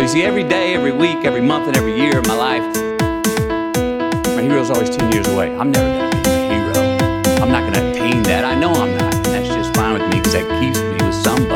So 0.00 0.04
you 0.04 0.08
see, 0.08 0.22
every 0.22 0.44
day, 0.44 0.72
every 0.72 0.92
week, 0.92 1.26
every 1.26 1.42
month, 1.42 1.68
and 1.68 1.76
every 1.76 1.94
year 1.94 2.20
of 2.20 2.26
my 2.26 2.34
life, 2.34 2.62
my 4.34 4.40
hero's 4.40 4.70
always 4.70 4.88
10 4.88 5.12
years 5.12 5.28
away. 5.28 5.54
I'm 5.54 5.70
never 5.70 5.86
going 5.86 6.10
to 6.10 6.16
be 6.22 6.30
a 6.30 6.48
hero. 6.48 7.42
I'm 7.42 7.50
not 7.50 7.70
going 7.70 7.74
to 7.74 7.90
attain 7.90 8.22
that. 8.22 8.46
I 8.46 8.54
know 8.54 8.72
I'm 8.72 8.96
not. 8.96 9.14
And 9.14 9.26
that's 9.26 9.48
just 9.48 9.74
fine 9.74 9.92
with 9.92 10.08
me 10.08 10.16
because 10.16 10.32
that 10.32 10.48
keeps 10.58 10.78
me 10.78 11.06
with 11.06 11.14
somebody 11.22 11.49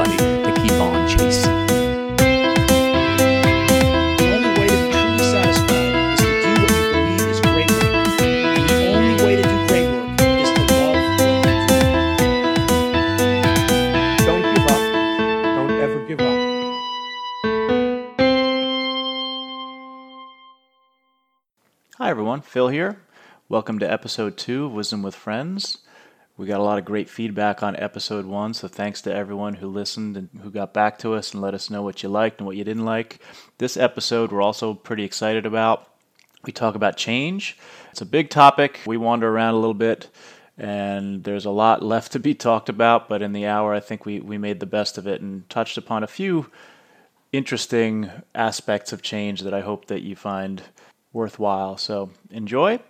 Phil 22.55 22.69
here. 22.69 22.99
Welcome 23.49 23.81
to 23.81 23.93
episode 23.93 24.37
two 24.37 24.67
of 24.67 24.73
Wisdom 24.75 25.03
with 25.03 25.17
Friends. 25.17 25.79
We 26.37 26.47
got 26.47 26.61
a 26.61 26.63
lot 26.63 26.79
of 26.79 26.85
great 26.85 27.11
feedback 27.11 27.65
on 27.65 27.75
episode 27.75 28.27
one, 28.27 28.55
so 28.55 28.69
thanks 28.69 29.03
to 29.03 29.13
everyone 29.13 29.55
who 29.55 29.67
listened 29.67 30.17
and 30.17 30.29
who 30.41 30.53
got 30.53 30.73
back 30.73 30.97
to 31.01 31.15
us 31.15 31.33
and 31.33 31.43
let 31.43 31.53
us 31.53 31.69
know 31.69 31.83
what 31.83 32.05
you 32.05 32.09
liked 32.09 32.39
and 32.39 32.47
what 32.47 32.55
you 32.55 32.63
didn't 32.63 32.85
like. 32.85 33.19
This 33.59 33.77
episode, 33.77 34.31
we're 34.31 34.41
also 34.41 34.73
pretty 34.73 35.03
excited 35.03 35.47
about. 35.47 35.89
We 36.45 36.53
talk 36.53 36.77
about 36.77 36.97
change. 36.97 37.59
It's 37.91 38.03
a 38.03 38.07
big 38.07 38.31
topic. 38.31 38.79
We 38.87 38.99
wander 38.99 39.29
around 39.29 39.55
a 39.55 39.59
little 39.59 39.75
bit, 39.75 40.09
and 40.57 41.25
there's 41.25 41.47
a 41.47 41.51
lot 41.51 41.83
left 41.95 42.13
to 42.13 42.21
be 42.21 42.37
talked 42.37 42.69
about, 42.69 43.09
but 43.09 43.21
in 43.21 43.33
the 43.33 43.47
hour, 43.47 43.75
I 43.75 43.81
think 43.81 44.07
we, 44.07 44.21
we 44.21 44.39
made 44.39 44.61
the 44.61 44.65
best 44.65 44.97
of 44.97 45.09
it 45.09 45.21
and 45.21 45.51
touched 45.51 45.77
upon 45.77 46.05
a 46.05 46.07
few 46.07 46.53
interesting 47.33 48.13
aspects 48.33 48.93
of 48.93 49.03
change 49.03 49.41
that 49.41 49.53
I 49.53 49.63
hope 49.63 49.87
that 49.87 50.03
you 50.03 50.15
find 50.15 50.63
worthwhile. 51.15 51.79
So 51.79 52.11
enjoy. 52.31 52.81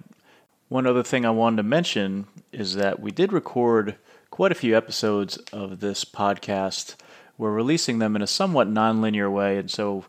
One 0.68 0.86
other 0.86 1.04
thing 1.04 1.24
I 1.24 1.30
wanted 1.30 1.58
to 1.58 1.62
mention 1.62 2.26
is 2.50 2.74
that 2.74 2.98
we 2.98 3.12
did 3.12 3.32
record 3.32 3.96
quite 4.30 4.50
a 4.50 4.56
few 4.56 4.76
episodes 4.76 5.36
of 5.52 5.78
this 5.78 6.04
podcast. 6.04 6.96
We're 7.38 7.52
releasing 7.52 8.00
them 8.00 8.16
in 8.16 8.22
a 8.22 8.26
somewhat 8.26 8.68
nonlinear 8.68 9.30
way, 9.30 9.58
and 9.58 9.70
so 9.70 10.04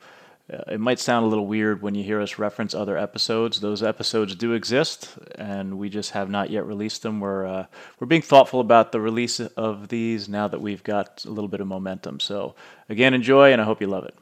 uh, 0.51 0.63
it 0.67 0.79
might 0.79 0.99
sound 0.99 1.25
a 1.25 1.27
little 1.27 1.45
weird 1.45 1.81
when 1.81 1.93
you 1.93 2.03
hear 2.03 2.21
us 2.21 2.39
reference 2.39 2.73
other 2.73 2.97
episodes. 2.97 3.59
Those 3.59 3.83
episodes 3.83 4.35
do 4.35 4.53
exist, 4.53 5.09
and 5.35 5.77
we 5.77 5.89
just 5.89 6.11
have 6.11 6.29
not 6.29 6.49
yet 6.49 6.65
released 6.65 7.03
them. 7.03 7.19
We're 7.19 7.45
uh, 7.45 7.65
we're 7.99 8.07
being 8.07 8.21
thoughtful 8.21 8.59
about 8.59 8.91
the 8.91 9.01
release 9.01 9.39
of 9.39 9.89
these 9.89 10.29
now 10.29 10.47
that 10.47 10.61
we've 10.61 10.83
got 10.83 11.23
a 11.25 11.29
little 11.29 11.47
bit 11.47 11.61
of 11.61 11.67
momentum. 11.67 12.19
So 12.19 12.55
again, 12.89 13.13
enjoy, 13.13 13.51
and 13.51 13.61
I 13.61 13.65
hope 13.65 13.81
you 13.81 13.87
love 13.87 14.05
it. 14.05 14.15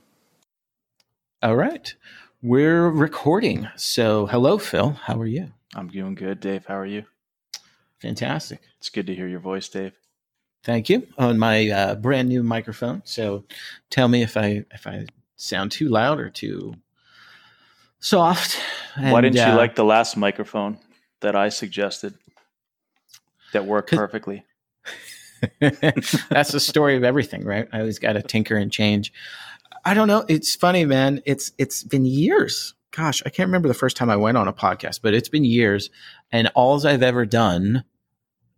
All 1.42 1.56
right. 1.56 1.94
We're 2.44 2.90
recording. 2.90 3.70
So, 3.78 4.26
hello, 4.26 4.58
Phil. 4.58 4.90
How 4.90 5.18
are 5.18 5.26
you? 5.26 5.54
I'm 5.76 5.88
doing 5.88 6.14
good, 6.14 6.42
Dave. 6.42 6.66
How 6.66 6.78
are 6.78 6.86
you? 6.86 7.06
Fantastic. 8.00 8.60
It's 8.80 8.90
good 8.90 9.08
to 9.08 9.16
hear 9.16 9.30
your 9.30 9.40
voice, 9.40 9.70
Dave. 9.70 9.94
Thank 10.62 10.90
you. 10.90 11.08
On 11.18 11.40
my 11.40 11.70
uh, 11.70 11.96
brand 11.96 12.28
new 12.28 12.44
microphone. 12.44 13.02
So, 13.06 13.46
tell 13.90 14.10
me 14.10 14.24
if 14.24 14.36
I 14.36 14.66
if 14.74 14.86
I 14.86 15.06
sound 15.38 15.72
too 15.72 15.88
loud 15.88 16.20
or 16.20 16.30
too 16.30 16.74
soft. 18.02 18.60
Why 18.98 19.22
didn't 19.22 19.38
you 19.38 19.44
uh, 19.44 19.56
like 19.56 19.76
the 19.76 19.86
last 19.86 20.18
microphone 20.18 20.80
that 21.22 21.38
I 21.38 21.48
suggested 21.48 22.14
that 23.54 23.66
worked 23.66 23.92
perfectly? 23.92 24.44
That's 25.62 26.52
the 26.52 26.60
story 26.60 26.98
of 26.98 27.06
everything, 27.06 27.46
right? 27.46 27.70
I 27.72 27.80
always 27.80 28.00
got 28.00 28.14
to 28.14 28.22
tinker 28.22 28.58
and 28.58 28.70
change. 28.70 29.14
I 29.86 29.94
don't 29.94 30.08
know. 30.08 30.26
It's 30.28 30.56
funny, 30.56 30.86
man. 30.86 31.22
It's 31.26 31.52
it's 31.58 31.84
been 31.84 32.06
years. 32.06 32.74
Gosh, 32.92 33.22
I 33.26 33.30
can't 33.30 33.48
remember 33.48 33.68
the 33.68 33.74
first 33.74 33.98
time 33.98 34.10
I 34.10 34.16
went 34.16 34.38
on 34.38 34.48
a 34.48 34.54
podcast, 34.54 35.00
but 35.02 35.14
it's 35.14 35.30
been 35.30 35.44
years. 35.44 35.90
And 36.32 36.50
all 36.56 36.86
I've 36.86 37.02
ever 37.04 37.26
done 37.26 37.84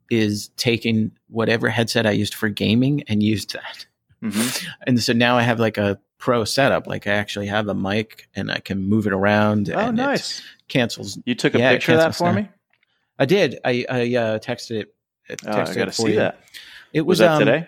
is 0.09 0.50
taken 0.50 1.12
whatever 1.30 1.69
headset 1.69 2.06
I 2.06 2.12
used 2.12 2.34
for 2.35 2.50
gaming 2.50 3.03
and 3.08 3.24
used 3.24 3.53
that. 3.53 3.85
hmm 4.22 4.47
And 4.85 5.02
so 5.02 5.14
now 5.14 5.38
I 5.38 5.41
have 5.41 5.59
like 5.59 5.78
a 5.78 6.00
pro 6.18 6.44
setup. 6.44 6.85
Like 6.85 7.08
I 7.08 7.12
actually 7.12 7.47
have 7.47 7.68
a 7.68 7.74
mic 7.74 8.28
and 8.35 8.52
I 8.52 8.59
can 8.59 8.81
move 8.84 9.08
it 9.08 9.14
around. 9.14 9.69
Oh, 9.69 9.78
and 9.80 9.97
it 10.00 10.02
nice. 10.02 10.41
cancels. 10.68 11.18
You 11.25 11.34
took 11.34 11.56
a 11.56 11.59
Yeah, 11.59 11.72
picture 11.72 11.94
of 11.94 12.00
that 12.00 12.16
for 12.16 12.28
down. 12.28 12.35
me? 12.35 12.50
I 13.18 13.25
did. 13.25 13.59
I 13.64 13.85
I 13.90 14.02
uh, 14.16 14.40
texted 14.40 14.81
it. 14.81 14.96
Oh, 15.46 15.52
I 15.52 15.64
got 15.64 15.74
to 15.74 15.81
it 15.88 15.94
see 15.94 16.09
you. 16.09 16.16
that. 16.18 16.40
It 16.94 17.02
Was, 17.02 17.19
was, 17.19 17.19
that 17.19 17.31
um, 17.31 17.40
today? 17.40 17.68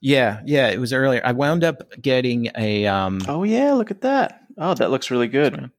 Yeah, 0.00 0.40
yeah, 0.44 0.68
it 0.68 0.78
was 0.78 0.92
earlier. 0.92 1.20
I 1.24 1.32
wound 1.32 1.64
up 1.64 1.82
getting 2.00 2.50
a 2.56 2.86
um 2.86 3.20
Oh, 3.28 3.42
yeah. 3.44 3.72
Look 3.72 3.90
at 3.90 4.02
that. 4.02 4.42
Oh, 4.58 4.74
that 4.74 4.90
looks 4.90 5.10
really 5.10 5.28
good. 5.28 5.70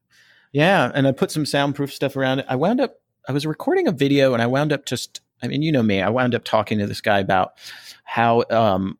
yeah, 0.52 0.90
and 0.94 1.06
I 1.06 1.12
put 1.12 1.30
some 1.30 1.46
soundproof 1.46 1.92
stuff 1.92 2.16
around 2.16 2.40
it. 2.40 2.46
I 2.48 2.56
wound 2.56 2.80
up 2.80 3.00
I 3.28 3.32
was 3.32 3.46
recording 3.46 3.86
a 3.86 3.92
video 3.92 4.32
and 4.32 4.42
I 4.42 4.46
wound 4.46 4.72
up 4.72 4.86
just 4.86 5.20
I 5.42 5.46
mean, 5.48 5.62
you 5.62 5.70
know 5.70 5.82
me. 5.82 6.02
I 6.02 6.08
wound 6.08 6.34
up 6.34 6.44
talking 6.44 6.78
to 6.78 6.86
this 6.86 7.00
guy 7.00 7.20
about 7.20 7.54
how 8.04 8.44
um 8.50 8.98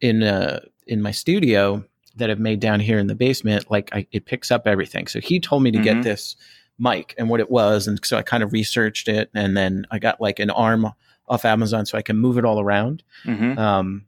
in 0.00 0.22
uh 0.22 0.60
in 0.86 1.00
my 1.02 1.10
studio 1.12 1.84
that 2.16 2.30
I've 2.30 2.40
made 2.40 2.60
down 2.60 2.80
here 2.80 2.98
in 2.98 3.08
the 3.08 3.14
basement, 3.14 3.70
like 3.70 3.90
I, 3.94 4.06
it 4.10 4.24
picks 4.24 4.50
up 4.50 4.66
everything. 4.66 5.06
So 5.06 5.20
he 5.20 5.38
told 5.38 5.62
me 5.62 5.70
to 5.72 5.78
Mhm. 5.78 5.82
get 5.82 6.02
this 6.02 6.34
mic 6.78 7.14
and 7.18 7.28
what 7.28 7.40
it 7.40 7.50
was, 7.50 7.86
and 7.86 8.02
so 8.04 8.16
I 8.16 8.22
kind 8.22 8.42
of 8.42 8.52
researched 8.52 9.06
it, 9.08 9.30
and 9.34 9.56
then 9.56 9.86
I 9.90 9.98
got 9.98 10.18
like 10.20 10.38
an 10.38 10.48
arm 10.50 10.92
off 11.28 11.44
Amazon 11.44 11.84
so 11.86 11.98
I 11.98 12.02
can 12.02 12.16
move 12.16 12.38
it 12.38 12.44
all 12.44 12.58
around. 12.60 13.02
hmm 13.24 13.58
Um, 13.58 14.05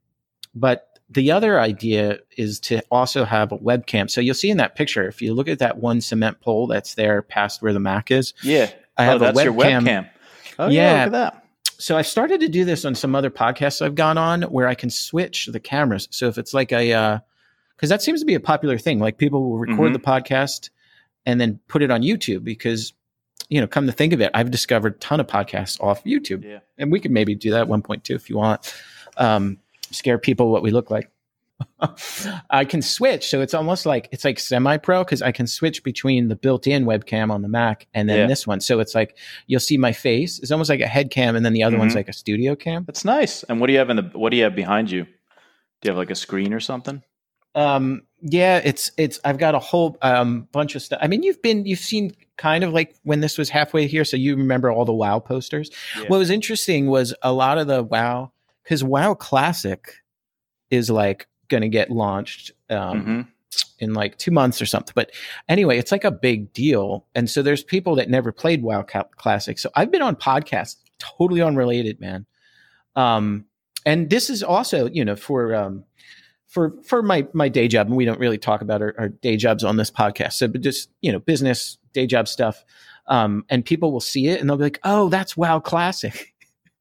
but 0.59 0.99
the 1.11 1.31
other 1.31 1.59
idea 1.61 2.19
is 2.37 2.61
to 2.61 2.83
also 2.91 3.25
have 3.25 3.51
a 3.53 3.59
webcam. 3.59 4.11
So 4.11 4.21
you'll 4.21 4.35
see 4.35 4.51
in 4.51 4.59
that 4.59 4.77
picture, 4.77 5.09
if 5.09 5.23
you 5.23 5.33
look 5.35 5.49
at 5.49 5.59
that 5.61 5.79
one 5.79 6.01
cement 6.03 6.41
pole 6.41 6.67
that's 6.67 6.95
there 6.95 7.23
past 7.23 7.63
where 7.63 7.73
the 7.73 7.81
Mac 7.81 8.11
is, 8.11 8.35
Yeah. 8.43 8.71
I 8.97 9.05
oh, 9.07 9.11
have 9.13 9.23
a 9.23 9.25
that's 9.33 9.45
your 9.45 9.53
webcam. 9.55 9.85
webcam. 9.87 10.11
Oh, 10.59 10.69
yeah. 10.69 10.83
Yeah. 10.83 11.05
Look 11.05 11.07
at 11.07 11.13
that. 11.13 11.45
So 11.79 11.97
I've 11.97 12.07
started 12.07 12.41
to 12.41 12.49
do 12.49 12.65
this 12.65 12.85
on 12.85 12.95
some 12.95 13.15
other 13.15 13.31
podcasts 13.31 13.81
I've 13.81 13.95
gone 13.95 14.19
on 14.19 14.43
where 14.43 14.67
I 14.67 14.75
can 14.75 14.91
switch 14.91 15.47
the 15.47 15.61
cameras. 15.61 16.09
So 16.11 16.27
if 16.29 16.37
it's 16.37 16.53
like 16.53 16.73
a, 16.73 17.23
because 17.77 17.89
that 17.89 18.03
seems 18.03 18.21
to 18.21 18.27
be 18.27 18.35
a 18.35 18.41
popular 18.41 18.77
thing, 18.77 18.99
like 18.99 19.17
people 19.17 19.49
will 19.49 19.59
record 19.59 19.91
Mhm. 19.91 19.95
the 19.95 20.01
podcast 20.01 20.71
and 21.25 21.41
then 21.41 21.61
put 21.69 21.83
it 21.83 21.91
on 21.91 22.03
YouTube 22.03 22.43
because, 22.45 22.93
you 23.49 23.61
know, 23.61 23.67
come 23.69 23.87
to 23.87 23.93
think 23.93 24.13
of 24.13 24.21
it, 24.21 24.31
I've 24.35 24.51
discovered 24.51 24.95
a 24.97 24.99
ton 24.99 25.21
of 25.21 25.27
podcasts 25.29 25.81
off 25.81 26.03
YouTube. 26.05 26.45
Yeah. 26.45 26.59
and 26.77 26.91
we 26.93 27.01
could 27.01 27.13
maybe 27.13 27.35
do 27.35 27.53
that 27.53 27.61
at 27.61 27.69
one 27.69 27.81
point 27.83 28.05
too 28.05 28.15
if 28.17 28.29
you 28.29 28.37
want. 28.37 28.75
Um, 29.17 29.59
scare 29.91 30.19
people 30.19 30.51
what 30.51 30.63
we 30.63 30.71
look 30.71 30.91
like. 30.91 31.11
I 32.51 32.65
can 32.65 32.83
switch, 32.83 33.29
so 33.29 33.41
it's 33.41 33.55
almost 33.55 33.85
like 33.85 34.09
it's 34.13 34.25
like 34.25 34.39
semi-pro 34.39 35.03
because 35.05 35.23
I 35.23 35.33
can 35.33 35.47
switch 35.47 35.83
between 35.83 36.29
the 36.29 36.37
built-in 36.37 36.85
webcam 36.85 37.31
on 37.33 37.43
the 37.43 37.49
Mac 37.49 37.87
and 37.95 38.09
then 38.09 38.19
Yeah. 38.19 38.27
this 38.27 38.47
one. 38.47 38.61
So 38.61 38.79
it's 38.81 38.95
like 38.95 39.17
you'll 39.49 39.61
see 39.61 39.77
my 39.77 39.93
face. 39.93 40.39
It's 40.39 40.51
almost 40.53 40.71
like 40.71 40.81
a 40.81 40.87
head 40.87 41.11
cam, 41.11 41.35
and 41.37 41.45
then 41.45 41.53
the 41.53 41.63
other 41.65 41.79
one's 41.79 41.93
Mhm. 41.93 41.97
like 41.97 42.09
a 42.09 42.13
studio 42.13 42.55
cam. 42.55 42.85
That's 42.85 43.05
nice. 43.05 43.43
And 43.45 43.61
what 43.61 43.67
do 43.67 43.73
you 43.73 43.79
have 43.81 43.91
in 43.91 43.97
the, 43.97 44.03
what 44.13 44.31
do 44.31 44.37
you 44.37 44.45
have 44.45 44.55
behind 44.55 44.91
you? 44.91 45.05
Do 45.05 45.11
you 45.87 45.91
have 45.91 45.97
like 45.99 46.11
a 46.11 46.15
screen 46.15 46.53
or 46.53 46.61
something? 46.61 47.03
Um, 47.55 48.03
yeah, 48.21 48.61
it's 48.65 48.93
it's. 48.97 49.19
I've 49.25 49.39
got 49.39 49.55
a 49.55 49.59
whole 49.59 49.97
um, 50.03 50.47
bunch 50.53 50.75
of 50.77 50.83
stuff. 50.83 50.99
I 51.03 51.09
mean, 51.09 51.23
you've 51.23 51.43
been 51.43 51.67
you've 51.67 51.79
seen 51.81 52.15
kind 52.37 52.63
of 52.63 52.73
like 52.73 52.95
when 53.03 53.21
this 53.21 53.37
was 53.39 53.49
halfway 53.49 53.87
here, 53.89 54.05
so 54.05 54.17
you 54.17 54.37
remember 54.37 54.71
all 54.71 54.85
the 54.85 54.93
WoW 54.93 55.19
posters. 55.19 55.71
Yeah. 55.97 56.05
What 56.09 56.19
was 56.19 56.31
interesting 56.31 56.87
was 56.89 57.15
a 57.23 57.33
lot 57.33 57.59
of 57.59 57.67
the 57.67 57.83
WoW 57.83 58.31
because 58.69 58.85
WoW 58.85 59.15
Classic 59.15 59.95
is 60.71 60.91
like 60.91 61.27
going 61.49 61.63
to 61.63 61.69
get 61.69 61.91
launched 61.91 62.53
um, 62.69 63.03
hmm 63.03 63.21
in 63.79 63.95
like 63.95 64.19
two 64.19 64.31
months 64.31 64.61
or 64.61 64.67
something. 64.67 64.93
But 64.95 65.11
anyway, 65.49 65.79
it's 65.79 65.91
like 65.91 66.05
a 66.05 66.11
big 66.11 66.53
deal, 66.53 67.07
and 67.15 67.31
so 67.31 67.43
there's 67.43 67.65
people 67.65 67.95
that 67.97 68.11
never 68.11 68.31
played 68.31 68.63
WoW 68.63 68.83
Classic. 68.83 69.59
So 69.59 69.71
I've 69.75 69.91
been 69.91 70.03
on 70.03 70.17
podcasts, 70.17 70.77
totally 70.99 71.41
unrelated, 71.41 71.99
man. 71.99 72.27
Um, 72.95 73.47
and 73.87 74.11
this 74.11 74.29
is 74.29 74.43
also, 74.43 74.89
you 74.89 75.05
know, 75.05 75.17
for 75.17 75.55
um, 75.55 75.85
for 76.47 76.75
for 76.85 77.03
my 77.03 77.27
my 77.33 77.49
day 77.49 77.69
job, 77.69 77.87
and 77.87 77.97
we 77.97 78.05
don't 78.05 78.21
really 78.21 78.39
talk 78.39 78.61
about 78.61 78.83
our, 78.83 78.95
our 78.99 79.09
day 79.09 79.37
jobs 79.37 79.65
on 79.65 79.77
this 79.77 79.91
podcast. 79.91 80.35
So, 80.35 80.47
but 80.47 80.61
just 80.61 80.91
you 81.01 81.11
know, 81.11 81.19
business 81.19 81.79
day 81.95 82.07
job 82.07 82.29
stuff. 82.29 82.65
Um, 83.07 83.47
and 83.49 83.65
people 83.65 83.91
will 83.91 84.01
see 84.01 84.27
it 84.27 84.39
and 84.39 84.51
they'll 84.51 84.59
be 84.59 84.65
like, 84.65 84.81
"Oh, 84.85 85.09
that's 85.09 85.37
WoW 85.37 85.61
Classic." 85.61 86.35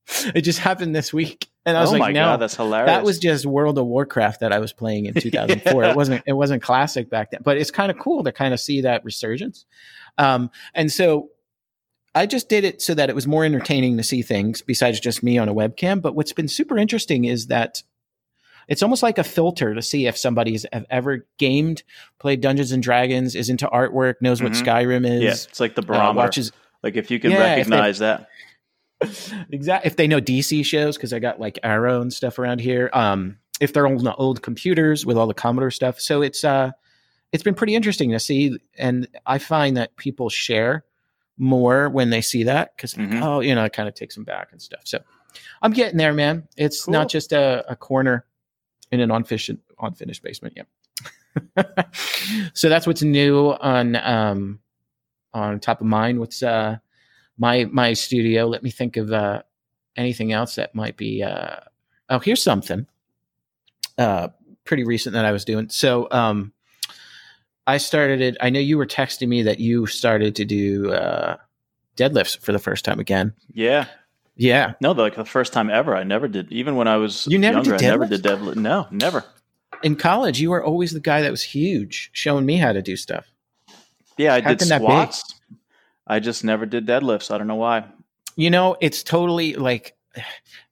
it 0.35 0.41
just 0.41 0.59
happened 0.59 0.95
this 0.95 1.13
week, 1.13 1.47
and 1.67 1.77
I 1.77 1.81
was 1.81 1.89
oh 1.89 1.93
like, 1.93 1.99
my 1.99 2.11
"No, 2.13 2.25
God. 2.25 2.37
That's 2.37 2.55
hilarious. 2.55 2.87
that 2.87 3.03
was 3.03 3.19
just 3.19 3.45
World 3.45 3.77
of 3.77 3.85
Warcraft 3.85 4.39
that 4.39 4.51
I 4.51 4.57
was 4.59 4.73
playing 4.73 5.05
in 5.05 5.13
2004. 5.19 5.83
Yeah. 5.83 5.89
It 5.91 5.95
wasn't 5.95 6.23
it 6.25 6.33
wasn't 6.33 6.63
classic 6.63 7.09
back 7.09 7.29
then, 7.31 7.41
but 7.43 7.57
it's 7.57 7.69
kind 7.71 7.91
of 7.91 7.99
cool 7.99 8.23
to 8.23 8.31
kind 8.31 8.53
of 8.53 8.59
see 8.59 8.81
that 8.81 9.03
resurgence. 9.05 9.65
Um, 10.17 10.49
and 10.73 10.91
so 10.91 11.29
I 12.15 12.25
just 12.25 12.49
did 12.49 12.63
it 12.63 12.81
so 12.81 12.95
that 12.95 13.09
it 13.09 13.15
was 13.15 13.27
more 13.27 13.45
entertaining 13.45 13.97
to 13.97 14.03
see 14.03 14.23
things 14.23 14.63
besides 14.63 14.99
just 14.99 15.21
me 15.21 15.37
on 15.37 15.47
a 15.49 15.53
webcam. 15.53 16.01
But 16.01 16.15
what's 16.15 16.33
been 16.33 16.47
super 16.47 16.75
interesting 16.77 17.25
is 17.25 17.47
that 17.47 17.83
it's 18.67 18.81
almost 18.81 19.03
like 19.03 19.17
a 19.17 19.23
filter 19.23 19.75
to 19.75 19.81
see 19.81 20.07
if 20.07 20.17
somebody's 20.17 20.65
have 20.73 20.85
ever 20.89 21.27
gamed, 21.37 21.83
played 22.19 22.41
Dungeons 22.41 22.71
and 22.71 22.81
Dragons, 22.81 23.35
is 23.35 23.49
into 23.49 23.67
artwork, 23.67 24.15
knows 24.19 24.41
what 24.41 24.53
Mhm. 24.53 24.63
Skyrim 24.65 25.05
is, 25.09 25.21
yeah. 25.21 25.31
It's 25.31 25.59
like 25.59 25.75
the 25.75 25.81
uh, 25.83 25.85
barometer. 25.85 26.15
watches 26.25 26.51
like 26.83 26.95
if 26.95 27.09
you 27.11 27.19
can 27.19 27.31
Yeah, 27.31 27.39
recognize 27.55 27.99
that. 27.99 28.27
Exactly 29.51 29.87
if 29.87 29.95
they 29.95 30.07
know 30.07 30.19
DC 30.19 30.65
shows 30.65 30.97
because 30.97 31.13
I 31.13 31.19
got 31.19 31.39
like 31.39 31.59
Arrow 31.63 32.01
and 32.01 32.11
stuff 32.11 32.39
around 32.39 32.59
here. 32.61 32.89
Um, 32.93 33.37
if 33.59 33.73
they're 33.73 33.87
on 33.87 33.97
the 33.97 34.13
old 34.15 34.41
computers 34.41 35.05
with 35.05 35.17
all 35.17 35.27
the 35.27 35.33
Commodore 35.33 35.71
stuff, 35.71 35.99
so 35.99 36.21
it's 36.21 36.43
uh, 36.43 36.71
it's 37.31 37.43
been 37.43 37.55
pretty 37.55 37.75
interesting 37.75 38.11
to 38.11 38.19
see, 38.19 38.57
and 38.77 39.07
I 39.25 39.37
find 39.39 39.77
that 39.77 39.95
people 39.97 40.29
share 40.29 40.83
more 41.37 41.89
when 41.89 42.09
they 42.09 42.21
see 42.21 42.43
that 42.43 42.75
because 42.75 42.93
Mhm. 42.95 43.21
oh, 43.21 43.39
you 43.41 43.53
know, 43.53 43.63
it 43.65 43.73
kind 43.73 43.87
of 43.87 43.93
takes 43.95 44.15
them 44.15 44.23
back 44.23 44.49
and 44.51 44.61
stuff. 44.61 44.81
So 44.85 44.99
I'm 45.61 45.71
getting 45.71 45.97
there, 45.97 46.13
man. 46.13 46.47
It's 46.57 46.85
Cool. 46.85 46.93
not 46.93 47.09
just 47.09 47.31
a, 47.31 47.63
a 47.69 47.75
corner 47.75 48.25
in 48.91 48.99
an 49.01 49.11
unfinished 49.11 49.51
unfinished 49.79 50.23
basement. 50.23 50.57
Yeah. 50.57 51.63
so 52.53 52.69
that's 52.69 52.87
what's 52.87 53.03
new 53.03 53.49
on 53.61 53.95
um 53.97 54.59
on 55.33 55.59
top 55.59 55.81
of 55.81 55.87
mind. 55.87 56.19
What's 56.19 56.41
uh 56.41 56.77
my 57.37 57.65
my 57.65 57.93
studio? 57.93 58.47
Let 58.47 58.63
me 58.63 58.69
think 58.71 58.97
of 58.97 59.11
uh 59.11 59.43
anything 59.95 60.31
else 60.31 60.55
that 60.55 60.75
might 60.75 60.95
be 60.97 61.23
uh 61.23 61.57
oh 62.09 62.19
here's 62.19 62.43
something 62.43 62.85
uh 63.97 64.27
pretty 64.63 64.83
recent 64.83 65.13
that 65.13 65.25
I 65.25 65.31
was 65.31 65.45
doing. 65.45 65.69
So 65.69 66.07
um 66.11 66.53
I 67.65 67.77
started 67.77 68.21
it 68.21 68.37
I 68.41 68.49
know 68.49 68.59
you 68.59 68.77
were 68.77 68.85
texting 68.85 69.27
me 69.27 69.43
that 69.43 69.59
you 69.59 69.85
started 69.87 70.35
to 70.35 70.45
do 70.45 70.91
uh 70.91 71.37
deadlifts 71.95 72.37
for 72.39 72.51
the 72.51 72.59
first 72.59 72.85
time 72.85 72.99
again. 72.99 73.33
Yeah. 73.53 73.85
Yeah. 74.35 74.73
No, 74.81 74.91
like 74.91 75.15
the 75.15 75.25
first 75.25 75.51
time 75.51 75.69
ever. 75.71 75.95
I 75.95 76.03
never 76.03 76.27
did. 76.27 76.51
Even 76.51 76.75
when 76.75 76.87
I 76.87 76.97
was 76.97 77.25
You 77.27 77.39
never 77.39 77.55
younger, 77.57 77.77
did 77.77 77.85
I 77.85 77.89
never 77.89 78.05
deadlifts? 78.05 78.09
did 78.09 78.23
deadlift. 78.23 78.55
No, 78.57 78.87
never. 78.91 79.25
In 79.83 79.95
college 79.95 80.39
you 80.39 80.51
were 80.51 80.63
always 80.63 80.91
the 80.91 80.99
guy 80.99 81.21
that 81.21 81.31
was 81.31 81.41
huge 81.43 82.09
showing 82.13 82.45
me 82.45 82.57
how 82.57 82.71
to 82.71 82.81
do 82.83 82.95
stuff. 82.95 83.25
Yeah, 84.17 84.33
I 84.35 84.41
How 84.41 84.49
did 84.49 84.61
squats. 84.61 85.23
I 86.07 86.19
just 86.19 86.43
never 86.43 86.65
did 86.65 86.87
deadlifts. 86.87 87.29
I 87.29 87.37
don't 87.37 87.47
know 87.47 87.55
why. 87.55 87.85
You 88.35 88.49
know, 88.49 88.77
it's 88.81 89.03
totally 89.03 89.55
like 89.55 89.95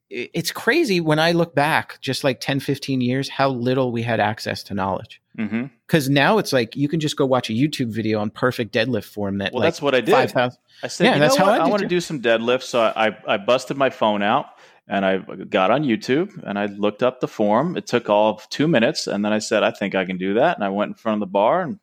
it's 0.09 0.51
crazy 0.51 1.01
when 1.01 1.19
I 1.19 1.31
look 1.31 1.55
back 1.55 1.99
just 1.99 2.23
like 2.23 2.39
10 2.39 2.59
15 2.59 3.01
years 3.01 3.27
how 3.27 3.49
little 3.49 3.91
we 3.91 4.03
had 4.03 4.19
access 4.19 4.63
to 4.63 4.73
knowledge. 4.73 5.21
hmm 5.37 5.65
Cuz 5.87 6.09
now 6.09 6.37
it's 6.37 6.53
like 6.53 6.75
you 6.75 6.87
can 6.87 6.99
just 6.99 7.17
go 7.17 7.25
watch 7.25 7.49
a 7.49 7.53
YouTube 7.53 7.89
video 7.91 8.19
on 8.19 8.29
perfect 8.29 8.73
deadlift 8.73 9.05
form 9.05 9.39
that 9.39 9.51
Well, 9.51 9.61
like 9.61 9.67
that's 9.67 9.81
what 9.81 9.93
I 9.93 10.01
did. 10.01 10.11
5000 10.11 10.59
I 10.83 10.87
said, 10.87 11.05
Yeah, 11.05 11.13
you 11.15 11.19
that's 11.19 11.37
know 11.37 11.45
how? 11.45 11.51
I 11.51 11.57
I, 11.57 11.67
want 11.67 11.81
to 11.81 11.87
do 11.87 11.99
some 11.99 12.21
deadlifts. 12.21 12.63
So 12.63 12.81
I, 12.81 13.07
I, 13.07 13.17
I 13.27 13.37
busted 13.37 13.77
my 13.77 13.89
phone 13.89 14.21
out 14.21 14.45
and 14.87 15.05
I 15.05 15.17
got 15.17 15.71
on 15.71 15.83
YouTube 15.83 16.31
and 16.43 16.59
I 16.59 16.67
looked 16.67 17.01
up 17.01 17.19
the 17.19 17.27
form. 17.27 17.75
It 17.75 17.87
took 17.87 18.09
all 18.09 18.35
of 18.35 18.47
two 18.49 18.67
minutes. 18.67 19.07
And 19.07 19.25
then 19.25 19.33
I 19.33 19.39
said, 19.39 19.63
I 19.63 19.71
think 19.71 19.95
I 19.95 20.05
can 20.05 20.17
do 20.17 20.35
that. 20.35 20.55
And 20.57 20.63
I 20.63 20.69
went 20.69 20.89
in 20.89 20.95
front 20.95 21.15
of 21.15 21.19
the 21.21 21.31
bar 21.31 21.61
and 21.61 21.79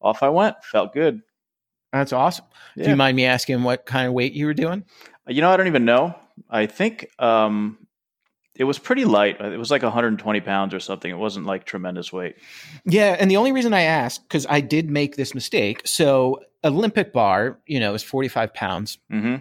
off 0.00 0.22
I 0.22 0.28
went. 0.28 0.56
Felt 0.62 0.92
good. 0.92 1.22
That's 1.94 2.12
awesome. 2.12 2.44
Do 2.76 2.90
you 2.90 2.96
mind 2.96 3.16
me 3.16 3.24
asking 3.24 3.62
what 3.62 3.86
kind 3.86 4.08
of 4.08 4.14
weight 4.14 4.32
you 4.32 4.46
were 4.46 4.54
doing? 4.54 4.84
You 5.28 5.40
know, 5.40 5.50
I 5.50 5.56
don't 5.56 5.68
even 5.68 5.84
know. 5.84 6.16
I 6.50 6.66
think 6.66 7.08
um, 7.20 7.78
it 8.56 8.64
was 8.64 8.80
pretty 8.80 9.04
light. 9.04 9.40
It 9.40 9.56
was 9.56 9.70
like 9.70 9.82
120 9.82 10.40
pounds 10.40 10.74
or 10.74 10.80
something. 10.80 11.08
It 11.08 11.18
wasn't 11.18 11.46
like 11.46 11.64
tremendous 11.64 12.12
weight. 12.12 12.34
Yeah, 12.84 13.16
and 13.18 13.30
the 13.30 13.36
only 13.36 13.52
reason 13.52 13.72
I 13.72 13.82
asked 13.82 14.22
because 14.28 14.44
I 14.50 14.60
did 14.60 14.90
make 14.90 15.14
this 15.14 15.36
mistake. 15.36 15.82
So 15.84 16.40
Olympic 16.64 17.12
bar, 17.12 17.60
you 17.66 17.78
know, 17.78 17.94
is 17.94 18.02
forty 18.02 18.28
five 18.28 18.52
pounds, 18.52 18.98
hmm 19.08 19.36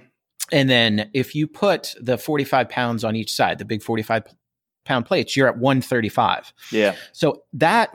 and 0.52 0.70
then 0.70 1.10
if 1.14 1.34
you 1.34 1.48
put 1.48 1.96
the 2.00 2.18
forty 2.18 2.44
five 2.44 2.70
pounds 2.70 3.04
on 3.04 3.16
each 3.16 3.32
side, 3.32 3.58
the 3.58 3.66
big 3.66 3.82
forty 3.82 4.04
five 4.04 4.24
pound 4.86 5.06
plates, 5.06 5.36
you're 5.36 5.48
at 5.48 5.58
one 5.58 5.82
thirty 5.82 6.10
five. 6.10 6.54
Yeah. 6.72 6.96
So 7.14 7.44
that 7.54 7.90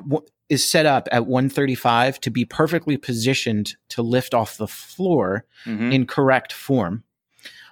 is 0.48 0.68
set 0.68 0.86
up 0.86 1.08
at 1.12 1.26
one 1.26 1.48
thirty 1.48 1.74
five 1.74 2.20
to 2.20 2.30
be 2.30 2.44
perfectly 2.44 2.96
positioned 2.96 3.76
to 3.90 4.02
lift 4.02 4.34
off 4.34 4.56
the 4.56 4.68
floor 4.68 5.44
hmm 5.64 5.92
in 5.92 6.06
correct 6.06 6.52
form. 6.52 7.04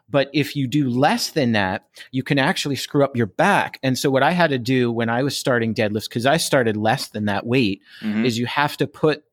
But 0.09 0.31
if 0.33 0.55
you 0.55 0.69
do 0.69 0.89
less 0.89 1.31
than 1.31 1.53
that, 1.53 1.89
you 2.13 2.23
can 2.23 2.39
actually 2.39 2.77
screw 2.77 3.03
up 3.03 3.17
your 3.17 3.27
back. 3.27 3.79
And 3.83 3.99
so, 3.99 4.11
what 4.11 4.23
I 4.23 4.31
had 4.31 4.51
to 4.51 4.59
do 4.59 4.93
when 4.93 5.09
I 5.09 5.23
was 5.23 5.37
starting 5.37 5.75
deadlifts, 5.75 6.09
because 6.09 6.27
I 6.27 6.37
started 6.37 6.77
less 6.77 7.09
than 7.09 7.25
that 7.27 7.47
weight, 7.47 7.81
hmm 8.01 8.25
is 8.25 8.39
you 8.39 8.47
have 8.47 8.77
to 8.79 8.87
put 8.87 9.25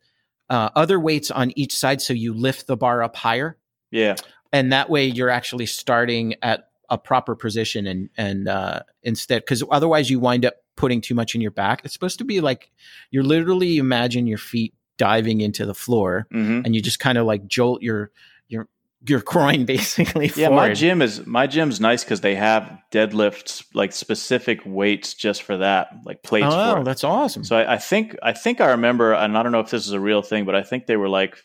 uh, 0.50 0.70
other 0.76 1.00
weights 1.00 1.32
on 1.32 1.52
each 1.56 1.76
side 1.76 2.02
so 2.02 2.14
you 2.14 2.34
lift 2.34 2.68
the 2.68 2.78
bar 2.78 3.04
up 3.04 3.16
higher. 3.16 3.58
Yeah. 3.92 4.16
And 4.52 4.72
that 4.74 4.90
way, 4.90 5.06
you're 5.06 5.30
actually 5.30 5.66
starting 5.66 6.36
at 6.42 6.70
a 6.90 6.98
proper 6.98 7.36
position 7.36 7.88
and 7.88 8.10
and 8.18 8.48
uh, 8.48 8.82
instead 9.04 9.42
because 9.44 9.64
otherwise 9.72 10.10
you 10.10 10.20
wind 10.20 10.46
up 10.46 10.56
putting 10.76 11.02
too 11.02 11.16
much 11.16 11.36
in 11.36 11.42
your 11.42 11.52
back. 11.52 11.82
It's 11.84 11.94
supposed 11.94 12.18
to 12.20 12.24
be 12.26 12.42
like 12.42 12.72
you're 13.12 13.24
literally 13.24 13.78
imagine 13.78 14.28
your 14.28 14.38
feet 14.38 14.74
diving 14.98 15.42
into 15.42 15.66
the 15.66 15.74
floor 15.74 16.28
hmm 16.32 16.62
and 16.64 16.76
you 16.76 16.82
just 16.82 17.00
kind 17.00 17.18
of 17.18 17.26
like 17.26 17.48
jolt 17.48 17.82
your 17.82 18.12
your 18.48 18.68
your 19.08 19.20
groin 19.26 19.66
basically 19.66 20.32
Yeah, 20.36 20.50
my 20.50 20.74
gym 20.74 21.02
is 21.02 21.26
my 21.26 21.48
gym's 21.48 21.80
nice 21.80 22.04
because 22.04 22.22
they 22.22 22.36
have 22.36 22.80
deadlifts 22.92 23.66
like 23.74 23.92
specific 23.92 24.62
weights 24.66 25.14
just 25.14 25.44
for 25.44 25.58
that, 25.58 25.90
like 26.06 26.24
plates. 26.24 26.56
Oh, 26.56 26.84
that's 26.84 27.04
awesome. 27.04 27.44
So 27.44 27.58
I, 27.58 27.74
I 27.74 27.78
think 27.78 28.16
I 28.24 28.34
think 28.34 28.62
I 28.62 28.72
remember, 28.72 29.14
and 29.14 29.38
I 29.38 29.44
don't 29.44 29.52
know 29.52 29.60
if 29.60 29.70
this 29.72 29.86
is 29.86 29.94
a 29.94 30.00
real 30.00 30.22
thing, 30.22 30.46
but 30.46 30.56
I 30.56 30.64
think 30.64 30.86
they 30.86 30.98
were 30.98 31.10
like 31.10 31.38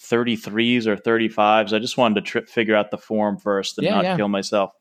33s 0.00 0.86
or 0.86 0.96
35s. 0.96 1.72
I 1.72 1.78
just 1.78 1.96
wanted 1.96 2.16
to 2.16 2.20
tri- 2.22 2.44
figure 2.44 2.74
out 2.74 2.90
the 2.90 2.98
form 2.98 3.38
first 3.38 3.78
and 3.78 3.84
Yeah, 3.84 3.94
not 3.94 4.04
yeah. 4.04 4.16
kill 4.16 4.28
myself. 4.28 4.72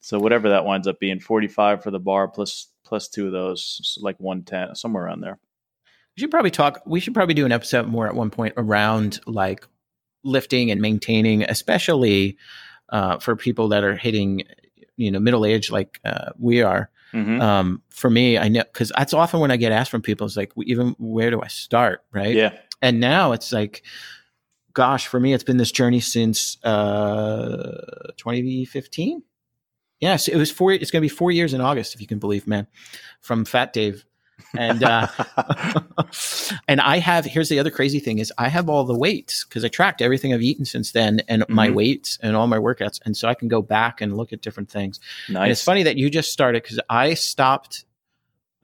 So 0.00 0.18
whatever 0.18 0.50
that 0.50 0.64
winds 0.64 0.86
up 0.88 0.98
being, 0.98 1.20
45 1.20 1.82
for 1.82 1.90
the 1.90 2.00
bar 2.00 2.28
plus 2.28 2.68
plus 2.92 3.08
two 3.08 3.24
of 3.24 3.32
those, 3.32 3.98
like 4.02 4.20
110, 4.20 4.74
somewhere 4.74 5.04
around 5.04 5.22
there. 5.22 5.38
We 6.14 6.20
should 6.20 6.30
probably 6.30 6.50
talk. 6.50 6.82
We 6.84 7.00
should 7.00 7.14
probably 7.14 7.32
do 7.32 7.46
an 7.46 7.52
episode 7.52 7.86
more 7.86 8.06
at 8.06 8.14
one 8.14 8.28
point 8.28 8.52
around 8.58 9.18
like 9.26 9.66
lifting 10.24 10.70
and 10.70 10.78
maintaining, 10.78 11.42
especially 11.42 12.36
uh, 12.90 13.18
for 13.18 13.34
people 13.34 13.68
that 13.68 13.82
are 13.82 13.96
hitting, 13.96 14.42
you 14.98 15.10
know, 15.10 15.20
middle 15.20 15.46
age 15.46 15.70
like 15.70 16.00
uh, 16.04 16.32
we 16.38 16.60
are. 16.60 16.90
hmm 17.12 17.40
Um, 17.40 17.82
for 17.88 18.10
me, 18.10 18.36
I 18.36 18.48
know 18.48 18.62
because 18.70 18.92
that's 18.94 19.14
often 19.14 19.40
when 19.40 19.50
I 19.50 19.56
get 19.56 19.72
asked 19.72 19.90
from 19.90 20.02
people. 20.02 20.26
It's 20.26 20.36
like, 20.36 20.52
even 20.58 20.94
where 20.98 21.30
do 21.30 21.40
I 21.40 21.48
start, 21.48 22.04
right? 22.12 22.36
Yeah, 22.36 22.58
And 22.82 23.00
now 23.00 23.32
it's 23.32 23.54
like, 23.54 23.84
gosh, 24.74 25.06
for 25.06 25.18
me, 25.18 25.32
it's 25.32 25.44
been 25.44 25.56
this 25.56 25.72
journey 25.72 26.00
since 26.00 26.62
uh, 26.62 28.12
2015. 28.18 29.22
Yes, 30.02 30.28
it 30.28 30.36
was 30.36 30.50
four. 30.50 30.72
It's 30.72 30.90
going 30.90 31.00
to 31.00 31.08
be 31.08 31.08
four 31.08 31.30
years 31.32 31.54
in 31.54 31.60
August, 31.62 31.94
if 31.94 32.00
you 32.02 32.06
can 32.06 32.18
believe, 32.18 32.46
man, 32.46 32.66
from 33.22 33.44
Fat 33.46 33.72
Dave. 33.72 34.04
And 34.58 34.82
uh, 34.82 35.06
and 36.68 36.80
I 36.80 36.98
have 36.98 37.24
here's 37.24 37.48
the 37.48 37.58
other 37.60 37.70
crazy 37.70 38.00
thing 38.00 38.18
is 38.18 38.32
I 38.36 38.48
have 38.48 38.68
all 38.68 38.84
the 38.84 38.98
weights 38.98 39.44
because 39.44 39.64
I 39.64 39.68
tracked 39.68 40.02
everything 40.02 40.34
I've 40.34 40.42
eaten 40.42 40.64
since 40.64 40.90
then 40.92 41.20
and 41.28 41.44
my 41.48 41.68
Mhm. 41.68 41.74
weights 41.74 42.18
and 42.22 42.34
all 42.36 42.46
my 42.48 42.58
workouts, 42.58 43.00
and 43.04 43.16
so 43.16 43.28
I 43.28 43.34
can 43.34 43.48
go 43.48 43.62
back 43.62 44.00
and 44.00 44.16
look 44.16 44.32
at 44.32 44.40
different 44.42 44.68
things. 44.70 44.98
And 45.28 45.50
it's 45.50 45.62
funny 45.62 45.84
that 45.84 45.96
you 45.96 46.10
just 46.10 46.32
started 46.32 46.62
because 46.62 46.80
I 46.90 47.14
stopped 47.14 47.84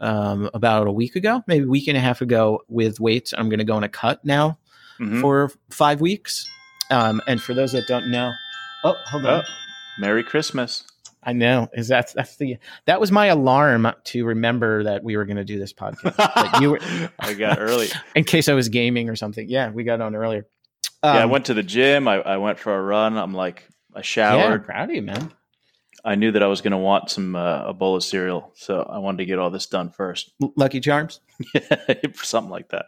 um, 0.01 0.49
about 0.55 0.87
a 0.87 0.93
week 0.93 1.17
ago, 1.17 1.43
maybe 1.47 1.65
a 1.65 1.69
week 1.69 1.89
and 1.89 1.97
a 1.97 2.01
half 2.01 2.21
ago 2.21 2.63
with 2.69 3.01
weights. 3.01 3.35
I'm 3.37 3.49
going 3.49 3.59
to 3.59 3.65
go 3.65 3.75
on 3.75 3.83
a 3.85 3.89
cut 3.89 4.25
now 4.25 4.59
Mhm. 5.01 5.21
for 5.21 5.51
five 5.71 6.01
weeks. 6.01 6.47
Um, 6.91 7.21
and 7.27 7.41
for 7.43 7.53
those 7.55 7.73
that 7.73 7.87
don't 7.89 8.09
know, 8.11 8.33
oh, 8.85 8.95
hold 9.07 9.27
on. 9.27 9.43
Oh, 9.43 9.49
Merry 9.99 10.23
Christmas. 10.23 10.85
I 11.29 11.33
know 11.35 11.69
is 11.75 11.89
that's 11.89 12.15
that's 12.15 12.37
the 12.37 12.57
that 12.87 13.01
was 13.01 13.13
my 13.13 13.27
alarm 13.27 13.87
to 14.05 14.25
remember 14.25 14.85
that 14.85 15.05
we 15.05 15.17
were 15.19 15.27
going 15.27 15.37
to 15.37 15.45
do 15.45 15.59
this 15.59 15.75
podcast. 15.75 16.17
But 16.17 16.63
you 16.63 16.71
were 16.71 16.81
I 17.19 17.35
got 17.35 17.59
early. 17.61 17.89
in 18.17 18.25
case 18.25 18.49
I 18.49 18.55
was 18.55 18.69
gaming 18.71 19.11
or 19.11 19.17
something. 19.17 19.47
Yeah, 19.49 19.71
we 19.71 19.85
got 19.85 20.01
on 20.01 20.15
earlier. 20.17 20.47
yeah, 21.05 21.13
I 21.17 21.23
Um, 21.25 21.31
went 21.31 21.45
to 21.47 21.55
the 21.55 21.63
gym. 21.63 22.09
I, 22.09 22.15
I 22.15 22.37
went 22.39 22.59
for 22.59 22.75
a 22.75 22.81
run. 22.81 23.19
I'm 23.19 23.35
like, 23.35 23.69
I 23.95 23.99
Yeah, 23.99 24.03
showered. 24.03 24.65
proud 24.65 24.89
of 24.89 24.97
you, 24.97 25.03
man. 25.03 25.33
I 26.05 26.15
knew 26.15 26.33
that 26.33 26.43
I 26.43 26.47
was 26.47 26.63
going 26.63 26.71
to 26.71 26.79
want 26.79 27.11
some 27.11 27.37
uh, 27.37 27.65
a 27.67 27.75
bowl 27.75 27.97
of 27.97 28.05
cereal, 28.05 28.53
so 28.55 28.83
I 28.83 28.99
wanted 28.99 29.19
to 29.19 29.25
get 29.27 29.39
all 29.39 29.51
this 29.51 29.67
done 29.67 29.91
first. 29.91 30.31
Lucky 30.57 30.81
Charms. 30.81 31.21
Yeah, 31.55 31.95
something 32.15 32.51
like 32.51 32.71
that. 32.71 32.87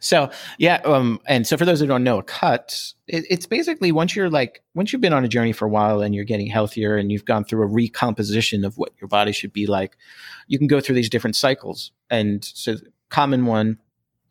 So 0.00 0.30
yeah, 0.58 0.80
um, 0.84 1.20
and 1.26 1.46
so 1.46 1.56
for 1.56 1.64
those 1.64 1.80
who 1.80 1.86
don't 1.86 2.04
know, 2.04 2.18
a 2.18 2.22
cut 2.22 2.92
it, 3.06 3.24
it's 3.28 3.46
basically 3.46 3.92
once 3.92 4.16
you're 4.16 4.30
like 4.30 4.62
once 4.74 4.92
you've 4.92 5.02
been 5.02 5.12
on 5.12 5.24
a 5.24 5.28
journey 5.28 5.52
for 5.52 5.66
a 5.66 5.68
while 5.68 6.00
and 6.00 6.14
you're 6.14 6.24
getting 6.24 6.46
healthier 6.46 6.96
and 6.96 7.12
you've 7.12 7.24
gone 7.24 7.44
through 7.44 7.62
a 7.62 7.66
recomposition 7.66 8.64
of 8.64 8.78
what 8.78 8.92
your 9.00 9.08
body 9.08 9.32
should 9.32 9.52
be 9.52 9.66
like, 9.66 9.96
you 10.46 10.58
can 10.58 10.66
go 10.66 10.80
through 10.80 10.94
these 10.94 11.10
different 11.10 11.36
cycles. 11.36 11.92
And 12.10 12.44
so, 12.44 12.76
common 13.10 13.46
one, 13.46 13.78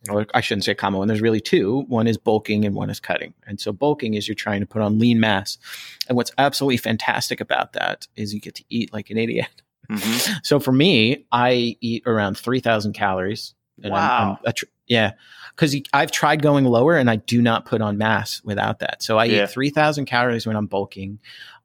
or 0.09 0.25
I 0.33 0.41
shouldn't 0.41 0.65
say 0.65 0.73
common 0.73 1.00
one. 1.00 1.07
There's 1.07 1.21
really 1.21 1.41
two. 1.41 1.81
One 1.88 2.07
is 2.07 2.17
bulking 2.17 2.65
and 2.65 2.75
one 2.75 2.89
is 2.89 3.00
cutting. 3.00 3.33
And 3.45 3.59
so 3.59 3.71
bulking 3.71 4.15
is 4.15 4.27
you're 4.27 4.35
trying 4.35 4.61
to 4.61 4.65
put 4.65 4.81
on 4.81 5.00
lean 5.00 5.19
mass. 5.19 5.57
And 6.07 6.15
what's 6.15 6.31
absolutely 6.38 6.77
fantastic 6.77 7.39
about 7.39 7.73
that 7.73 8.07
is 8.15 8.33
you 8.33 8.39
get 8.39 8.55
to 8.55 8.63
eat 8.69 8.91
like 8.93 9.09
an 9.09 9.17
idiot. 9.17 9.61
hmm 9.89 10.17
So 10.43 10.59
for 10.59 10.71
me, 10.71 11.25
I 11.31 11.77
eat 11.81 12.03
around 12.07 12.38
3,000 12.38 12.93
calories. 12.93 13.53
And 13.83 13.93
I'm- 13.93 14.27
Wow. 14.29 14.39
I'm 14.45 14.53
tr- 14.53 14.65
yeah. 14.88 15.11
Because 15.55 15.75
I've 15.93 16.11
tried 16.11 16.41
going 16.41 16.65
lower 16.65 16.95
and 16.97 17.09
I 17.09 17.17
do 17.17 17.41
not 17.41 17.65
put 17.65 17.81
on 17.81 17.97
mass 17.97 18.41
without 18.43 18.79
that. 18.79 19.03
So 19.03 19.17
I 19.17 19.25
Yeah. 19.25 19.43
eat 19.43 19.50
3,000 19.51 20.05
calories 20.05 20.47
when 20.47 20.55
I'm 20.55 20.65
bulking. 20.67 21.19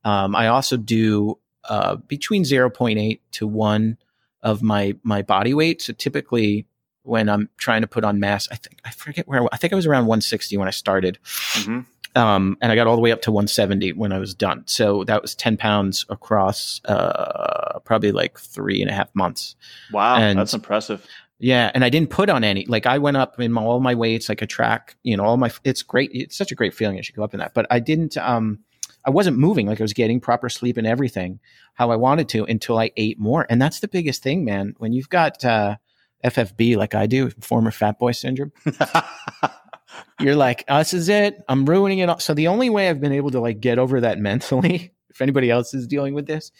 Um, 0.04 0.34
I 0.36 0.48
also 0.48 0.76
do 0.76 1.38
uh, 1.68 1.96
between 1.96 2.44
0.8 2.44 3.20
to 3.32 3.46
1 3.46 3.96
of 4.42 4.62
my, 4.62 4.94
my 5.02 5.22
body 5.22 5.52
weight. 5.54 5.82
So 5.82 5.92
typically 5.92 6.64
when 7.02 7.28
I'm 7.28 7.48
trying 7.58 7.80
to 7.82 7.88
put 7.88 8.04
on 8.04 8.20
mass, 8.20 8.46
I 8.52 8.56
think, 8.56 8.78
I 8.84 8.90
forget 8.90 9.26
where, 9.26 9.42
I, 9.42 9.48
I 9.52 9.56
think 9.56 9.72
I 9.72 9.76
was 9.76 9.86
around 9.86 10.06
160 10.06 10.56
when 10.56 10.68
I 10.68 10.70
started. 10.72 11.18
hmm 11.54 11.80
Um, 12.14 12.56
and 12.62 12.70
I 12.72 12.76
got 12.76 12.86
all 12.86 12.94
the 12.96 13.02
way 13.02 13.10
up 13.12 13.20
to 13.22 13.32
170 13.32 13.92
when 13.94 14.12
I 14.12 14.18
was 14.18 14.32
done. 14.34 14.62
So 14.66 15.04
that 15.04 15.22
was 15.22 15.34
10 15.34 15.56
pounds 15.56 16.06
across 16.08 16.80
uh, 16.84 17.80
probably 17.84 18.12
like 18.12 18.38
three 18.38 18.80
and 18.80 18.90
a 18.90 18.94
half 18.94 19.08
months. 19.14 19.56
Wow, 19.92 20.16
And- 20.16 20.38
that's 20.38 20.54
impressive. 20.54 21.04
Yeah, 21.38 21.70
and 21.74 21.84
I 21.84 21.90
didn't 21.90 22.10
put 22.10 22.30
on 22.30 22.44
any. 22.44 22.64
Like 22.66 22.86
I 22.86 22.98
went 22.98 23.18
up 23.18 23.38
in 23.38 23.52
my, 23.52 23.62
all 23.62 23.80
my 23.80 23.94
weights, 23.94 24.28
like 24.28 24.40
a 24.40 24.46
track. 24.46 24.96
You 25.02 25.16
know, 25.16 25.24
all 25.24 25.36
my. 25.36 25.50
It's 25.64 25.82
great. 25.82 26.10
It's 26.14 26.36
such 26.36 26.50
a 26.50 26.54
great 26.54 26.74
feeling. 26.74 26.98
I 26.98 27.02
should 27.02 27.14
go 27.14 27.24
up 27.24 27.34
in 27.34 27.40
that, 27.40 27.54
but 27.54 27.66
I 27.70 27.78
didn't. 27.78 28.16
Um, 28.16 28.60
I 29.04 29.10
wasn't 29.10 29.38
moving. 29.38 29.66
Like 29.66 29.80
I 29.80 29.84
was 29.84 29.92
getting 29.92 30.20
proper 30.20 30.48
sleep 30.48 30.76
and 30.76 30.86
everything 30.86 31.38
how 31.74 31.90
I 31.90 31.96
wanted 31.96 32.28
to 32.30 32.44
until 32.44 32.78
I 32.78 32.90
ate 32.96 33.20
more. 33.20 33.46
And 33.48 33.62
that's 33.62 33.80
the 33.80 33.88
biggest 33.88 34.22
thing, 34.22 34.44
man. 34.44 34.74
When 34.78 34.92
you've 34.92 35.08
got 35.08 35.44
uh, 35.44 35.76
FFB 36.24 36.76
like 36.76 36.94
I 36.94 37.06
do, 37.06 37.30
former 37.40 37.70
fat 37.70 37.98
boy 37.98 38.12
syndrome, 38.12 38.52
you're 40.20 40.34
like, 40.34 40.64
oh, 40.68 40.78
this 40.78 40.92
is 40.92 41.08
it. 41.08 41.42
I'm 41.48 41.66
ruining 41.66 42.00
it. 42.00 42.08
all. 42.08 42.18
So 42.18 42.34
the 42.34 42.48
only 42.48 42.68
way 42.68 42.88
I've 42.88 43.00
been 43.00 43.12
able 43.12 43.30
to 43.30 43.40
like 43.40 43.60
get 43.60 43.78
over 43.78 44.00
that 44.00 44.18
mentally, 44.30 44.92
if 45.10 45.20
anybody 45.20 45.50
else 45.50 45.72
is 45.72 45.86
dealing 45.86 46.14
with 46.14 46.26
this, 46.26 46.50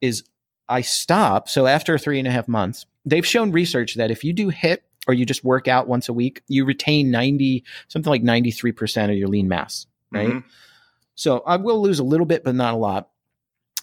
is 0.00 0.24
I 0.68 0.82
stop. 0.82 1.48
So 1.48 1.66
after 1.66 1.96
three 1.96 2.18
and 2.18 2.28
a 2.28 2.32
half 2.32 2.46
months, 2.46 2.84
they've 3.06 3.26
shown 3.26 3.52
research 3.52 3.94
that 3.94 4.10
if 4.10 4.24
you 4.24 4.32
do 4.34 4.50
hit 4.50 4.82
or 5.06 5.14
you 5.14 5.24
just 5.24 5.44
work 5.44 5.68
out 5.68 5.86
once 5.88 6.08
a 6.08 6.12
week, 6.12 6.42
you 6.48 6.64
retain 6.64 7.10
90, 7.10 7.64
something 7.88 8.10
like 8.10 8.22
93% 8.22 9.10
of 9.10 9.16
your 9.16 9.28
lean 9.28 9.48
mass, 9.48 9.86
right? 10.10 10.28
Mhm. 10.28 10.44
So 11.14 11.42
I 11.46 11.56
will 11.56 11.80
lose 11.80 12.00
a 12.00 12.04
little 12.04 12.26
bit, 12.26 12.44
but 12.44 12.54
not 12.56 12.74
a 12.74 12.76
lot. 12.76 13.08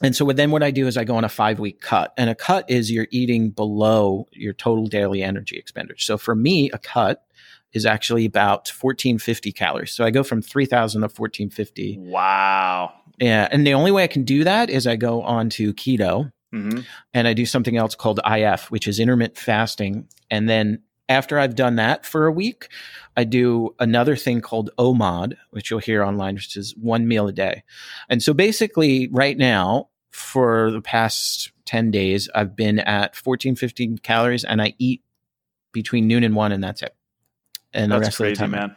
And 0.01 0.13
so 0.13 0.25
then 0.25 0.51
what 0.51 0.63
I 0.63 0.72
do 0.72 0.86
is 0.86 0.98
I 0.98 1.06
go 1.06 1.15
on 1.15 1.24
a 1.24 1.30
five 1.30 1.60
week 1.60 1.80
cut. 1.80 2.13
And 2.18 2.30
a 2.30 2.36
cut 2.36 2.70
is 2.70 2.92
you're 2.92 3.08
eating 3.10 3.51
below 3.51 4.27
your 4.34 4.53
total 4.53 4.88
daily 4.88 5.24
energy 5.24 5.58
expenditure. 5.58 5.98
So 6.00 6.18
for 6.18 6.36
me, 6.36 6.70
a 6.72 6.77
cut 6.77 7.24
is 7.72 7.86
actually 7.86 8.25
about 8.25 8.68
1450 8.68 9.53
calories. 9.53 9.94
So 9.94 10.03
I 10.03 10.12
go 10.12 10.24
from 10.24 10.42
3000 10.42 11.01
to 11.01 11.08
1450. 11.08 12.00
Wow. 12.00 12.94
Yeah. 13.18 13.48
And 13.50 13.65
the 13.65 13.74
only 13.74 13.92
way 13.92 14.03
I 14.03 14.08
can 14.08 14.24
do 14.24 14.44
that 14.44 14.70
is 14.70 14.86
I 14.86 14.98
go 14.98 15.22
on 15.22 15.50
to 15.51 15.74
keto 15.74 16.33
hmm 16.54 16.80
and 17.14 17.28
I 17.28 17.34
do 17.34 17.46
something 17.46 17.78
else 17.78 17.96
called 17.96 18.20
IF, 18.26 18.70
which 18.72 18.88
is 18.88 19.00
intermittent 19.00 19.38
fasting. 19.38 20.08
And 20.30 20.48
then 20.50 20.82
after 21.10 21.38
I've 21.38 21.56
done 21.56 21.76
that 21.78 22.06
for 22.06 22.26
a 22.28 22.32
week, 22.32 22.70
I 23.18 23.24
do 23.24 23.76
another 23.80 24.16
thing 24.16 24.42
called 24.42 24.70
OMAD, 24.78 25.36
which 25.52 25.70
you'll 25.70 25.80
hear 25.80 26.04
online, 26.04 26.36
which 26.36 26.56
is 26.56 26.76
one 26.78 27.08
meal 27.08 27.28
a 27.28 27.34
day. 27.34 27.64
And 28.10 28.22
so 28.22 28.34
basically, 28.34 29.10
right 29.10 29.38
now, 29.38 29.90
for 30.12 30.72
the 30.72 30.82
past 30.82 31.52
10 31.66 31.92
days, 31.92 32.30
I've 32.34 32.56
been 32.56 32.80
at 32.80 33.16
14, 33.16 33.56
15 33.56 33.98
calories 34.00 34.44
and 34.44 34.62
I 34.62 34.74
eat 34.78 35.02
between 35.72 36.08
noon 36.08 36.24
and 36.24 36.36
one, 36.36 36.52
and 36.52 36.64
that's 36.64 36.82
it. 36.82 36.96
And 37.74 37.92
the 37.92 37.96
That's 37.96 38.08
rest 38.08 38.20
of 38.20 38.24
crazy, 38.26 38.34
the 38.34 38.40
time, 38.40 38.52
man. 38.52 38.76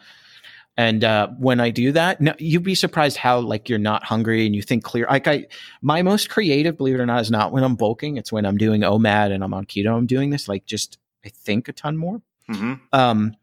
And 0.77 1.03
uh, 1.05 1.29
when 1.39 1.61
I 1.61 1.71
do 1.71 1.93
that, 1.93 2.21
no, 2.21 2.35
you'd 2.39 2.63
be 2.63 2.75
surprised 2.75 3.17
how 3.17 3.41
like 3.41 3.69
you're 3.69 3.79
not 3.79 4.05
hungry 4.05 4.45
and 4.47 4.55
you 4.55 4.63
think 4.63 4.85
clear. 4.85 5.07
Like 5.09 5.27
I, 5.27 5.47
my 5.83 6.03
most 6.03 6.29
creative, 6.29 6.77
believe 6.77 6.97
it 6.97 7.01
or 7.01 7.07
not, 7.07 7.21
is 7.23 7.31
not 7.31 7.53
when 7.53 7.65
I'm 7.65 7.77
bulking. 7.77 8.17
It's 8.19 8.31
when 8.31 8.45
I'm 8.45 8.57
doing 8.59 8.83
OMAD 8.83 9.33
and 9.33 9.43
I'm 9.43 9.55
on 9.55 9.65
keto. 9.65 9.97
I'm 9.97 10.07
doing 10.07 10.31
this 10.31 10.49
like 10.49 10.67
just 10.67 10.99
I 11.25 11.29
think 11.31 11.69
a 11.69 11.73
ton 11.73 11.97
more. 11.97 12.21
hmm 12.49 12.75
Um, 12.93 13.35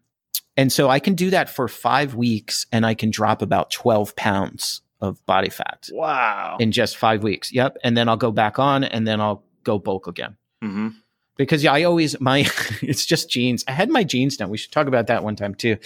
and 0.56 0.72
so 0.72 0.90
I 0.90 1.00
can 1.00 1.16
do 1.16 1.32
that 1.32 1.50
for 1.50 1.68
five 1.68 2.14
weeks 2.16 2.68
and 2.72 2.86
I 2.86 2.94
can 2.94 3.10
drop 3.10 3.42
about 3.42 3.72
12 3.72 4.16
pounds 4.16 4.82
of 5.02 5.26
body 5.26 5.50
fat 5.50 5.90
Wow. 5.92 6.58
in 6.60 6.72
just 6.72 6.96
five 6.98 7.24
weeks. 7.24 7.52
Yep. 7.52 7.78
And 7.84 7.98
then 7.98 8.08
I'll 8.08 8.16
go 8.18 8.32
back 8.32 8.60
on 8.60 8.84
and 8.84 9.08
then 9.08 9.20
I'll 9.20 9.44
go 9.64 9.80
bulk 9.80 10.06
again. 10.08 10.38
hmm 10.62 10.90
Because 11.36 11.64
yeah, 11.64 11.74
I 11.74 11.84
always 11.84 12.20
my 12.20 12.40
it's 12.82 13.06
just 13.06 13.30
genes. 13.30 13.64
I 13.68 13.72
had 13.72 13.90
my 13.90 14.04
genes 14.04 14.40
now. 14.40 14.48
We 14.48 14.58
should 14.58 14.72
talk 14.72 14.88
about 14.88 15.08
that 15.08 15.24
one 15.24 15.36
time 15.36 15.56
too. 15.56 15.78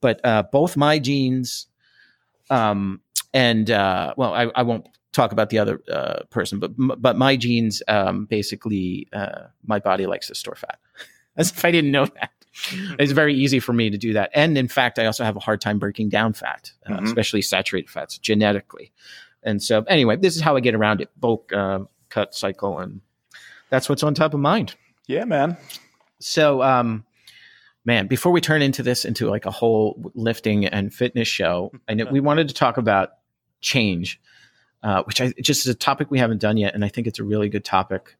But 0.00 0.20
uh, 0.24 0.42
both 0.50 0.76
my 0.76 0.98
genes, 0.98 1.66
um, 2.50 3.00
and 3.32 3.70
uh, 3.70 4.14
well, 4.16 4.34
I, 4.34 4.50
I 4.54 4.62
won't 4.62 4.86
talk 5.12 5.32
about 5.32 5.50
the 5.50 5.58
other 5.58 5.80
uh, 5.90 6.24
person, 6.30 6.58
but 6.58 6.72
but 6.76 7.16
my 7.16 7.36
genes, 7.36 7.82
um, 7.88 8.26
basically, 8.26 9.08
uh, 9.12 9.46
my 9.64 9.78
body 9.78 10.06
likes 10.06 10.26
to 10.28 10.34
store 10.34 10.56
fat. 10.56 10.78
As 11.36 11.50
if 11.50 11.64
I 11.64 11.70
didn't 11.70 11.90
know 11.92 12.06
that. 12.06 12.30
It's 12.98 13.12
very 13.12 13.34
easy 13.34 13.60
for 13.60 13.74
me 13.74 13.90
to 13.90 13.98
do 13.98 14.14
that, 14.14 14.30
and 14.34 14.56
in 14.56 14.66
fact, 14.66 14.98
I 14.98 15.04
also 15.04 15.24
have 15.24 15.36
a 15.36 15.40
hard 15.40 15.60
time 15.60 15.78
breaking 15.78 16.08
down 16.08 16.32
fat, 16.32 16.72
uh, 16.86 16.92
Mhm. 16.94 17.04
especially 17.04 17.42
saturated 17.42 17.90
fats, 17.90 18.16
genetically. 18.16 18.92
And 19.42 19.62
so, 19.62 19.82
anyway, 19.82 20.16
this 20.16 20.34
is 20.36 20.40
how 20.40 20.56
I 20.56 20.60
get 20.60 20.74
around 20.74 21.02
it: 21.02 21.10
bulk, 21.20 21.52
uh, 21.52 21.80
cut, 22.08 22.34
cycle, 22.34 22.78
and 22.78 23.02
that's 23.68 23.90
what's 23.90 24.02
on 24.02 24.14
top 24.14 24.32
of 24.32 24.40
mind. 24.40 24.74
Yeah, 25.06 25.24
man. 25.24 25.56
So, 26.18 26.62
um, 26.62 27.04
man, 27.84 28.06
before 28.08 28.32
we 28.32 28.40
turn 28.40 28.62
into 28.62 28.82
this 28.82 29.04
into 29.04 29.28
like 29.28 29.46
a 29.46 29.50
whole 29.50 30.12
lifting 30.14 30.66
and 30.66 30.92
fitness 30.92 31.28
show, 31.28 31.72
I 31.88 31.94
know 31.94 32.06
we 32.06 32.20
wanted 32.20 32.48
to 32.48 32.54
talk 32.54 32.76
about 32.76 33.10
change, 33.60 34.20
uh, 34.82 35.02
which 35.04 35.20
I 35.20 35.32
just 35.40 35.60
is 35.60 35.68
a 35.68 35.74
topic 35.74 36.10
we 36.10 36.18
haven't 36.18 36.40
done 36.40 36.56
yet, 36.56 36.74
and 36.74 36.84
I 36.84 36.88
think 36.88 37.06
it's 37.06 37.18
a 37.18 37.24
really 37.24 37.48
good 37.48 37.64
topic. 37.64 38.16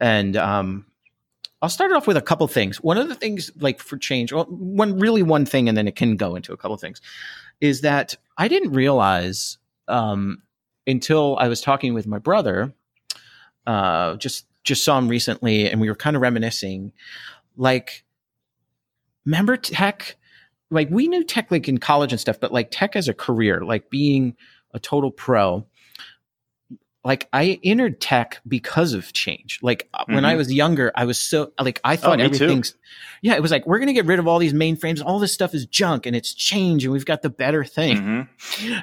And 0.00 0.36
um, 0.36 0.86
I'll 1.60 1.68
start 1.68 1.92
off 1.92 2.06
with 2.06 2.16
a 2.16 2.22
couple 2.22 2.48
things. 2.48 2.80
One 2.80 2.96
of 2.96 3.08
the 3.08 3.14
things, 3.14 3.50
like 3.60 3.80
for 3.80 3.98
change, 3.98 4.32
well, 4.32 4.44
one 4.44 4.98
really 4.98 5.22
one 5.22 5.44
thing, 5.44 5.68
and 5.68 5.76
then 5.76 5.86
it 5.86 5.96
can 5.96 6.16
go 6.16 6.34
into 6.34 6.54
a 6.54 6.56
couple 6.56 6.76
things, 6.78 7.02
is 7.60 7.82
that 7.82 8.16
I 8.38 8.48
didn't 8.48 8.72
realize 8.72 9.58
um, 9.86 10.42
until 10.86 11.36
I 11.38 11.48
was 11.48 11.60
talking 11.60 11.92
with 11.92 12.06
my 12.06 12.18
brother. 12.18 12.72
Uh, 13.66 14.16
just 14.16 14.46
just 14.64 14.84
saw 14.84 14.98
him 14.98 15.08
recently, 15.08 15.70
and 15.70 15.80
we 15.80 15.88
were 15.88 15.94
kind 15.96 16.16
of 16.16 16.22
reminiscing. 16.22 16.92
Like, 17.56 18.04
remember 19.24 19.56
tech? 19.56 20.16
Like 20.70 20.88
we 20.90 21.08
knew 21.08 21.24
tech 21.24 21.50
like 21.50 21.68
in 21.68 21.78
college 21.78 22.12
and 22.12 22.20
stuff, 22.20 22.38
but 22.40 22.52
like 22.52 22.68
tech 22.70 22.94
as 22.94 23.08
a 23.08 23.14
career, 23.14 23.62
like 23.64 23.90
being 23.90 24.36
a 24.72 24.78
total 24.78 25.10
pro. 25.10 25.66
Like 27.02 27.28
I 27.32 27.58
entered 27.64 28.00
tech 28.00 28.40
because 28.46 28.92
of 28.92 29.12
change. 29.14 29.58
Like 29.62 29.88
uh, 29.94 30.04
when 30.06 30.24
I 30.26 30.34
Mhm. 30.34 30.36
was 30.36 30.52
younger, 30.52 30.92
I 30.94 31.06
was 31.06 31.18
so 31.18 31.50
like 31.58 31.80
I 31.82 31.96
thought 31.96 32.18
me 32.18 32.24
too. 32.28 32.34
everything's 32.44 32.74
yeah. 33.22 33.34
It 33.34 33.42
was 33.42 33.50
like 33.50 33.66
we're 33.66 33.78
gonna 33.78 33.94
get 33.94 34.04
rid 34.04 34.18
of 34.18 34.28
all 34.28 34.38
these 34.38 34.52
mainframes. 34.52 35.02
All 35.04 35.18
this 35.18 35.32
stuff 35.32 35.54
is 35.54 35.64
junk, 35.64 36.04
and 36.04 36.14
it's 36.14 36.34
change, 36.34 36.84
and 36.84 36.92
we've 36.92 37.06
got 37.06 37.22
the 37.22 37.30
better 37.30 37.64
thing 37.64 37.96
hmm 37.96 38.20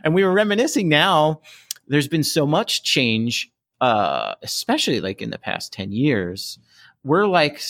and 0.03 0.13
we 0.15 0.23
were 0.23 0.31
reminiscing 0.33 0.87
now 0.89 1.41
there's 1.87 2.07
been 2.07 2.23
so 2.23 2.45
much 2.45 2.83
change 2.83 3.51
uh 3.81 4.33
especially 4.43 4.99
like 5.01 5.21
in 5.21 5.29
the 5.29 5.37
past 5.37 5.71
10 5.73 5.91
years 5.91 6.57
we're 7.03 7.27
like 7.27 7.61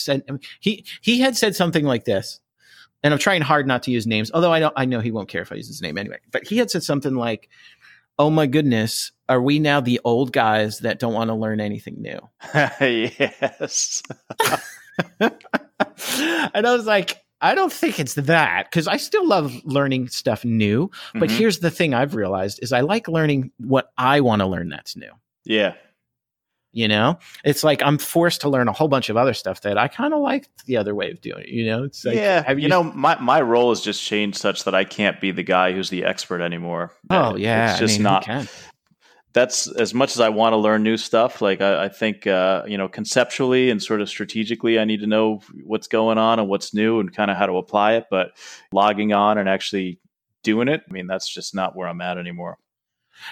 he 0.60 0.84
he 1.02 1.20
had 1.20 1.36
said 1.36 1.54
something 1.54 1.84
like 1.84 2.04
this 2.04 2.40
and 3.02 3.12
i'm 3.12 3.20
trying 3.20 3.42
hard 3.42 3.66
not 3.66 3.82
to 3.82 3.90
use 3.90 4.06
names 4.06 4.30
although 4.32 4.52
i 4.52 4.58
know 4.58 4.72
i 4.76 4.84
know 4.84 5.00
he 5.00 5.10
won't 5.10 5.28
care 5.28 5.42
if 5.42 5.52
i 5.52 5.54
use 5.54 5.68
his 5.68 5.82
name 5.82 5.98
anyway 5.98 6.18
but 6.32 6.46
he 6.46 6.56
had 6.58 6.70
said 6.70 6.82
something 6.82 7.14
like 7.14 7.48
oh 8.18 8.30
my 8.30 8.46
goodness 8.46 9.12
are 9.28 9.40
we 9.42 9.58
now 9.58 9.80
the 9.80 10.00
old 10.04 10.32
guys 10.32 10.78
that 10.78 10.98
don't 10.98 11.12
want 11.12 11.28
to 11.28 11.34
learn 11.34 11.60
anything 11.60 12.00
new 12.00 12.18
yes. 12.80 14.02
and 15.20 16.66
i 16.66 16.72
was 16.74 16.86
like 16.86 17.18
i 17.40 17.54
don't 17.54 17.72
think 17.72 18.00
it's 18.00 18.14
that 18.14 18.66
because 18.70 18.88
i 18.88 18.96
still 18.96 19.26
love 19.26 19.52
learning 19.64 20.08
stuff 20.08 20.44
new 20.44 20.90
but 21.14 21.28
Mhm. 21.28 21.36
here's 21.38 21.58
the 21.60 21.70
thing 21.70 21.94
i've 21.94 22.14
realized 22.14 22.58
is 22.62 22.72
i 22.72 22.80
like 22.80 23.08
learning 23.08 23.52
what 23.58 23.92
i 23.98 24.20
want 24.20 24.40
to 24.40 24.46
learn 24.46 24.68
that's 24.68 24.96
new 24.96 25.10
yeah. 25.44 25.74
You 26.72 26.86
know 26.86 27.18
it's 27.44 27.64
like 27.64 27.82
i'm 27.82 27.98
forced 27.98 28.42
to 28.42 28.48
learn 28.48 28.68
a 28.68 28.72
whole 28.72 28.88
bunch 28.88 29.08
of 29.08 29.16
other 29.16 29.32
stuff 29.32 29.62
that 29.62 29.78
i 29.78 29.88
kind 29.88 30.12
of 30.12 30.20
like 30.20 30.48
the 30.66 30.76
other 30.76 30.94
way 30.94 31.10
of 31.10 31.20
doing 31.20 31.42
it 31.42 31.48
you 31.48 31.64
know 31.66 31.84
it's 31.84 32.04
like 32.04 32.14
yeah. 32.14 32.42
have 32.42 32.58
you, 32.58 32.68
know, 32.68 32.82
my, 32.82 33.18
my 33.20 33.40
role 33.40 33.70
has 33.70 33.80
just 33.80 34.02
changed 34.02 34.38
such 34.38 34.64
that 34.64 34.74
I 34.74 34.84
can't 34.84 35.20
be 35.20 35.30
the 35.30 35.42
guy 35.42 35.72
who's 35.72 35.90
the 35.90 36.04
expert 36.04 36.40
anymore. 36.40 36.92
oh 37.10 37.36
yeah 37.36 37.72
It's 37.72 37.76
I 37.76 37.80
just 37.80 37.98
mean, 37.98 38.04
not. 38.04 38.48
That's 39.34 39.68
as 39.68 39.94
much 39.94 40.12
as 40.12 40.20
I 40.20 40.30
want 40.30 40.54
to 40.54 40.56
learn 40.56 40.82
new 40.82 40.96
stuff. 40.96 41.40
Like 41.40 41.60
I, 41.60 41.84
I 41.84 41.88
think, 41.88 42.26
uh, 42.26 42.62
you 42.66 42.78
know, 42.78 42.88
conceptually 42.88 43.70
and 43.70 43.80
sort 43.82 44.00
of 44.00 44.08
strategically, 44.08 44.78
I 44.78 44.84
need 44.84 45.00
to 45.00 45.06
know 45.06 45.40
what's 45.64 45.86
going 45.86 46.18
on 46.18 46.38
and 46.38 46.48
what's 46.48 46.74
new 46.74 46.98
and 46.98 47.14
kind 47.14 47.30
of 47.30 47.36
how 47.36 47.46
to 47.46 47.56
apply 47.56 47.94
it. 47.94 48.06
But 48.10 48.32
logging 48.72 49.12
on 49.12 49.38
and 49.38 49.48
actually 49.48 50.00
doing 50.42 50.68
it, 50.68 50.82
I 50.88 50.92
mean, 50.92 51.06
that's 51.06 51.32
just 51.32 51.54
not 51.54 51.76
where 51.76 51.86
I'm 51.88 52.00
at 52.00 52.18
anymore. 52.18 52.58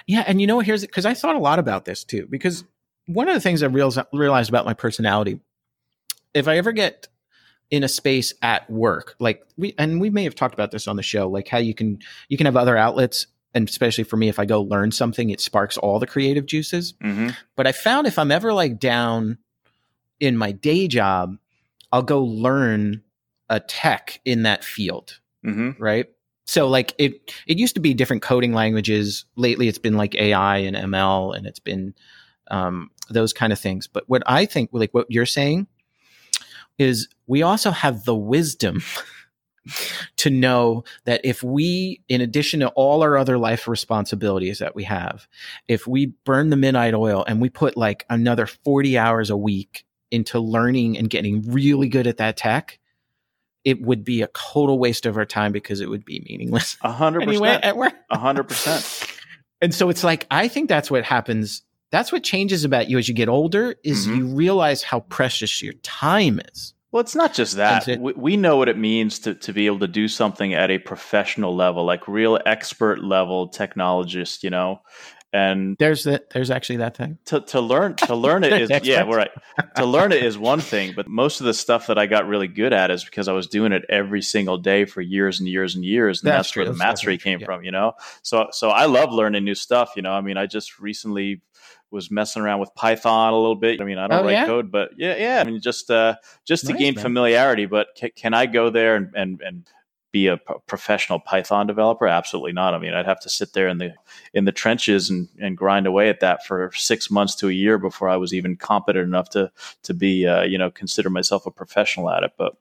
yeah 0.06 0.24
and 0.26 0.40
you 0.40 0.46
know 0.46 0.60
here's 0.60 0.82
because 0.82 1.06
i 1.06 1.14
thought 1.14 1.36
a 1.36 1.40
lot 1.40 1.58
about 1.58 1.84
this 1.84 2.04
too 2.04 2.26
because 2.28 2.64
one 3.06 3.28
of 3.28 3.34
the 3.34 3.40
things 3.40 3.62
i 3.62 3.66
realized, 3.66 4.48
about 4.48 4.64
my 4.64 4.74
personality 4.74 5.40
if 6.34 6.48
i 6.48 6.56
ever 6.56 6.72
get 6.72 7.08
in 7.70 7.82
a 7.82 7.88
space 7.88 8.32
at 8.42 8.68
work 8.70 9.16
like 9.18 9.42
we 9.56 9.74
and 9.78 10.00
we 10.00 10.10
may 10.10 10.24
have 10.24 10.34
talked 10.34 10.54
about 10.54 10.70
this 10.70 10.86
on 10.86 10.96
the 10.96 11.02
show 11.02 11.28
like 11.28 11.48
how 11.48 11.58
you 11.58 11.74
can 11.74 11.98
you 12.28 12.36
can 12.36 12.46
have 12.46 12.56
other 12.56 12.76
outlets 12.76 13.26
and 13.54 13.68
especially 13.68 14.04
for 14.04 14.16
me 14.16 14.28
if 14.28 14.38
i 14.38 14.44
go 14.44 14.60
learn 14.62 14.92
something 14.92 15.30
it 15.30 15.40
sparks 15.40 15.76
all 15.76 15.98
the 15.98 16.06
creative 16.06 16.46
juices 16.46 16.94
hmm 17.00 17.30
But 17.56 17.66
I 17.66 17.72
found 17.72 18.06
if 18.06 18.18
I'm 18.18 18.30
ever 18.30 18.52
like 18.52 18.78
down 18.78 19.38
in 20.20 20.36
my 20.36 20.52
day 20.52 20.88
job, 20.88 21.36
I'll 21.92 22.02
go 22.02 22.22
learn 22.22 23.02
a 23.48 23.60
tech 23.60 24.20
in 24.24 24.42
that 24.42 24.64
field, 24.64 25.18
hmm 25.42 25.70
right? 25.78 26.06
So 26.46 26.68
like 26.68 26.94
it 26.98 27.32
it 27.46 27.58
used 27.58 27.74
to 27.74 27.80
be 27.80 27.94
different 27.94 28.22
coding 28.22 28.52
languages. 28.52 29.24
Lately 29.36 29.68
it's 29.68 29.78
been 29.78 29.96
like 29.96 30.14
AI 30.14 30.58
and 30.58 30.76
ML 30.76 31.32
and 31.36 31.46
it's 31.46 31.58
been 31.58 31.94
um, 32.50 32.90
those 33.08 33.32
kind 33.32 33.52
of 33.52 33.58
things. 33.58 33.86
But 33.86 34.04
what 34.08 34.22
I 34.26 34.46
think 34.46 34.70
like 34.72 34.92
what 34.92 35.10
you're 35.10 35.26
saying 35.26 35.66
is 36.78 37.08
we 37.26 37.42
also 37.42 37.70
have 37.70 38.04
the 38.04 38.14
wisdom 38.14 38.82
to 40.16 40.30
know 40.30 40.84
that 41.04 41.20
if 41.24 41.42
we, 41.42 42.02
in 42.08 42.20
addition 42.20 42.60
to 42.60 42.68
all 42.68 43.02
our 43.02 43.16
other 43.16 43.38
life 43.38 43.66
responsibilities 43.66 44.58
that 44.58 44.74
we 44.74 44.84
have, 44.84 45.26
if 45.68 45.86
we 45.86 46.06
burn 46.24 46.50
the 46.50 46.56
midnight 46.56 46.94
oil 46.94 47.24
and 47.26 47.40
we 47.40 47.48
put 47.48 47.76
like 47.76 48.04
another 48.10 48.46
40 48.46 48.98
hours 48.98 49.30
a 49.30 49.36
week 49.36 49.84
into 50.10 50.38
learning 50.38 50.96
and 50.96 51.10
getting 51.10 51.50
really 51.50 51.88
good 51.88 52.06
at 52.06 52.18
that 52.18 52.36
tech, 52.36 52.78
it 53.64 53.82
would 53.82 54.04
be 54.04 54.22
a 54.22 54.28
total 54.28 54.78
waste 54.78 55.06
of 55.06 55.16
our 55.16 55.24
time 55.24 55.50
because 55.50 55.80
it 55.80 55.90
would 55.90 56.04
be 56.04 56.24
meaningless 56.28 56.76
A 56.82 56.92
hundred 56.92 57.20
percent. 57.26 57.64
A 58.10 58.18
hundred 58.18 58.44
percent. 58.44 59.18
and 59.60 59.74
so 59.74 59.88
it's 59.88 60.04
like 60.04 60.26
I 60.30 60.46
think 60.46 60.68
that's 60.68 60.90
what 60.90 61.04
happens. 61.04 61.62
That's 61.96 62.12
what 62.12 62.22
changes 62.22 62.62
about 62.64 62.90
you 62.90 62.98
as 62.98 63.08
you 63.08 63.14
get 63.14 63.30
older 63.30 63.74
is 63.82 64.06
Mhm. 64.06 64.16
you 64.18 64.26
realize 64.26 64.82
how 64.82 65.00
precious 65.00 65.62
your 65.62 65.72
time 65.82 66.40
is. 66.52 66.74
Well, 66.92 67.00
it's 67.00 67.14
not 67.14 67.32
just 67.32 67.56
that. 67.56 67.88
It. 67.88 67.98
We, 68.00 68.12
we 68.12 68.36
know 68.36 68.58
what 68.58 68.68
it 68.68 68.76
means 68.76 69.18
to, 69.20 69.34
to 69.34 69.52
be 69.54 69.64
able 69.64 69.78
to 69.78 69.88
do 69.88 70.06
something 70.06 70.52
at 70.52 70.70
a 70.70 70.76
professional 70.78 71.56
level, 71.56 71.84
like 71.86 72.06
real 72.06 72.38
expert 72.44 73.02
level 73.02 73.48
technologist, 73.50 74.42
you 74.42 74.50
know, 74.50 74.80
and 75.32 75.76
There's 75.78 76.04
that. 76.04 76.30
There's 76.30 76.50
actually 76.50 76.76
that 76.76 76.96
thing. 76.96 77.18
to, 77.26 77.40
to 77.40 77.60
learn 77.60 77.96
to 77.96 78.14
learn 78.14 78.44
it 78.44 78.52
is 78.70 78.70
yeah, 78.86 79.04
we're 79.04 79.16
right. 79.16 79.30
To 79.76 79.84
learn 79.86 80.12
it 80.12 80.22
is 80.22 80.38
one 80.38 80.60
thing, 80.60 80.92
but 80.94 81.08
most 81.08 81.40
of 81.40 81.46
the 81.46 81.52
stuff 81.54 81.86
that 81.88 81.98
I 81.98 82.06
got 82.06 82.26
really 82.28 82.48
good 82.48 82.72
at 82.72 82.90
is 82.90 83.04
because 83.04 83.26
I 83.26 83.32
was 83.32 83.46
doing 83.46 83.72
it 83.72 83.84
every 83.88 84.22
single 84.22 84.56
day 84.58 84.84
for 84.84 85.00
years 85.00 85.40
and 85.40 85.48
years 85.48 85.74
and 85.74 85.84
years, 85.84 86.22
and 86.22 86.28
That's 86.30 86.48
that's, 86.48 86.56
where 86.56 86.64
the 86.66 86.74
mastery 86.74 87.18
came 87.18 87.38
true, 87.38 87.46
from, 87.46 87.64
you 87.64 87.70
know. 87.72 87.92
So 88.22 88.48
so 88.52 88.68
I 88.70 88.84
love 88.86 89.12
learning 89.12 89.44
new 89.44 89.54
stuff, 89.56 89.92
you 89.96 90.02
know. 90.02 90.12
I 90.12 90.20
mean, 90.20 90.36
I 90.36 90.46
just 90.46 90.78
recently 90.78 91.42
was 91.90 92.10
messing 92.10 92.42
around 92.42 92.60
with 92.60 92.74
Python 92.74 93.32
a 93.32 93.36
little 93.36 93.54
bit. 93.54 93.80
I 93.80 93.84
mean, 93.84 93.98
I 93.98 94.08
don't 94.08 94.20
Oh, 94.20 94.24
write 94.24 94.32
yeah? 94.32 94.46
code, 94.46 94.70
but 94.72 94.90
yeah, 94.96 95.16
yeah. 95.16 95.40
I 95.40 95.44
mean, 95.44 95.60
just 95.60 95.90
uh, 95.90 96.16
just 96.44 96.66
to 96.66 96.72
gain 96.72 96.94
man. 96.94 97.02
familiarity. 97.02 97.66
But 97.66 97.88
ca- 97.98 98.10
can 98.14 98.34
I 98.34 98.46
go 98.46 98.70
there 98.70 98.96
and 98.96 99.12
and 99.14 99.40
and 99.40 99.66
be 100.12 100.28
a 100.28 100.36
p- 100.36 100.54
professional 100.66 101.20
Python 101.20 101.66
developer? 101.66 102.06
Absolutely 102.06 102.52
not. 102.52 102.74
I 102.74 102.78
mean, 102.78 102.94
I'd 102.94 103.06
have 103.06 103.20
to 103.20 103.28
sit 103.28 103.52
there 103.52 103.68
in 103.68 103.78
the 103.78 103.94
in 104.34 104.44
the 104.46 104.52
trenches 104.52 105.10
and, 105.10 105.28
and 105.40 105.56
grind 105.56 105.86
away 105.86 106.08
at 106.08 106.20
that 106.20 106.44
for 106.46 106.70
six 106.74 107.10
months 107.10 107.34
to 107.36 107.48
a 107.48 107.52
year 107.52 107.78
before 107.78 108.08
I 108.08 108.16
was 108.16 108.32
even 108.34 108.56
competent 108.56 109.04
enough 109.06 109.30
to 109.30 109.50
to 109.84 109.94
be 109.94 110.26
uh, 110.26 110.42
you 110.42 110.58
know 110.58 110.70
consider 110.70 111.10
myself 111.10 111.46
a 111.46 111.50
professional 111.50 112.10
at 112.10 112.22
it. 112.24 112.32
But 112.36 112.56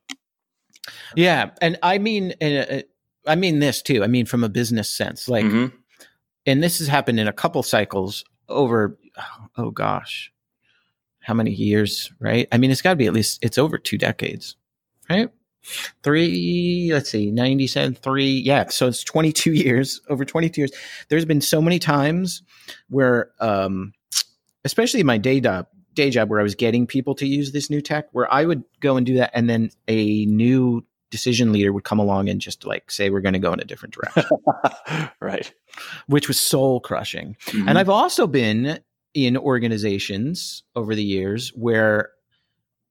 Yeah, 1.16 1.52
and 1.62 1.78
I 1.82 1.98
mean, 1.98 2.34
uh, 2.42 2.82
I 3.26 3.36
mean 3.36 3.60
this 3.60 3.82
too. 3.82 4.04
I 4.04 4.08
mean 4.08 4.26
from 4.26 4.44
a 4.44 4.50
business 4.50 4.90
sense, 4.90 5.28
like, 5.28 5.46
Mhm. 5.46 5.72
and 6.46 6.62
this 6.62 6.80
has 6.80 6.88
happened 6.88 7.20
in 7.20 7.28
a 7.28 7.34
couple 7.34 7.64
cycles 7.64 8.24
over. 8.50 8.98
Oh 9.58 9.72
gosh, 9.72 10.32
how 11.22 11.34
many 11.34 11.52
years? 11.52 12.12
Right? 12.20 12.48
I 12.52 12.58
mean, 12.58 12.72
it's 12.72 12.82
got 12.82 12.92
to 12.92 12.96
be 12.96 13.08
at 13.08 13.14
least 13.14 13.40
it's 13.42 13.58
over 13.58 13.78
two 13.78 13.98
decades, 13.98 14.56
right? 15.10 15.30
Three. 16.04 16.90
Let's 16.92 17.10
see, 17.10 17.32
ninety-seven. 17.32 17.96
Three. 17.96 18.42
Yeah, 18.46 18.68
so 18.70 18.88
it's 18.88 19.04
twenty-two 19.04 19.54
years. 19.54 20.02
Over 20.10 20.26
twenty-two 20.26 20.62
years. 20.62 20.72
There's 21.10 21.26
been 21.26 21.42
so 21.42 21.62
many 21.62 21.80
times 21.80 22.44
where, 22.90 23.32
um, 23.40 23.94
especially 24.64 25.04
my 25.04 25.18
day 25.18 25.40
job, 25.40 25.68
day 25.94 26.10
job 26.12 26.30
where 26.30 26.40
I 26.40 26.44
was 26.44 26.56
getting 26.56 26.86
people 26.86 27.16
to 27.16 27.26
use 27.26 27.52
this 27.52 27.70
new 27.70 27.82
tech, 27.82 28.08
where 28.12 28.32
I 28.32 28.46
would 28.46 28.64
go 28.80 28.98
and 28.98 29.06
do 29.06 29.16
that, 29.16 29.32
and 29.34 29.50
then 29.50 29.72
a 29.88 30.26
new 30.26 30.86
decision 31.12 31.52
leader 31.54 31.72
would 31.72 31.84
come 31.84 32.00
along 32.00 32.30
and 32.30 32.42
just 32.42 32.66
like 32.66 32.92
say 32.92 33.10
we're 33.10 33.22
going 33.22 33.34
to 33.34 33.40
go 33.40 33.54
in 33.54 33.60
a 33.60 33.66
different 33.66 33.94
direction, 33.94 34.26
right. 35.22 35.54
which 36.08 36.28
was 36.28 36.40
soul 36.40 36.80
crushing. 36.80 37.36
Mhm. 37.48 37.68
And 37.70 37.78
I've 37.78 37.90
also 37.90 38.28
been 38.28 38.80
in 39.14 39.38
organizations 39.38 40.64
over 40.76 40.94
the 40.96 41.04
years 41.04 41.50
where 41.56 42.10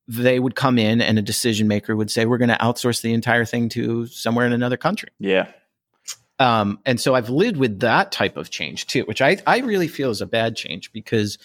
they 0.06 0.38
would 0.38 0.54
come 0.54 0.78
in 0.78 1.00
and 1.00 1.18
a 1.18 1.22
decision 1.22 1.66
maker 1.68 1.96
would 1.96 2.10
say 2.10 2.26
we're 2.26 2.38
going 2.38 2.48
to 2.50 2.56
outsource 2.56 3.00
the 3.02 3.12
entire 3.12 3.44
thing 3.44 3.68
to 3.70 4.06
somewhere 4.06 4.46
in 4.46 4.52
another 4.52 4.76
country. 4.76 5.08
yeah. 5.18 5.48
Um, 6.40 6.80
and 6.84 7.00
so 7.00 7.14
I've 7.14 7.30
lived 7.30 7.56
with 7.56 7.78
that 7.80 8.10
type 8.10 8.36
of 8.36 8.50
change 8.50 8.88
too, 8.88 9.02
which 9.04 9.22
I, 9.22 9.36
I 9.46 9.58
really 9.58 9.86
feel 9.86 10.10
is 10.10 10.20
a 10.20 10.26
bad 10.26 10.56
change 10.56 10.92
because 10.92 11.38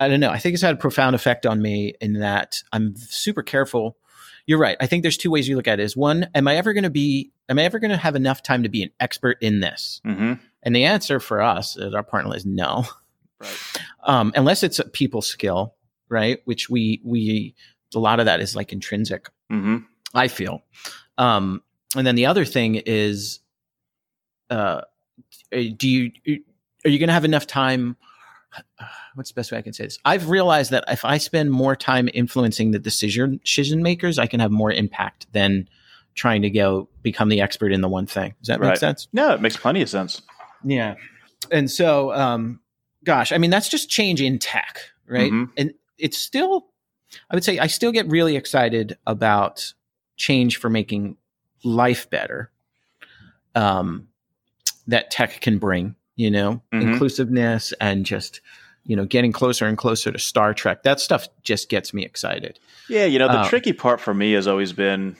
I 0.00 0.08
don't 0.08 0.20
know. 0.20 0.30
I 0.30 0.38
think 0.38 0.54
it's 0.54 0.62
had 0.62 0.74
a 0.74 0.78
profound 0.78 1.14
effect 1.14 1.44
on 1.44 1.60
me 1.60 1.94
in 2.00 2.14
that 2.14 2.62
I'm 2.72 2.96
super 2.96 3.42
careful. 3.42 3.98
You're 4.46 4.58
right. 4.58 4.76
I 4.80 4.86
think 4.86 5.02
there's 5.02 5.16
two 5.16 5.30
ways 5.30 5.48
you 5.48 5.56
look 5.56 5.68
at 5.68 5.78
it. 5.80 5.82
Is 5.84 5.96
one, 5.96 6.28
am 6.34 6.48
I 6.48 6.56
ever 6.56 6.72
going 6.72 6.84
to 6.84 6.90
be, 6.90 7.30
am 7.48 7.58
I 7.58 7.64
ever 7.64 7.78
going 7.78 7.90
to 7.90 7.96
have 7.96 8.16
enough 8.16 8.42
time 8.42 8.62
to 8.64 8.68
be 8.68 8.82
an 8.82 8.90
expert 9.00 9.38
in 9.40 9.60
this? 9.60 10.00
hmm 10.04 10.34
And 10.62 10.74
the 10.74 10.84
answer 10.84 11.20
for 11.20 11.40
us 11.40 11.76
at 11.76 11.94
our 11.94 12.02
partner 12.02 12.34
is 12.36 12.44
no, 12.46 12.84
Right. 13.40 13.58
um, 14.04 14.32
unless 14.36 14.62
it's 14.62 14.78
a 14.78 14.84
people 14.88 15.22
skill, 15.22 15.74
right? 16.08 16.40
Which 16.44 16.68
we, 16.70 17.00
we, 17.04 17.54
a 17.94 17.98
lot 17.98 18.20
of 18.20 18.26
that 18.26 18.40
is 18.40 18.54
like 18.56 18.72
intrinsic. 18.72 19.28
hmm 19.50 19.78
I 20.14 20.28
feel. 20.28 20.62
Um, 21.18 21.62
and 21.96 22.06
then 22.06 22.16
the 22.16 22.26
other 22.26 22.44
thing 22.44 22.74
is, 22.76 23.40
uh, 24.50 24.82
do 25.50 25.88
you 25.88 26.10
are 26.84 26.88
you 26.88 26.98
going 26.98 27.08
to 27.08 27.12
have 27.14 27.24
enough 27.24 27.46
time? 27.46 27.96
What's 29.14 29.30
the 29.30 29.34
best 29.34 29.52
way 29.52 29.58
I 29.58 29.62
can 29.62 29.72
say 29.72 29.84
this? 29.84 29.98
I've 30.04 30.28
realized 30.28 30.70
that 30.70 30.84
if 30.88 31.04
I 31.04 31.18
spend 31.18 31.50
more 31.50 31.76
time 31.76 32.08
influencing 32.12 32.70
the 32.70 32.78
decision 32.78 33.40
decision 33.44 33.82
makers, 33.82 34.18
I 34.18 34.26
can 34.26 34.40
have 34.40 34.50
more 34.50 34.72
impact 34.72 35.26
than 35.32 35.68
trying 36.14 36.42
to 36.42 36.50
go 36.50 36.88
become 37.02 37.28
the 37.28 37.40
expert 37.40 37.72
in 37.72 37.80
the 37.80 37.88
one 37.88 38.06
thing. 38.06 38.34
Does 38.40 38.48
that 38.48 38.60
make 38.60 38.76
sense? 38.76 39.08
No, 39.12 39.32
it 39.34 39.40
makes 39.40 39.56
plenty 39.56 39.80
of 39.82 39.88
sense. 39.88 40.20
Yeah. 40.62 40.94
And 41.50 41.70
so, 41.70 42.12
um, 42.12 42.60
gosh, 43.04 43.32
I 43.32 43.38
mean, 43.38 43.50
that's 43.50 43.68
just 43.68 43.88
change 43.88 44.20
in 44.20 44.38
tech, 44.38 44.78
right? 45.06 45.32
Mhm. 45.32 45.50
And 45.56 45.72
it's 45.98 46.18
still, 46.18 46.66
I 47.30 47.34
would 47.34 47.44
say, 47.44 47.58
I 47.58 47.66
still 47.66 47.92
get 47.92 48.06
really 48.08 48.36
excited 48.36 48.98
about 49.06 49.72
change 50.16 50.58
for 50.58 50.68
making 50.68 51.16
life 51.64 52.10
better 52.10 52.50
um, 53.54 54.08
that 54.86 55.10
tech 55.10 55.40
can 55.40 55.58
bring, 55.58 55.96
you 56.16 56.30
know, 56.30 56.62
Mhm. 56.72 56.82
inclusiveness 56.82 57.72
and 57.80 58.04
just, 58.04 58.40
you 58.84 58.96
know, 58.96 59.04
getting 59.04 59.32
closer 59.32 59.66
and 59.66 59.78
closer 59.78 60.12
to 60.12 60.18
Star 60.18 60.52
Trek. 60.54 60.82
That 60.82 61.00
stuff 61.00 61.28
just 61.42 61.68
gets 61.68 61.94
me 61.94 62.04
excited. 62.04 62.58
Yeah, 62.88 63.06
you 63.06 63.18
know, 63.18 63.28
the 63.28 63.38
Uh, 63.40 63.48
tricky 63.48 63.72
part 63.72 64.00
for 64.00 64.12
me 64.12 64.32
has 64.32 64.46
always 64.46 64.72
been 64.72 65.16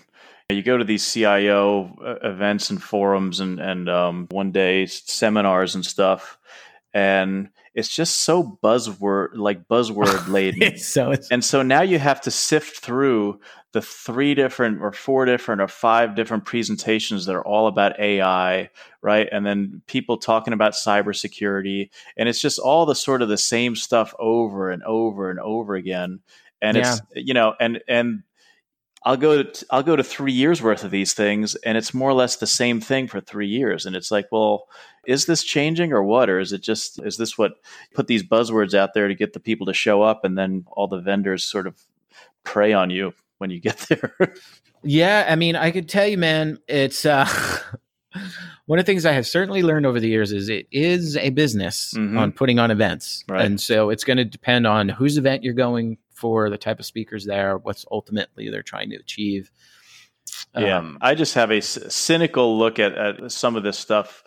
you 0.50 0.62
go 0.62 0.76
to 0.76 0.84
these 0.84 1.02
CIO 1.02 1.96
uh, 2.04 2.28
events 2.28 2.68
and 2.68 2.82
forums 2.82 3.40
and 3.40 3.58
and 3.58 3.88
um, 3.88 4.26
one 4.30 4.50
day 4.52 4.84
seminars 4.86 5.74
and 5.74 5.84
stuff, 5.86 6.36
and 6.92 7.48
it's 7.74 7.88
just 7.88 8.22
so 8.22 8.58
buzzword 8.62 9.30
like 9.34 9.66
buzzword 9.68 10.28
laden. 10.32 10.76
so 10.78 11.10
it's, 11.10 11.30
And 11.30 11.44
so 11.44 11.62
now 11.62 11.82
you 11.82 11.98
have 11.98 12.20
to 12.22 12.30
sift 12.30 12.78
through 12.78 13.40
the 13.72 13.80
three 13.80 14.34
different 14.34 14.82
or 14.82 14.92
four 14.92 15.24
different 15.24 15.60
or 15.62 15.68
five 15.68 16.14
different 16.14 16.44
presentations 16.44 17.24
that 17.24 17.34
are 17.34 17.46
all 17.46 17.66
about 17.66 17.98
AI, 17.98 18.68
right? 19.00 19.28
And 19.32 19.46
then 19.46 19.80
people 19.86 20.18
talking 20.18 20.52
about 20.52 20.74
cybersecurity. 20.74 21.88
And 22.16 22.28
it's 22.28 22.40
just 22.40 22.58
all 22.58 22.84
the 22.84 22.94
sort 22.94 23.22
of 23.22 23.28
the 23.28 23.38
same 23.38 23.74
stuff 23.74 24.14
over 24.18 24.70
and 24.70 24.82
over 24.82 25.30
and 25.30 25.40
over 25.40 25.74
again. 25.74 26.20
And 26.60 26.76
it's, 26.76 27.00
you 27.14 27.34
know, 27.34 27.54
and, 27.58 27.80
and, 27.88 28.22
I'll 29.04 29.16
go 29.16 29.42
to 29.42 29.66
I'll 29.70 29.82
go 29.82 29.96
to 29.96 30.04
three 30.04 30.32
years 30.32 30.62
worth 30.62 30.84
of 30.84 30.90
these 30.90 31.12
things, 31.12 31.54
and 31.56 31.76
it's 31.76 31.92
more 31.92 32.10
or 32.10 32.14
less 32.14 32.36
the 32.36 32.46
same 32.46 32.80
thing 32.80 33.08
for 33.08 33.20
three 33.20 33.48
years. 33.48 33.84
And 33.86 33.96
it's 33.96 34.10
like, 34.10 34.28
well, 34.30 34.68
is 35.06 35.26
this 35.26 35.42
changing 35.42 35.92
or 35.92 36.02
what? 36.04 36.30
Or 36.30 36.38
is 36.38 36.52
it 36.52 36.62
just 36.62 37.00
is 37.02 37.16
this 37.16 37.36
what 37.36 37.52
put 37.94 38.06
these 38.06 38.22
buzzwords 38.22 38.74
out 38.74 38.94
there 38.94 39.08
to 39.08 39.14
get 39.14 39.32
the 39.32 39.40
people 39.40 39.66
to 39.66 39.74
show 39.74 40.02
up, 40.02 40.24
and 40.24 40.38
then 40.38 40.64
all 40.72 40.86
the 40.86 41.00
vendors 41.00 41.42
sort 41.44 41.66
of 41.66 41.74
prey 42.44 42.72
on 42.72 42.90
you 42.90 43.12
when 43.38 43.50
you 43.50 43.58
get 43.60 43.78
there? 43.88 44.34
Yeah, 44.84 45.26
I 45.28 45.34
mean, 45.36 45.56
I 45.56 45.70
could 45.72 45.88
tell 45.88 46.06
you, 46.06 46.18
man, 46.18 46.58
it's 46.68 47.04
uh, 47.04 47.26
one 48.66 48.78
of 48.78 48.84
the 48.84 48.92
things 48.92 49.06
I 49.06 49.12
have 49.12 49.26
certainly 49.26 49.62
learned 49.62 49.86
over 49.86 49.98
the 50.00 50.08
years 50.08 50.32
is 50.32 50.48
it 50.48 50.66
is 50.70 51.16
a 51.16 51.30
business 51.30 51.94
Mhm. 51.96 52.18
on 52.18 52.32
putting 52.32 52.58
on 52.58 52.70
events, 52.70 53.24
Right. 53.28 53.44
and 53.44 53.60
so 53.60 53.90
it's 53.90 54.04
going 54.04 54.16
to 54.18 54.24
depend 54.24 54.66
on 54.66 54.88
whose 54.88 55.18
event 55.18 55.42
you're 55.44 55.54
going 55.54 55.98
for, 56.22 56.48
the 56.48 56.58
type 56.66 56.78
of 56.78 56.86
speakers 56.86 57.26
there, 57.26 57.58
what's 57.58 57.84
ultimately 57.90 58.48
they're 58.50 58.62
trying 58.62 58.90
to 58.90 58.96
achieve. 58.96 59.50
Yeah, 60.56 60.78
Um, 60.78 60.98
I 61.00 61.14
just 61.14 61.34
have 61.34 61.50
a 61.50 61.60
c- 61.60 61.90
cynical 61.90 62.58
look 62.58 62.78
at, 62.78 62.92
at 62.96 63.32
some 63.32 63.56
of 63.56 63.64
this 63.64 63.78
stuff. 63.78 64.22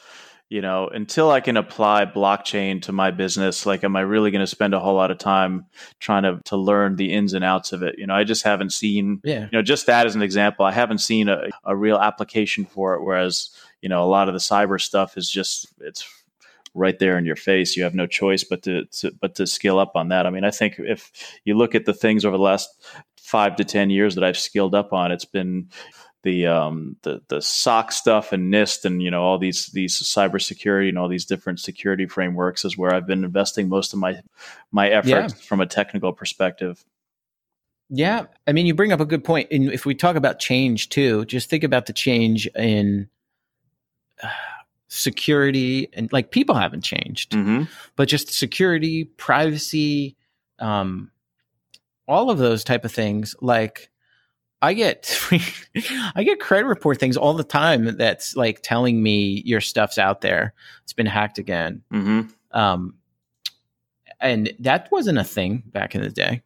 You 0.48 0.62
know, 0.62 0.88
until 0.88 1.32
I 1.32 1.40
can 1.42 1.58
apply 1.58 2.06
blockchain 2.06 2.80
to 2.84 2.92
my 2.92 3.10
business, 3.10 3.66
like, 3.66 3.84
am 3.84 3.96
I 3.96 4.02
really 4.02 4.30
going 4.30 4.46
to 4.46 4.56
spend 4.58 4.76
a 4.76 4.80
whole 4.80 4.94
lot 4.94 5.10
of 5.10 5.18
time 5.18 5.66
trying 6.00 6.22
to 6.24 6.40
to 6.52 6.56
learn 6.58 6.98
the 6.98 7.12
ins 7.12 7.34
and 7.34 7.44
outs 7.44 7.74
of 7.74 7.82
it? 7.82 7.96
You 7.98 8.06
know, 8.06 8.14
I 8.14 8.24
just 8.26 8.44
haven't 8.44 8.72
seen. 8.72 9.22
yeah, 9.24 9.46
You 9.46 9.58
know, 9.58 9.64
just 9.64 9.88
that 9.88 10.06
as 10.06 10.14
an 10.16 10.22
example, 10.22 10.64
I 10.64 10.72
haven't 10.72 11.00
seen 11.00 11.30
a, 11.30 11.50
a 11.64 11.76
real 11.76 11.98
application 11.98 12.66
for 12.66 12.94
it. 12.94 13.02
Whereas, 13.04 13.50
you 13.82 13.90
know, 13.90 14.04
a 14.04 14.12
lot 14.18 14.28
of 14.30 14.36
the 14.36 14.40
cyber 14.40 14.80
stuff 14.80 15.18
is 15.18 15.32
just 15.32 15.68
it's 15.80 16.06
right 16.76 17.00
there 17.00 17.18
in 17.18 17.26
your 17.26 17.36
face. 17.36 17.76
You 17.76 17.84
have 17.84 17.96
no 17.96 18.06
choice 18.06 18.44
but 18.44 18.62
to, 18.64 18.86
to 18.86 19.12
but 19.20 19.36
to 19.36 19.48
skill 19.48 19.80
up 19.80 19.96
on 19.96 20.10
that. 20.10 20.28
I 20.28 20.30
mean, 20.30 20.44
I 20.44 20.52
think 20.52 20.76
if 20.78 21.12
you 21.46 21.56
look 21.58 21.74
at 21.74 21.86
the 21.86 21.94
things 21.94 22.26
over 22.26 22.38
the 22.38 22.44
last 22.44 22.70
five 23.18 23.56
to 23.56 23.64
ten 23.64 23.90
years 23.90 24.16
that 24.16 24.24
I've 24.24 24.38
skilled 24.38 24.76
up 24.76 24.94
on, 24.94 25.12
it's 25.12 25.26
been 25.26 25.70
the 26.24 26.48
um 26.48 26.96
the 27.04 27.22
the 27.28 27.40
SOC 27.42 27.92
stuff 27.92 28.34
and 28.34 28.52
NIST 28.52 28.86
and 28.86 29.02
you 29.02 29.12
know 29.12 29.22
all 29.24 29.38
these 29.38 29.68
these 29.68 29.98
cybersecurity 30.02 30.90
and 30.90 30.98
all 30.98 31.08
these 31.08 31.26
different 31.26 31.60
security 31.60 32.08
frameworks 32.08 32.66
is 32.66 32.78
where 32.78 32.94
I've 32.94 33.06
been 33.08 33.24
investing 33.24 33.70
most 33.70 33.94
of 33.94 34.00
my 34.00 34.22
my 34.72 34.90
effort 34.90 35.10
Yeah. 35.10 35.28
from 35.28 35.62
a 35.62 35.68
technical 35.68 36.14
perspective. 36.14 36.84
yeah. 37.90 38.26
I 38.48 38.54
mean, 38.54 38.66
you 38.66 38.74
bring 38.74 38.92
up 38.92 39.00
a 39.00 39.06
good 39.06 39.24
point. 39.24 39.50
And 39.52 39.72
if 39.72 39.86
we 39.86 39.94
talk 39.94 40.16
about 40.16 40.40
change 40.40 40.90
too, 40.90 41.26
just 41.26 41.48
think 41.50 41.64
about 41.64 41.86
the 41.86 41.94
change 41.94 42.48
in 42.56 43.08
uh, 44.24 44.28
security 44.96 45.90
and 45.94 46.12
like 46.12 46.32
people 46.32 46.56
haven't 46.56 46.82
changed. 46.82 47.32
Mm-hmm. 47.32 47.64
but 47.96 48.08
just 48.08 48.34
security, 48.34 49.06
privacy, 49.06 50.16
um, 50.60 51.12
all 52.08 52.30
of 52.30 52.38
those 52.38 52.64
type 52.64 52.86
of 52.86 52.92
things. 52.92 53.36
Like 53.42 53.90
I 54.62 54.74
get 54.74 55.20
I 56.16 56.24
get 56.24 56.40
credit 56.40 56.66
report 56.66 57.00
things 57.00 57.18
all 57.18 57.34
the 57.34 57.44
time 57.44 57.98
that's 57.98 58.36
like 58.36 58.62
telling 58.62 59.02
me 59.02 59.42
your 59.46 59.62
stuff's 59.62 59.98
out 59.98 60.22
there. 60.22 60.54
It's 60.84 60.94
been 60.94 61.06
hacked 61.06 61.38
again. 61.38 61.82
Mm-hmm. 61.92 62.58
Um, 62.58 62.96
and 64.20 64.54
that 64.60 64.90
wasn't 64.92 65.18
a 65.18 65.24
thing 65.24 65.62
back 65.68 65.94
in 65.94 66.02
the 66.02 66.10
day, 66.10 66.42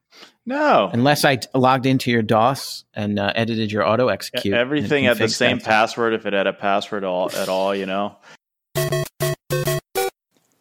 No, 0.45 0.89
unless 0.91 1.23
I 1.23 1.35
t- 1.37 1.47
logged 1.53 1.85
into 1.85 2.09
your 2.09 2.23
DOS 2.23 2.83
and 2.95 3.19
uh, 3.19 3.31
edited 3.35 3.71
your 3.71 3.87
auto 3.87 4.07
execute. 4.07 4.55
everything 4.55 5.03
had 5.03 5.17
the 5.17 5.29
same 5.29 5.59
password 5.59 6.13
if 6.13 6.25
it 6.25 6.33
had 6.33 6.47
a 6.47 6.53
password 6.53 7.03
all, 7.03 7.31
at 7.31 7.47
all. 7.47 7.75
You 7.75 7.85
know. 7.85 8.17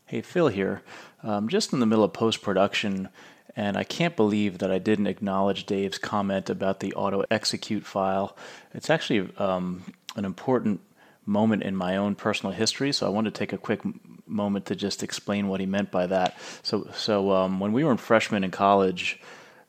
Hey, 0.08 0.22
Phil 0.22 0.48
here. 0.48 0.80
Um, 1.22 1.50
just 1.50 1.74
in 1.74 1.80
the 1.80 1.86
middle 1.86 2.02
of 2.02 2.14
post 2.14 2.40
production, 2.40 3.10
and 3.54 3.76
I 3.76 3.84
can't 3.84 4.16
believe 4.16 4.56
that 4.60 4.70
I 4.70 4.78
didn't 4.78 5.06
acknowledge 5.06 5.66
Dave's 5.66 5.98
comment 5.98 6.48
about 6.48 6.80
the 6.80 6.94
auto 6.94 7.24
execute 7.30 7.84
file. 7.84 8.34
It's 8.72 8.88
actually 8.88 9.30
um, 9.36 9.82
an 10.16 10.24
important 10.24 10.80
moment 11.26 11.62
in 11.62 11.76
my 11.76 11.98
own 11.98 12.14
personal 12.14 12.54
history, 12.54 12.90
so 12.90 13.06
I 13.06 13.10
wanted 13.10 13.34
to 13.34 13.38
take 13.38 13.52
a 13.52 13.58
quick 13.58 13.82
moment 14.26 14.64
to 14.66 14.74
just 14.74 15.02
explain 15.02 15.46
what 15.46 15.60
he 15.60 15.66
meant 15.66 15.90
by 15.90 16.06
that. 16.06 16.38
So, 16.62 16.88
so 16.94 17.30
um, 17.32 17.60
when 17.60 17.74
we 17.74 17.84
were 17.84 17.92
in 17.92 17.98
freshmen 17.98 18.44
in 18.44 18.50
college, 18.50 19.20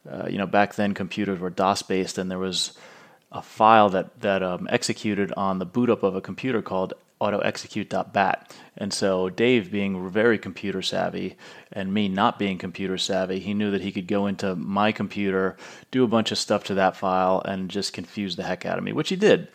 uh, 0.09 0.27
you 0.29 0.37
know, 0.37 0.47
back 0.47 0.75
then 0.75 0.93
computers 0.93 1.37
were 1.37 1.49
DOS 1.49 1.81
based, 1.81 2.17
and 2.17 2.31
there 2.31 2.39
was 2.39 2.77
a 3.29 3.41
file 3.41 3.89
that 3.89 4.21
that 4.21 4.41
um, 4.41 4.69
executed 4.71 5.33
on 5.35 5.59
the 5.59 5.65
boot 5.65 5.89
up 5.89 6.01
of 6.01 6.15
a 6.15 6.21
computer 6.21 6.61
called 6.61 6.93
autoexecute.bat. 7.21 8.55
And 8.77 8.93
so 8.93 9.29
Dave, 9.29 9.71
being 9.71 10.09
very 10.09 10.37
computer 10.37 10.81
savvy, 10.81 11.35
and 11.71 11.93
me 11.93 12.07
not 12.07 12.39
being 12.39 12.57
computer 12.57 12.97
savvy, 12.97 13.39
he 13.39 13.53
knew 13.53 13.71
that 13.71 13.81
he 13.81 13.91
could 13.91 14.07
go 14.07 14.27
into 14.27 14.55
my 14.55 14.91
computer, 14.91 15.57
do 15.91 16.03
a 16.03 16.07
bunch 16.07 16.31
of 16.31 16.37
stuff 16.37 16.63
to 16.65 16.75
that 16.75 16.95
file, 16.95 17.41
and 17.43 17.69
just 17.69 17.93
confuse 17.93 18.35
the 18.35 18.43
heck 18.43 18.65
out 18.65 18.77
of 18.77 18.83
me, 18.83 18.93
which 18.93 19.09
he 19.09 19.15
did. 19.15 19.49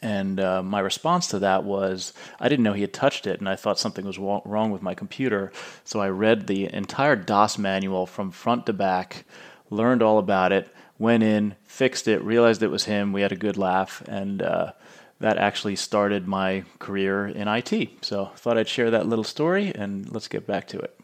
And 0.00 0.38
uh, 0.38 0.62
my 0.62 0.80
response 0.80 1.28
to 1.28 1.38
that 1.40 1.64
was, 1.64 2.12
I 2.38 2.48
didn't 2.48 2.62
know 2.62 2.74
he 2.74 2.82
had 2.82 2.92
touched 2.92 3.26
it, 3.26 3.40
and 3.40 3.48
I 3.48 3.56
thought 3.56 3.78
something 3.78 4.04
was 4.04 4.18
wa- 4.18 4.42
wrong 4.44 4.70
with 4.70 4.82
my 4.82 4.94
computer. 4.94 5.50
So 5.82 6.00
I 6.00 6.08
read 6.08 6.46
the 6.46 6.72
entire 6.72 7.16
DOS 7.16 7.58
manual 7.58 8.06
from 8.06 8.30
front 8.30 8.66
to 8.66 8.72
back, 8.72 9.24
learned 9.70 10.02
all 10.02 10.18
about 10.18 10.52
it, 10.52 10.68
went 10.98 11.22
in, 11.22 11.56
fixed 11.64 12.06
it, 12.06 12.22
realized 12.22 12.62
it 12.62 12.70
was 12.70 12.84
him. 12.84 13.12
We 13.12 13.22
had 13.22 13.32
a 13.32 13.36
good 13.36 13.56
laugh, 13.56 14.02
and 14.06 14.42
uh, 14.42 14.72
that 15.20 15.38
actually 15.38 15.76
started 15.76 16.26
my 16.26 16.64
career 16.78 17.26
in 17.26 17.48
IT. 17.48 18.04
So 18.04 18.30
I 18.32 18.36
thought 18.36 18.58
I'd 18.58 18.68
share 18.68 18.90
that 18.90 19.06
little 19.06 19.24
story, 19.24 19.72
and 19.74 20.10
let's 20.12 20.28
get 20.28 20.46
back 20.46 20.68
to 20.68 20.78
it. 20.78 20.98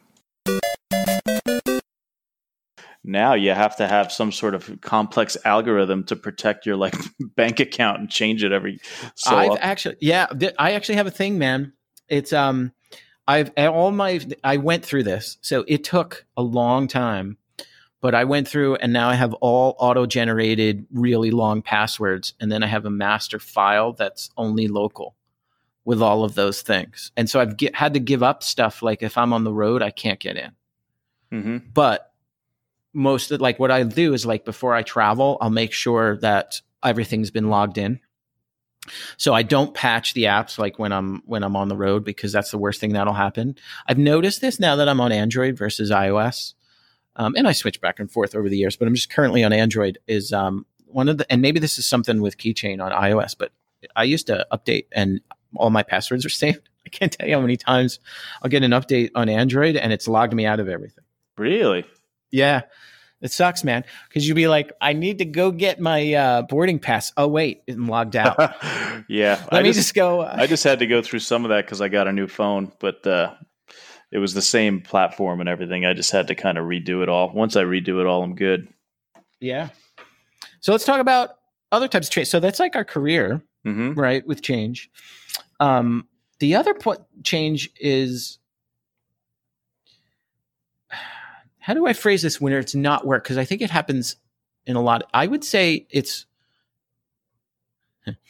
Now 3.03 3.35
you 3.35 3.53
have 3.53 3.77
to 3.77 3.89
have 3.89 4.13
some 4.13 4.31
sort 4.31 4.55
of 4.55 4.81
complex 4.83 5.37
algorithm 5.45 6.05
to 6.05 6.17
protect 6.17 6.67
your 6.67 6.77
like 6.77 6.95
bank 7.37 7.61
account 7.61 8.01
and 8.01 8.11
change 8.11 8.45
it 8.45 8.53
every 8.53 8.81
so 9.15 9.37
I've 9.37 9.51
often. 9.51 9.63
actually, 9.63 9.97
yeah, 10.01 10.27
I 10.59 10.73
actually 10.73 10.97
have 10.97 11.07
a 11.07 11.11
thing, 11.11 11.39
man. 11.39 11.73
It's 12.09 12.33
um, 12.33 12.73
I've 13.27 13.53
all 13.57 13.91
my 13.91 14.21
I 14.45 14.59
went 14.59 14.85
through 14.85 15.05
this, 15.05 15.39
so 15.41 15.65
it 15.67 15.85
took 15.85 16.27
a 16.37 16.43
long 16.43 16.89
time, 16.89 17.39
but 18.01 18.15
I 18.15 18.25
went 18.25 18.49
through 18.49 18.77
and 18.77 18.93
now 18.93 19.09
I 19.09 19.15
have 19.15 19.35
all 19.35 19.77
auto 19.79 20.07
generated 20.07 20.87
really 20.93 21.31
long 21.31 21.63
passwords, 21.63 22.35
and 22.41 22.51
then 22.51 22.63
I 22.63 22.67
have 22.67 22.85
a 22.85 22.91
master 22.91 23.39
file 23.39 23.93
that's 23.93 24.31
only 24.37 24.69
local 24.69 25.17
with 25.85 26.03
all 26.03 26.25
of 26.25 26.35
those 26.35 26.63
things, 26.63 27.13
and 27.17 27.29
so 27.29 27.41
I've 27.41 27.57
get, 27.57 27.75
had 27.75 27.95
to 27.95 28.01
give 28.01 28.23
up 28.23 28.43
stuff 28.43 28.83
like 28.83 29.03
if 29.03 29.17
I'm 29.17 29.33
on 29.33 29.45
the 29.45 29.53
road, 29.53 29.83
I 29.83 29.91
can't 29.91 30.21
get 30.21 30.37
in, 30.37 30.53
hmm 31.31 31.59
but 31.73 32.11
most 32.93 33.31
of 33.31 33.41
like 33.41 33.59
what 33.59 33.71
I 33.71 33.83
do 33.83 34.15
is 34.15 34.27
like 34.27 34.45
before 34.45 34.75
I 34.75 34.83
travel, 34.83 35.39
I'll 35.41 35.51
make 35.51 35.73
sure 35.73 36.17
that 36.19 36.61
everything's 36.85 37.31
been 37.31 37.49
logged 37.49 37.79
in. 37.79 38.01
So 39.17 39.35
I 39.35 39.43
don't 39.43 39.75
patch 39.75 40.15
the 40.15 40.25
apps 40.25 40.59
like 40.59 40.79
when 40.79 40.91
I'm 40.93 41.23
when 41.27 41.45
I'm 41.45 41.55
on 41.55 41.69
the 41.69 41.77
road 41.77 42.05
because 42.05 42.33
that's 42.33 42.51
the 42.51 42.59
worst 42.59 42.81
thing 42.81 42.95
that'll 42.95 43.13
happen. 43.13 43.55
I've 43.87 43.99
noticed 43.99 44.41
this 44.41 44.59
now 44.59 44.77
that 44.77 44.89
I'm 44.89 45.01
on 45.01 45.13
Android 45.13 45.57
versus 45.57 45.91
iOS, 45.91 46.55
um, 47.17 47.35
and 47.37 47.49
I 47.49 47.53
switch 47.53 47.81
back 47.81 47.99
and 47.99 48.11
forth 48.11 48.35
over 48.35 48.49
the 48.49 48.57
years. 48.57 48.77
But 48.77 48.89
I'm 48.89 48.95
just 48.95 49.11
currently 49.11 49.45
on 49.45 49.53
Android. 49.53 49.99
Is 50.07 50.33
um, 50.33 50.67
one 50.87 51.09
of 51.09 51.19
the 51.19 51.31
and 51.33 51.43
maybe 51.43 51.61
this 51.61 51.79
is 51.79 51.87
something 51.87 52.21
with 52.21 52.39
Keychain 52.39 52.83
on 52.83 52.93
iOS, 52.93 53.35
but 53.39 53.53
I 53.97 54.05
used 54.05 54.27
to 54.29 54.47
update 54.53 54.87
and 54.93 55.21
all 55.57 55.71
my 55.71 55.83
passwords 55.83 56.25
are 56.25 56.29
saved. 56.31 56.69
I 56.87 56.89
can't 56.89 57.13
tell 57.13 57.29
you 57.29 57.35
how 57.35 57.41
many 57.41 57.57
times 57.57 58.01
I'll 58.43 58.51
get 58.51 58.63
an 58.63 58.73
update 58.73 59.11
on 59.15 59.29
Android 59.29 59.77
and 59.77 59.93
it's 59.93 60.09
logged 60.09 60.33
me 60.33 60.47
out 60.47 60.61
of 60.61 60.69
everything. 60.69 61.05
Really? 61.37 61.85
Yeah. 62.31 62.63
It 63.21 63.31
sucks, 63.31 63.63
man. 63.65 63.85
Because 64.09 64.27
you'd 64.27 64.35
be 64.35 64.49
like, 64.49 64.73
I 64.81 64.95
need 64.95 65.19
to 65.19 65.27
go 65.27 65.51
get 65.51 65.79
my 65.79 66.15
uh, 66.15 66.43
boarding 66.43 66.79
pass. 66.79 67.13
Oh, 67.19 67.29
wait, 67.29 67.63
I'm 67.69 67.87
logged 67.87 68.17
out. 68.17 68.39
yeah. 69.09 69.43
Let 69.53 69.61
I 69.61 69.63
me 69.63 69.69
just, 69.69 69.79
just, 69.79 69.95
go. 69.95 70.21
Uh, 70.21 70.37
I 70.39 70.47
just 70.47 70.65
had 70.65 70.79
to 70.79 70.87
go 70.87 71.03
through 71.03 71.19
some 71.19 71.45
of 71.45 71.51
that 71.51 71.67
because 71.67 71.83
I 71.83 71.89
got 71.89 72.09
a 72.09 72.13
new 72.13 72.27
phone, 72.27 72.73
but 72.79 73.07
uh, 73.07 73.35
it 74.11 74.19
was 74.19 74.35
the 74.35 74.43
same 74.43 74.81
platform 74.81 75.41
and 75.41 75.49
everything. 75.49 75.87
I 75.87 75.93
just 75.95 76.11
had 76.11 76.27
to 76.29 76.35
kind 76.35 76.59
of 76.59 76.65
redo 76.67 77.03
it 77.03 77.09
all. 77.09 77.31
Once 77.33 77.57
I 77.57 77.63
redo 77.63 78.01
it 78.01 78.07
all, 78.07 78.23
I'm 78.23 78.35
good. 78.35 78.69
yeah. 79.41 79.69
So 80.61 80.73
let's 80.73 80.85
talk 80.85 81.01
about 81.01 81.37
other 81.73 81.89
types 81.89 82.09
of 82.09 82.13
change. 82.13 82.29
So 82.29 82.39
that's 82.41 82.61
like 82.61 82.77
our 82.77 82.85
career, 82.85 83.43
hmm 83.65 83.93
right? 83.95 84.27
With 84.27 84.43
change. 84.43 84.91
Um, 85.59 86.07
the 86.39 86.55
other 86.55 86.75
po- 86.75 87.07
change 87.25 87.71
is 87.81 88.39
how 91.59 91.75
do 91.75 91.87
I 91.87 91.93
phrase 91.93 92.23
this 92.23 92.41
when 92.41 92.53
it's 92.53 92.75
not 92.75 93.07
work? 93.07 93.25
Because 93.25 93.39
I 93.39 93.45
think 93.45 93.63
it 93.63 93.71
happens 93.71 94.17
in 94.67 94.77
a 94.77 94.83
lot. 94.83 95.03
I 95.15 95.27
would 95.27 95.45
say 95.45 95.87
it's. 95.91 96.27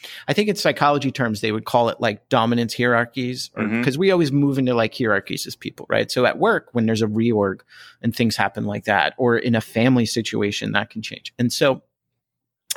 I 0.27 0.33
think 0.33 0.49
in 0.49 0.55
psychology 0.55 1.11
terms 1.11 1.41
they 1.41 1.51
would 1.51 1.65
call 1.65 1.89
it 1.89 1.99
like 1.99 2.27
dominance 2.29 2.75
hierarchies, 2.75 3.49
because 3.55 3.97
we 3.97 4.11
always 4.11 4.31
move 4.31 4.57
into 4.57 4.73
like 4.73 4.97
hierarchies 4.97 5.47
as 5.47 5.55
people, 5.55 5.85
right? 5.89 6.11
So 6.11 6.25
at 6.25 6.37
work, 6.39 6.69
when 6.73 6.85
there's 6.85 7.01
a 7.01 7.07
reorg 7.07 7.61
and 8.01 8.15
things 8.15 8.35
happen 8.35 8.65
like 8.65 8.85
that, 8.85 9.13
or 9.17 9.37
in 9.37 9.55
a 9.55 9.61
family 9.61 10.05
situation, 10.05 10.71
that 10.73 10.89
can 10.89 11.01
change. 11.01 11.33
And 11.39 11.51
so 11.51 11.83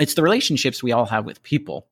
it's 0.00 0.14
the 0.14 0.22
relationships 0.22 0.82
we 0.82 0.92
all 0.92 1.06
have 1.06 1.24
with 1.24 1.42
people. 1.42 1.86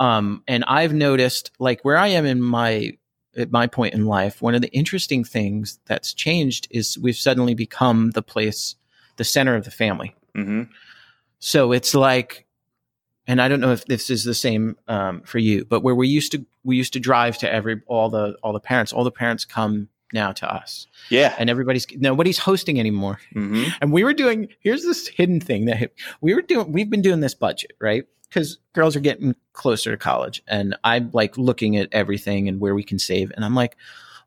Um, 0.00 0.42
and 0.48 0.64
I've 0.64 0.92
noticed, 0.92 1.50
like 1.58 1.84
where 1.84 1.96
I 1.96 2.08
am 2.08 2.26
in 2.26 2.40
my 2.42 2.96
at 3.36 3.50
my 3.50 3.66
point 3.66 3.94
in 3.94 4.06
life, 4.06 4.40
one 4.40 4.54
of 4.54 4.62
the 4.62 4.72
interesting 4.72 5.24
things 5.24 5.78
that's 5.86 6.14
changed 6.14 6.68
is 6.70 6.98
we've 6.98 7.16
suddenly 7.16 7.54
become 7.54 8.10
the 8.12 8.22
place, 8.22 8.76
the 9.16 9.24
center 9.24 9.56
of 9.56 9.64
the 9.64 9.70
family. 9.70 10.14
hmm 10.34 10.62
So 11.40 11.72
it's 11.72 11.94
like, 11.94 12.46
and 13.26 13.40
I 13.40 13.48
don't 13.48 13.60
know 13.60 13.72
if 13.72 13.84
this 13.86 14.10
is 14.10 14.24
the 14.24 14.34
same 14.34 14.76
um, 14.88 15.22
for 15.22 15.38
you, 15.38 15.64
but 15.64 15.82
where 15.82 15.94
we 15.94 16.08
used 16.08 16.32
to 16.32 16.44
we 16.64 16.76
used 16.76 16.92
to 16.94 17.00
drive 17.00 17.38
to 17.38 17.52
every 17.52 17.80
all 17.86 18.10
the 18.10 18.36
all 18.42 18.52
the 18.52 18.60
parents, 18.60 18.92
all 18.92 19.04
the 19.04 19.10
parents 19.10 19.44
come 19.44 19.88
now 20.12 20.30
to 20.32 20.52
us, 20.52 20.86
Yeah. 21.10 21.34
and 21.38 21.50
everybody's 21.50 21.86
nobody's 21.96 22.38
hosting 22.38 22.78
anymore. 22.78 23.18
hmm 23.32 23.64
And 23.80 23.92
we 23.92 24.04
were 24.04 24.14
doing 24.14 24.48
here's 24.60 24.82
this 24.84 25.08
hidden 25.08 25.40
thing 25.40 25.64
that 25.66 25.90
we 26.20 26.34
were 26.34 26.42
doing. 26.42 26.72
We've 26.72 26.90
been 26.90 27.02
doing 27.02 27.20
this 27.20 27.34
budget 27.34 27.72
right 27.80 28.04
because 28.28 28.58
girls 28.74 28.96
are 28.96 29.00
getting 29.00 29.34
closer 29.52 29.90
to 29.90 29.96
college, 29.96 30.42
and 30.46 30.76
I'm 30.84 31.10
like 31.12 31.36
looking 31.38 31.76
at 31.76 31.88
everything 31.92 32.48
and 32.48 32.60
where 32.60 32.74
we 32.74 32.82
can 32.84 32.98
save, 32.98 33.30
and 33.34 33.44
I'm 33.44 33.54
like. 33.54 33.76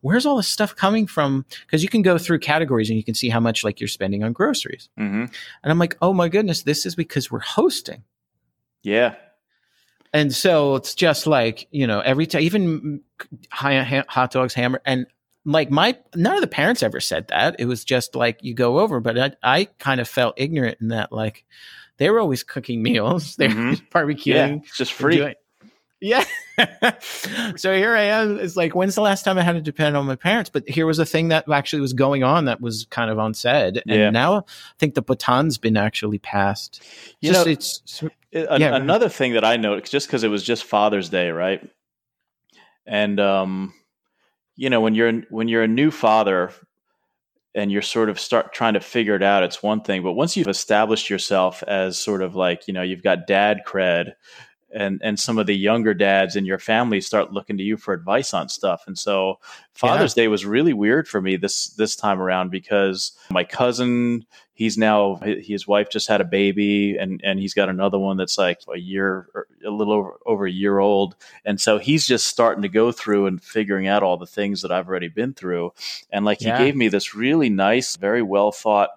Where's 0.02 0.28
all 0.28 0.38
this 0.38 0.48
stuff 0.48 0.76
coming 0.76 1.08
from? 1.08 1.44
Because 1.66 1.82
you 1.82 1.90
can 1.90 2.04
go 2.04 2.20
through 2.20 2.38
categories 2.40 2.88
and 2.92 2.98
you 2.98 3.04
can 3.04 3.16
see 3.16 3.30
how 3.30 3.40
much 3.40 3.64
like 3.64 3.80
you're 3.82 3.88
spending 3.88 4.24
on 4.24 4.32
groceries. 4.32 4.90
hmm 4.96 5.26
And 5.64 5.72
I'm 5.72 5.80
like, 5.80 5.98
oh 6.04 6.14
my 6.14 6.30
goodness, 6.30 6.62
this 6.62 6.86
is 6.86 6.94
because 6.96 7.32
we're 7.32 7.40
hosting. 7.40 8.04
Yeah. 8.88 9.16
And 10.14 10.34
so 10.34 10.76
it's 10.76 10.96
just 10.96 11.28
like, 11.28 11.68
you 11.72 11.86
know, 11.86 12.00
every 12.00 12.26
time, 12.26 12.42
even 12.42 13.02
hot 13.52 14.32
dogs, 14.32 14.54
hammer, 14.54 14.82
and 14.86 15.06
like 15.46 15.70
my, 15.70 15.98
none 16.16 16.36
of 16.36 16.42
the 16.42 16.48
parents 16.48 16.82
ever 16.84 17.00
said 17.02 17.28
that. 17.28 17.58
It 17.60 17.66
was 17.66 17.84
just 17.84 18.16
like 18.16 18.40
you 18.42 18.54
go 18.54 18.80
over, 18.80 19.00
but 19.02 19.20
I, 19.20 19.32
I 19.44 19.66
kind 19.80 20.00
of 20.00 20.08
felt 20.08 20.36
ignorant 20.38 20.78
in 20.82 20.88
that, 20.90 21.12
like, 21.12 21.44
they 21.98 22.10
were 22.10 22.20
always 22.20 22.44
cooking 22.44 22.82
meals, 22.90 23.36
they 23.36 23.48
were 23.50 23.54
Mhm. 23.54 23.90
barbecuing. 23.90 24.26
Yeah. 24.26 24.48
It's 24.64 24.78
just 24.78 24.94
free. 24.94 25.18
doing- 25.18 25.36
Yeah. 26.00 26.24
so 27.56 27.76
here 27.76 27.96
I 27.96 28.04
am. 28.04 28.40
It's 28.40 28.56
like, 28.56 28.76
when's 28.76 28.96
the 28.96 29.02
last 29.02 29.24
time 29.24 29.38
I 29.38 29.42
had 29.42 29.54
to 29.56 29.62
depend 29.62 29.98
on 29.98 30.06
my 30.06 30.16
parents? 30.16 30.50
But 30.50 30.68
here 30.70 30.86
was 30.86 31.00
a 31.00 31.06
thing 31.06 31.30
that 31.30 31.50
actually 31.50 31.82
was 31.82 31.94
going 31.94 32.24
on 32.24 32.46
that 32.46 32.62
was 32.62 32.86
kind 32.90 33.10
of 33.10 33.18
unsaid. 33.18 33.82
And 33.88 34.00
Yeah. 34.00 34.10
now 34.12 34.38
I 34.38 34.42
think 34.78 34.94
the 34.94 35.02
baton's 35.02 35.58
been 35.58 35.78
actually 35.78 36.20
passed. 36.20 36.84
You 37.22 37.32
Just- 37.32 37.46
know, 37.46 37.52
it's 37.52 38.04
It- 38.32 38.48
an- 38.50 38.62
Yeah, 38.62 38.76
another 38.76 39.10
thing 39.10 39.34
that 39.34 39.44
I 39.44 39.58
noticed, 39.58 39.92
just 39.92 40.08
because 40.08 40.24
it 40.24 40.28
was 40.30 40.44
just 40.44 40.64
Father's 40.66 41.10
Day, 41.10 41.32
right? 41.32 41.68
And 42.86 43.20
um, 43.20 43.74
you 44.56 44.70
know, 44.70 44.82
when 44.82 44.96
you're 44.96 45.12
when 45.30 45.48
you're 45.48 45.64
a 45.64 45.68
new 45.68 45.92
father 45.92 46.52
and 47.56 47.72
you're 47.72 47.82
sort 47.82 48.10
of 48.10 48.20
start 48.20 48.54
trying 48.54 48.74
to 48.76 48.80
figure 48.80 49.16
it 49.16 49.24
out, 49.24 49.44
it's 49.44 49.62
one 49.64 49.82
thing. 49.82 50.04
But 50.04 50.14
once 50.14 50.38
you've 50.38 50.48
established 50.48 51.10
yourself 51.10 51.64
as 51.64 51.98
sort 51.98 52.22
of 52.22 52.36
like 52.36 52.68
you 52.68 52.74
know 52.74 52.82
you've 52.84 53.04
got 53.04 53.28
dad 53.28 53.62
cred, 53.68 54.14
and 54.74 55.00
and 55.04 55.20
some 55.20 55.38
of 55.38 55.48
the 55.48 55.56
younger 55.56 55.94
dads 55.94 56.36
in 56.36 56.46
your 56.46 56.60
family 56.60 57.02
start 57.02 57.32
looking 57.32 57.58
to 57.58 57.64
you 57.64 57.78
for 57.78 57.94
advice 57.94 58.34
on 58.34 58.50
stuff. 58.50 58.84
And 58.88 58.98
so 58.98 59.40
Father's 59.74 60.14
Day 60.14 60.28
was 60.28 60.46
really 60.46 60.74
weird 60.74 61.08
for 61.08 61.22
me 61.22 61.36
this 61.38 61.68
this 61.70 61.96
time 61.96 62.20
around 62.22 62.52
because 62.52 63.12
my 63.30 63.44
cousin 63.44 64.26
he's 64.54 64.78
now 64.78 65.16
his 65.24 65.68
wife 65.68 65.90
just 65.90 66.08
had 66.08 66.20
a 66.20 66.26
baby 66.26 66.98
and 66.98 67.22
and 67.24 67.40
he's 67.40 67.54
got 67.54 67.70
another 67.70 68.00
one 68.00 68.18
that's 68.18 68.38
like 68.38 68.60
a 68.74 68.80
year 68.80 69.28
a 69.66 69.70
little 69.70 69.94
over, 69.94 70.14
over 70.26 70.46
a 70.48 70.52
year 70.52 70.80
old 70.80 71.16
and 71.46 71.62
so 71.62 71.78
he's 71.78 72.08
just 72.08 72.26
starting 72.26 72.64
to 72.64 72.70
go 72.70 72.92
through 72.92 73.28
and 73.28 73.42
figuring 73.42 73.88
out 73.88 74.02
all 74.04 74.18
the 74.18 74.26
things 74.26 74.64
that 74.64 74.72
I've 74.72 74.88
already 74.90 75.10
been 75.10 75.34
through 75.34 75.74
and 76.12 76.26
like 76.26 76.42
Yeah. 76.42 76.58
he 76.58 76.66
gave 76.66 76.76
me 76.76 76.88
this 76.88 77.14
really 77.14 77.50
nice 77.50 77.96
very 77.98 78.24
well 78.24 78.52
thought 78.52 78.90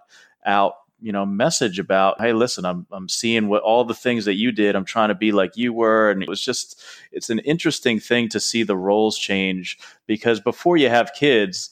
out 0.46 0.74
you 1.00 1.12
know 1.12 1.24
message 1.24 1.78
about 1.78 2.20
hey 2.20 2.32
listen 2.32 2.64
i'm 2.64 2.86
i'm 2.92 3.08
seeing 3.08 3.48
what 3.48 3.62
all 3.62 3.84
the 3.84 3.94
things 3.94 4.24
that 4.24 4.34
you 4.34 4.52
did. 4.52 4.76
I'm 4.76 4.84
trying 4.84 5.08
to 5.08 5.14
be 5.14 5.32
like 5.32 5.56
you 5.56 5.72
were. 5.72 6.10
And 6.10 6.22
it 6.22 6.28
was 6.28 6.42
just 6.42 6.80
it's 7.12 7.30
an 7.30 7.38
interesting 7.40 7.98
thing 8.00 8.28
to 8.30 8.40
see 8.40 8.62
the 8.62 8.76
roles 8.76 9.18
change 9.18 9.78
because 10.06 10.40
before 10.40 10.76
you 10.76 10.88
have 10.88 11.12
kids 11.12 11.70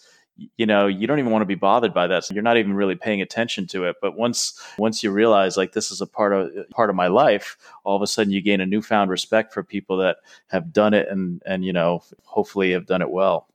you 0.56 0.66
know 0.66 0.86
you 0.86 1.06
don't 1.08 1.18
even 1.18 1.32
want 1.32 1.42
to 1.42 1.46
be 1.46 1.56
bothered 1.56 1.92
by 1.92 2.06
that 2.06 2.24
so 2.24 2.32
you're 2.32 2.44
not 2.44 2.56
even 2.56 2.72
really 2.72 2.94
paying 2.94 3.20
attention 3.20 3.66
to 3.66 3.84
it. 3.84 3.96
But 4.00 4.16
once 4.16 4.60
once 4.78 5.02
you 5.02 5.10
realize 5.10 5.56
like 5.56 5.72
this 5.72 5.90
is 5.90 6.00
a 6.00 6.06
part 6.06 6.32
of 6.32 6.50
part 6.70 6.90
of 6.90 6.96
my 6.96 7.08
life 7.08 7.56
all 7.84 7.96
of 7.96 8.02
a 8.02 8.06
sudden 8.06 8.32
you 8.32 8.40
gain 8.40 8.60
a 8.60 8.66
newfound 8.66 9.10
respect 9.10 9.52
for 9.52 9.64
people 9.64 9.96
that 9.98 10.18
have 10.46 10.72
done 10.72 10.94
it 10.94 11.08
and 11.08 11.42
and 11.44 11.64
you 11.64 11.72
know 11.72 12.02
hopefully 12.24 12.72
have 12.72 12.86
done 12.86 13.02
it 13.02 13.10
well. 13.10 13.48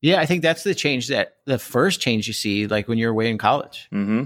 Yeah, 0.00 0.20
I 0.20 0.26
think 0.26 0.42
that's 0.42 0.64
the 0.64 0.74
change 0.74 1.08
that 1.08 1.36
the 1.44 1.60
first 1.60 2.00
change 2.00 2.26
you 2.26 2.32
see, 2.32 2.66
like 2.66 2.88
when 2.88 2.98
you're 2.98 3.12
away 3.12 3.30
in 3.30 3.38
college. 3.38 3.86
hmm 3.90 4.24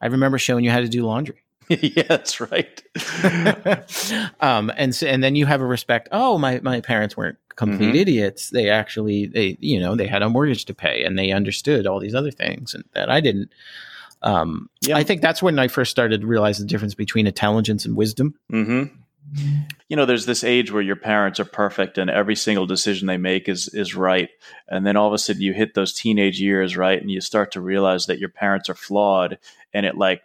I 0.00 0.06
remember 0.06 0.38
showing 0.38 0.64
you 0.64 0.70
how 0.70 0.80
to 0.80 0.88
do 0.88 1.04
laundry. 1.04 1.42
yeah 1.68 2.04
that's 2.08 2.40
right 2.40 2.80
um, 4.40 4.70
and 4.76 4.94
so, 4.94 5.06
and 5.06 5.22
then 5.24 5.34
you 5.34 5.46
have 5.46 5.60
a 5.60 5.66
respect. 5.66 6.08
Oh, 6.12 6.38
my 6.38 6.60
my 6.62 6.80
parents 6.80 7.16
weren't 7.16 7.38
complete 7.56 7.94
Mhm. 7.94 8.00
idiots. 8.00 8.50
They 8.50 8.70
actually 8.70 9.26
they 9.26 9.56
you 9.60 9.80
know 9.80 9.96
they 9.96 10.06
had 10.06 10.22
a 10.22 10.28
mortgage 10.28 10.64
to 10.66 10.74
pay 10.74 11.02
and 11.04 11.18
they 11.18 11.32
understood 11.32 11.86
all 11.86 11.98
these 11.98 12.14
other 12.14 12.30
things 12.30 12.72
and 12.74 12.84
that 12.94 13.10
I 13.10 13.20
didn't. 13.20 13.50
Um, 14.22 14.68
Yeah. 14.80 14.96
I 14.96 15.02
think 15.04 15.22
that's 15.22 15.42
when 15.42 15.58
I 15.58 15.68
first 15.68 15.90
started 15.90 16.20
to 16.20 16.26
realize 16.26 16.58
the 16.58 16.64
difference 16.66 16.94
between 16.94 17.26
intelligence 17.26 17.84
and 17.84 17.96
wisdom. 17.96 18.34
hmm 18.48 18.84
You 19.88 19.96
know, 19.96 20.06
there's 20.06 20.26
this 20.26 20.44
age 20.44 20.70
where 20.72 20.82
your 20.82 20.96
parents 20.96 21.38
are 21.40 21.44
perfect 21.44 21.98
and 21.98 22.08
every 22.10 22.36
single 22.36 22.66
decision 22.66 23.06
they 23.08 23.16
make 23.18 23.48
is 23.48 23.68
is 23.74 23.94
right, 23.94 24.30
and 24.68 24.86
then 24.86 24.96
all 24.96 25.08
of 25.08 25.12
a 25.14 25.18
sudden 25.18 25.42
you 25.42 25.52
hit 25.52 25.74
those 25.74 25.92
teenage 25.92 26.40
years, 26.40 26.76
right, 26.76 27.00
and 27.00 27.10
you 27.10 27.20
start 27.20 27.50
to 27.52 27.60
realize 27.60 28.06
that 28.06 28.18
your 28.20 28.28
parents 28.28 28.68
are 28.68 28.74
flawed, 28.74 29.38
and 29.76 29.84
it 29.84 29.96
like 29.96 30.22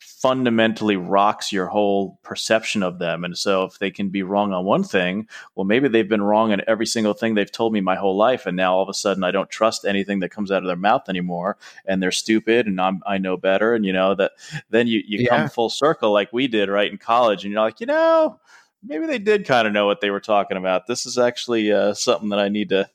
fundamentally 0.00 0.96
rocks 0.96 1.52
your 1.52 1.66
whole 1.66 2.18
perception 2.22 2.82
of 2.82 2.98
them. 2.98 3.24
And 3.24 3.36
so, 3.38 3.64
if 3.64 3.78
they 3.78 3.90
can 3.90 4.08
be 4.10 4.22
wrong 4.22 4.52
on 4.52 4.64
one 4.64 4.82
thing, 4.82 5.28
well, 5.54 5.64
maybe 5.64 5.88
they've 5.88 6.08
been 6.08 6.22
wrong 6.22 6.52
on 6.52 6.62
every 6.66 6.86
single 6.86 7.14
thing 7.14 7.34
they've 7.34 7.50
told 7.50 7.72
me 7.72 7.80
my 7.80 7.96
whole 7.96 8.16
life, 8.16 8.44
and 8.46 8.56
now 8.56 8.74
all 8.74 8.82
of 8.82 8.88
a 8.88 8.94
sudden 8.94 9.22
I 9.24 9.30
don't 9.30 9.50
trust 9.50 9.84
anything 9.84 10.18
that 10.20 10.30
comes 10.30 10.50
out 10.50 10.62
of 10.62 10.66
their 10.66 10.76
mouth 10.76 11.08
anymore, 11.08 11.56
and 11.86 12.02
they're 12.02 12.12
stupid, 12.12 12.66
and 12.66 12.80
I'm, 12.80 13.00
I 13.06 13.18
know 13.18 13.36
better, 13.36 13.74
and 13.74 13.84
you 13.84 13.92
know 13.92 14.14
that. 14.16 14.32
Then 14.70 14.86
you 14.88 15.02
you 15.06 15.18
Yeah. 15.18 15.28
come 15.28 15.46
full 15.46 15.70
circle 15.70 16.12
like 16.12 16.32
we 16.32 16.48
did, 16.48 16.68
right, 16.68 16.90
in 16.90 16.98
college, 16.98 17.44
and 17.44 17.52
you're 17.52 17.62
like, 17.62 17.80
you 17.80 17.86
know, 17.86 18.40
maybe 18.82 19.06
they 19.06 19.18
did 19.18 19.46
kind 19.46 19.66
of 19.66 19.72
know 19.72 19.86
what 19.86 20.00
they 20.00 20.10
were 20.10 20.20
talking 20.20 20.56
about. 20.56 20.86
This 20.86 21.06
is 21.06 21.18
actually 21.18 21.72
uh, 21.72 21.94
something 21.94 22.30
that 22.30 22.38
I 22.38 22.48
need 22.48 22.68
to 22.70 22.88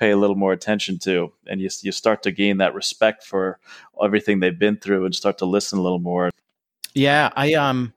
pay 0.00 0.10
a 0.10 0.16
little 0.16 0.34
more 0.36 0.52
attention 0.52 0.98
to, 1.00 1.32
and 1.46 1.60
you 1.60 1.68
you 1.82 1.92
start 1.92 2.22
to 2.24 2.32
gain 2.32 2.56
that 2.58 2.74
respect 2.74 3.22
for 3.22 3.60
everything 4.02 4.40
they've 4.40 4.58
been 4.58 4.78
through, 4.78 5.04
and 5.04 5.14
start 5.14 5.38
to 5.38 5.44
listen 5.44 5.78
a 5.78 5.82
little 5.82 5.98
more. 6.00 6.30
Yeah, 6.94 7.30
I 7.36 7.54
um 7.54 7.92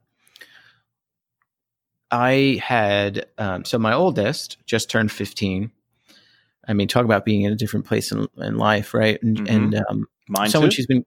I 2.12 2.60
had 2.64 3.26
um 3.38 3.66
so 3.66 3.80
my 3.80 3.94
oldest 3.94 4.58
just 4.66 4.90
turned 4.90 5.12
15. 5.12 5.72
I 6.68 6.74
mean, 6.74 6.88
talk 6.88 7.04
about 7.06 7.26
being 7.26 7.42
in 7.42 7.52
a 7.52 7.56
different 7.58 7.86
place 7.86 8.12
in, 8.12 8.28
in 8.38 8.58
life, 8.58 8.94
right? 8.94 9.22
And, 9.24 9.38
Mhm. 9.40 9.50
and 9.50 9.76
um 9.90 10.08
Mine 10.30 10.50
someone 10.50 10.70
too. 10.70 10.76
she's 10.76 10.88
been 10.88 11.06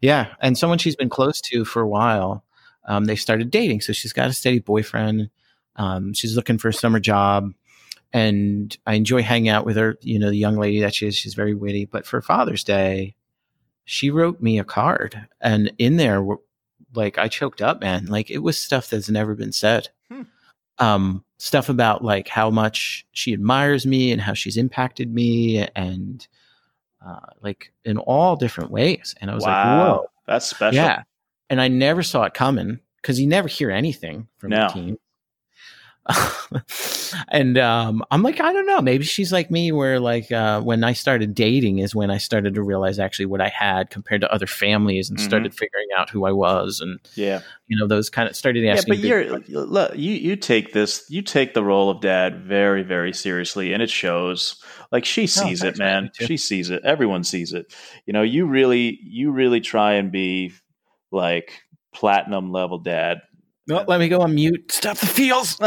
yeah, 0.00 0.34
and 0.40 0.58
someone 0.58 0.78
she's 0.78 0.96
been 0.96 1.08
close 1.08 1.40
to 1.42 1.64
for 1.64 1.82
a 1.82 1.88
while. 1.88 2.44
Um 2.86 3.04
they 3.04 3.16
started 3.16 3.50
dating, 3.50 3.82
so 3.82 3.92
she's 3.92 4.12
got 4.12 4.28
a 4.28 4.32
steady 4.32 4.58
boyfriend. 4.58 5.30
Um 5.76 6.12
she's 6.14 6.34
looking 6.36 6.58
for 6.58 6.68
a 6.68 6.72
summer 6.74 6.98
job 7.00 7.52
and 8.12 8.76
I 8.86 8.94
enjoy 8.94 9.22
hanging 9.22 9.48
out 9.50 9.66
with 9.66 9.76
her, 9.76 9.96
you 10.00 10.18
know, 10.18 10.30
the 10.30 10.36
young 10.36 10.56
lady 10.56 10.80
that 10.80 10.94
she 10.94 11.06
is, 11.06 11.16
she's 11.16 11.34
very 11.34 11.54
witty, 11.54 11.84
but 11.84 12.06
for 12.06 12.20
Father's 12.22 12.64
Day, 12.64 13.14
she 13.84 14.10
wrote 14.10 14.40
me 14.40 14.58
a 14.58 14.64
card 14.64 15.28
and 15.40 15.72
in 15.78 15.96
there 15.96 16.24
like 16.94 17.18
I 17.18 17.28
choked 17.28 17.60
up, 17.60 17.80
man. 17.80 18.06
Like 18.06 18.30
it 18.30 18.38
was 18.38 18.58
stuff 18.58 18.90
that's 18.90 19.10
never 19.10 19.34
been 19.34 19.52
said. 19.52 19.88
Hmm. 20.10 20.22
Um, 20.78 21.24
stuff 21.38 21.68
about 21.68 22.02
like 22.04 22.28
how 22.28 22.50
much 22.50 23.06
she 23.12 23.32
admires 23.32 23.86
me 23.86 24.12
and 24.12 24.20
how 24.20 24.34
she's 24.34 24.56
impacted 24.56 25.12
me 25.12 25.66
and 25.74 26.26
uh, 27.04 27.20
like 27.40 27.72
in 27.84 27.98
all 27.98 28.36
different 28.36 28.70
ways. 28.70 29.14
And 29.20 29.30
I 29.30 29.34
was 29.34 29.44
like, 29.44 29.64
whoa. 29.64 30.06
that's 30.26 30.46
special. 30.46 30.76
Yeah. 30.76 31.02
And 31.50 31.60
I 31.60 31.68
never 31.68 32.02
saw 32.02 32.24
it 32.24 32.34
coming 32.34 32.80
because 33.00 33.20
you 33.20 33.26
never 33.26 33.48
hear 33.48 33.70
anything 33.70 34.28
from 34.38 34.50
No. 34.50 34.66
the 34.68 34.72
team. 34.72 34.98
and 37.30 37.58
um, 37.58 38.02
I'm 38.10 38.22
like, 38.22 38.40
I 38.40 38.52
don't 38.52 38.66
know. 38.66 38.80
Maybe 38.80 39.04
she's 39.04 39.32
like 39.32 39.50
me, 39.50 39.72
where 39.72 40.00
like 40.00 40.30
uh, 40.32 40.60
when 40.60 40.84
I 40.84 40.92
started 40.92 41.34
dating 41.34 41.78
is 41.78 41.94
when 41.94 42.10
I 42.10 42.18
started 42.18 42.54
to 42.54 42.62
realize 42.62 42.98
actually 42.98 43.26
what 43.26 43.40
I 43.40 43.48
had 43.48 43.90
compared 43.90 44.20
to 44.22 44.32
other 44.32 44.46
families 44.46 45.10
and 45.10 45.18
Mhm. 45.18 45.22
started 45.24 45.54
figuring 45.54 45.88
out 45.96 46.10
who 46.10 46.24
I 46.24 46.32
was 46.32 46.80
and 46.80 46.98
yeah. 47.14 47.40
you 47.66 47.76
know 47.78 47.86
those 47.86 48.08
kind 48.10 48.28
of 48.28 48.36
started 48.36 48.64
Yeah, 48.64 48.72
asking. 48.72 48.94
but 48.94 49.00
big 49.02 49.04
you're 49.10 49.38
look, 49.66 49.96
you 49.96 50.12
you 50.14 50.36
take 50.36 50.72
this 50.72 51.04
you 51.08 51.22
take 51.22 51.54
the 51.54 51.62
role 51.62 51.90
of 51.90 52.00
dad 52.00 52.42
very 52.44 52.82
very 52.82 53.12
seriously, 53.12 53.72
and 53.72 53.82
it 53.82 53.90
shows. 53.90 54.62
Like 54.90 55.04
she 55.04 55.26
sees 55.26 55.62
Oh, 55.62 55.68
it, 55.68 55.78
man. 55.78 55.86
man. 55.88 56.02
Me 56.04 56.10
too. 56.14 56.26
She 56.26 56.36
sees 56.38 56.70
it. 56.70 56.82
Everyone 56.84 57.24
sees 57.24 57.52
it. 57.52 57.74
You 58.06 58.12
know, 58.14 58.22
you 58.22 58.46
really 58.46 58.98
you 59.02 59.30
really 59.32 59.60
try 59.60 59.94
and 59.94 60.10
be 60.10 60.52
like 61.10 61.60
platinum 61.94 62.50
level 62.52 62.78
dad. 62.78 63.18
No, 63.68 63.84
let 63.86 64.00
me 64.00 64.08
go 64.08 64.22
on 64.22 64.34
mute. 64.34 64.72
Stop 64.72 64.96
the 64.96 65.06
feels. 65.06 65.60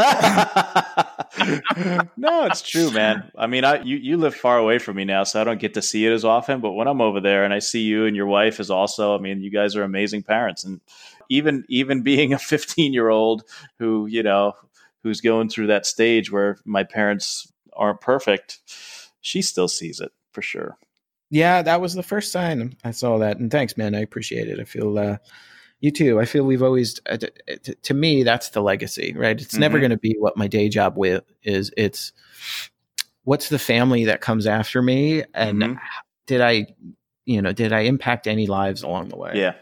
no, 2.16 2.46
it's 2.46 2.60
true, 2.60 2.90
man. 2.90 3.30
I 3.38 3.46
mean, 3.46 3.64
I 3.64 3.80
you, 3.82 3.96
you 3.96 4.16
live 4.16 4.34
far 4.34 4.58
away 4.58 4.78
from 4.78 4.96
me 4.96 5.04
now, 5.04 5.22
so 5.22 5.40
I 5.40 5.44
don't 5.44 5.60
get 5.60 5.74
to 5.74 5.82
see 5.82 6.04
it 6.04 6.12
as 6.12 6.24
often. 6.24 6.60
But 6.60 6.72
when 6.72 6.88
I'm 6.88 7.00
over 7.00 7.20
there 7.20 7.44
and 7.44 7.54
I 7.54 7.60
see 7.60 7.82
you 7.82 8.06
and 8.06 8.16
your 8.16 8.26
wife 8.26 8.58
is 8.58 8.72
also, 8.72 9.16
I 9.16 9.20
mean, 9.20 9.40
you 9.40 9.50
guys 9.50 9.76
are 9.76 9.84
amazing 9.84 10.24
parents, 10.24 10.64
and 10.64 10.80
even 11.28 11.64
even 11.68 12.02
being 12.02 12.32
a 12.32 12.38
15 12.38 12.92
year 12.92 13.08
old 13.08 13.44
who 13.78 14.06
you 14.06 14.24
know 14.24 14.54
who's 15.04 15.20
going 15.20 15.48
through 15.48 15.68
that 15.68 15.86
stage 15.86 16.32
where 16.32 16.58
my 16.64 16.82
parents 16.82 17.52
aren't 17.72 18.00
perfect, 18.00 18.58
she 19.20 19.42
still 19.42 19.68
sees 19.68 20.00
it 20.00 20.10
for 20.32 20.42
sure. 20.42 20.76
Yeah, 21.30 21.62
that 21.62 21.80
was 21.80 21.94
the 21.94 22.02
first 22.02 22.32
sign 22.32 22.76
I 22.82 22.90
saw 22.90 23.18
that, 23.18 23.38
and 23.38 23.48
thanks, 23.48 23.76
man. 23.76 23.94
I 23.94 24.00
appreciate 24.00 24.48
it. 24.48 24.58
I 24.58 24.64
feel 24.64 24.98
uh, 24.98 25.18
you 25.82 25.90
too. 25.90 26.18
I 26.20 26.24
feel 26.24 26.44
we've 26.44 26.62
always, 26.62 27.00
uh, 27.10 27.18
t- 27.18 27.28
t- 27.62 27.74
to 27.74 27.92
me, 27.94 28.22
that's 28.22 28.50
the 28.50 28.62
legacy, 28.62 29.12
right? 29.14 29.38
It's 29.38 29.56
never 29.58 29.76
Mhm. 29.76 29.80
going 29.80 29.90
to 29.90 29.98
be 29.98 30.16
what 30.18 30.36
my 30.36 30.46
day 30.46 30.68
job 30.68 30.96
with 30.96 31.24
is. 31.42 31.70
It's 31.76 32.12
what's 33.24 33.48
the 33.48 33.58
family 33.58 34.04
that 34.06 34.20
comes 34.20 34.46
after 34.46 34.80
me, 34.80 35.24
and 35.34 35.62
Mhm. 35.62 35.80
did 36.26 36.40
I, 36.40 36.66
you 37.26 37.42
know, 37.42 37.52
did 37.52 37.72
I 37.72 37.80
impact 37.80 38.26
any 38.26 38.46
lives 38.46 38.82
along 38.82 39.08
the 39.08 39.16
way? 39.16 39.32
Yeah. 39.34 39.54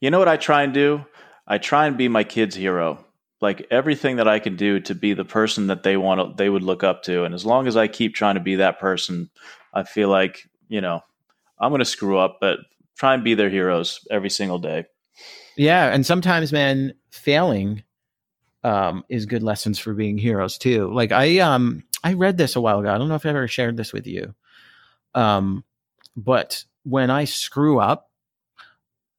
You 0.00 0.10
know 0.10 0.18
what 0.18 0.28
I 0.28 0.36
try 0.36 0.62
and 0.62 0.72
do? 0.72 1.04
I 1.46 1.58
try 1.58 1.86
and 1.86 1.96
be 1.96 2.08
my 2.08 2.24
kid's 2.24 2.54
hero. 2.56 3.04
Like 3.40 3.66
everything 3.70 4.16
that 4.16 4.28
I 4.28 4.38
can 4.38 4.56
do 4.56 4.80
to 4.80 4.94
be 4.94 5.14
the 5.14 5.24
person 5.24 5.66
that 5.66 5.82
they 5.82 5.96
want 5.96 6.20
to, 6.20 6.34
they 6.36 6.48
would 6.48 6.62
look 6.62 6.82
up 6.82 7.02
to. 7.04 7.24
And 7.24 7.34
as 7.34 7.44
long 7.44 7.66
as 7.66 7.76
I 7.76 7.86
keep 7.86 8.14
trying 8.14 8.34
to 8.36 8.40
be 8.40 8.56
that 8.56 8.78
person, 8.80 9.30
I 9.74 9.82
feel 9.82 10.08
like, 10.08 10.48
you 10.68 10.80
know, 10.80 11.00
I'm 11.60 11.70
going 11.70 11.80
to 11.80 11.84
screw 11.84 12.18
up, 12.18 12.38
but 12.40 12.60
try 12.96 13.14
and 13.14 13.22
be 13.22 13.34
their 13.34 13.50
heroes 13.50 14.00
every 14.10 14.30
single 14.30 14.58
day. 14.58 14.86
Yeah, 15.56 15.86
and 15.92 16.04
sometimes, 16.04 16.52
man, 16.52 16.94
failing 17.10 17.82
um, 18.62 19.04
is 19.08 19.26
good 19.26 19.42
lessons 19.42 19.78
for 19.78 19.94
being 19.94 20.18
heroes 20.18 20.58
too. 20.58 20.92
Like 20.92 21.12
I, 21.12 21.38
um, 21.38 21.84
I 22.04 22.14
read 22.14 22.36
this 22.36 22.56
a 22.56 22.60
while 22.60 22.80
ago. 22.80 22.92
I 22.92 22.98
don't 22.98 23.08
know 23.08 23.14
if 23.14 23.26
I 23.26 23.30
ever 23.30 23.48
shared 23.48 23.76
this 23.76 23.92
with 23.92 24.06
you, 24.06 24.34
um, 25.14 25.64
but 26.16 26.64
when 26.84 27.10
I 27.10 27.24
screw 27.24 27.80
up, 27.80 28.10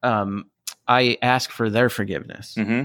um, 0.04 0.50
I 0.88 1.18
ask 1.22 1.50
for 1.52 1.70
their 1.70 1.90
forgiveness, 1.90 2.56
hmm 2.56 2.84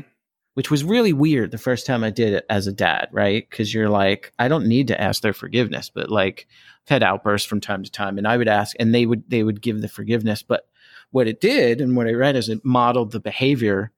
which 0.55 0.71
was 0.71 0.85
really 0.85 1.15
weird 1.15 1.51
the 1.51 1.57
first 1.57 1.87
time 1.87 2.05
I 2.05 2.11
did 2.11 2.35
it 2.35 2.45
as 2.51 2.67
a 2.67 2.73
dad, 2.73 3.09
right? 3.11 3.49
Because 3.49 3.73
you're 3.73 3.88
like, 3.88 4.35
I 4.38 4.49
don't 4.49 4.67
need 4.67 4.88
to 4.88 5.01
ask 5.01 5.23
their 5.23 5.33
forgiveness, 5.33 5.88
but 5.88 6.11
like, 6.11 6.47
I've 6.85 6.91
had 6.91 7.03
outbursts 7.03 7.49
from 7.49 7.62
time 7.62 7.83
to 7.83 7.91
time, 7.91 8.19
and 8.19 8.29
I 8.29 8.37
would 8.37 8.49
ask, 8.49 8.77
and 8.79 8.95
they 8.95 9.07
would 9.07 9.25
they 9.29 9.43
would 9.43 9.62
give 9.62 9.81
the 9.81 9.88
forgiveness, 9.88 10.43
but 10.43 10.67
what 11.12 11.29
it 11.29 11.40
did 11.40 11.81
and 11.81 11.96
what 11.96 12.09
I 12.09 12.12
read 12.12 12.37
is 12.37 12.48
it 12.48 12.64
modeled 12.64 13.12
the 13.12 13.20
behavior 13.20 13.92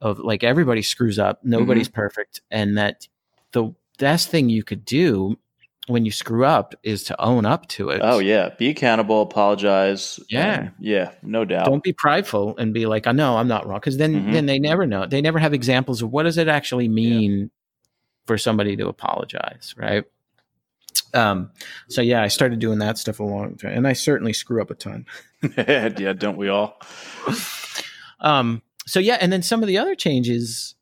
of 0.00 0.18
like 0.20 0.44
everybody 0.44 0.82
screws 0.82 1.18
up, 1.18 1.40
nobody's 1.44 1.88
perfect, 1.88 2.40
and 2.50 2.78
that 2.78 3.08
the 3.52 3.74
best 3.98 4.28
thing 4.28 4.48
you 4.48 4.62
could 4.62 4.84
do 4.84 5.36
when 5.86 6.04
you 6.06 6.10
screw 6.10 6.44
up 6.46 6.74
is 6.82 7.04
to 7.04 7.20
own 7.20 7.44
up 7.44 7.68
to 7.68 7.90
it. 7.90 8.00
Oh 8.02 8.18
yeah. 8.18 8.50
Be 8.58 8.70
accountable, 8.70 9.20
apologize. 9.22 10.18
Yeah. 10.30 10.70
yeah. 10.80 11.12
No 11.22 11.44
doubt. 11.44 11.66
Don't 11.66 11.82
be 11.82 11.92
prideful 11.92 12.56
and 12.56 12.72
be 12.72 12.86
like, 12.86 13.06
I 13.06 13.12
know 13.12 13.36
I'm 13.36 13.48
not 13.48 13.66
wrong. 13.66 13.80
Cause 13.80 13.98
then, 13.98 14.14
Mhm. 14.14 14.32
then 14.32 14.46
they 14.46 14.58
never 14.58 14.86
know. 14.86 15.04
They 15.06 15.20
never 15.20 15.38
have 15.38 15.52
examples 15.52 16.00
of 16.00 16.10
what 16.10 16.22
does 16.22 16.38
it 16.38 16.48
actually 16.48 16.88
mean 16.88 17.50
for 18.26 18.38
somebody 18.38 18.76
to 18.76 18.88
apologize, 18.88 19.74
right? 19.76 20.04
Um, 21.12 21.50
so 21.88 22.00
yeah, 22.02 22.22
I 22.22 22.28
started 22.28 22.58
doing 22.58 22.78
that 22.80 22.98
stuff 22.98 23.20
a 23.20 23.24
long 23.24 23.56
time, 23.56 23.72
and 23.72 23.86
I 23.86 23.92
certainly 23.92 24.32
screw 24.32 24.60
up 24.60 24.70
a 24.70 24.74
ton. 24.74 25.06
yeah, 25.56 26.12
don't 26.12 26.36
we 26.36 26.48
all? 26.48 26.80
Um, 28.20 28.62
so 28.86 29.00
yeah, 29.00 29.18
and 29.20 29.32
then 29.32 29.42
some 29.42 29.62
of 29.62 29.66
the 29.68 29.78
other 29.78 29.94
changes, 29.94 30.74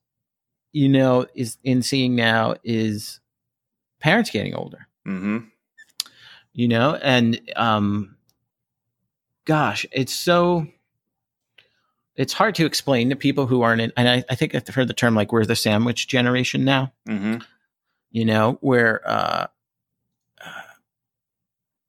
you 0.72 0.88
know, 0.88 1.26
is 1.34 1.58
in 1.64 1.82
seeing 1.82 2.14
now 2.14 2.54
is 2.64 3.20
parents 4.00 4.30
getting 4.30 4.54
older, 4.54 4.88
hmm 5.04 5.38
you 6.54 6.68
know, 6.68 6.94
and 6.96 7.40
um, 7.56 8.16
gosh, 9.46 9.86
it's 9.90 10.14
so 10.14 10.66
it's 12.14 12.34
hard 12.34 12.54
to 12.56 12.66
explain 12.66 13.08
to 13.08 13.16
people 13.16 13.46
who 13.46 13.62
aren't 13.62 13.80
in. 13.80 13.92
And 13.96 14.06
I, 14.08 14.24
I 14.28 14.34
think 14.34 14.54
I've 14.54 14.68
heard 14.68 14.88
the 14.88 14.94
term 14.94 15.14
like 15.14 15.32
we're 15.32 15.46
the 15.46 15.56
sandwich 15.56 16.08
generation 16.08 16.64
now. 16.64 16.92
hmm 17.06 17.38
you 18.14 18.26
know, 18.26 18.58
where 18.60 19.00
uh, 19.08 19.46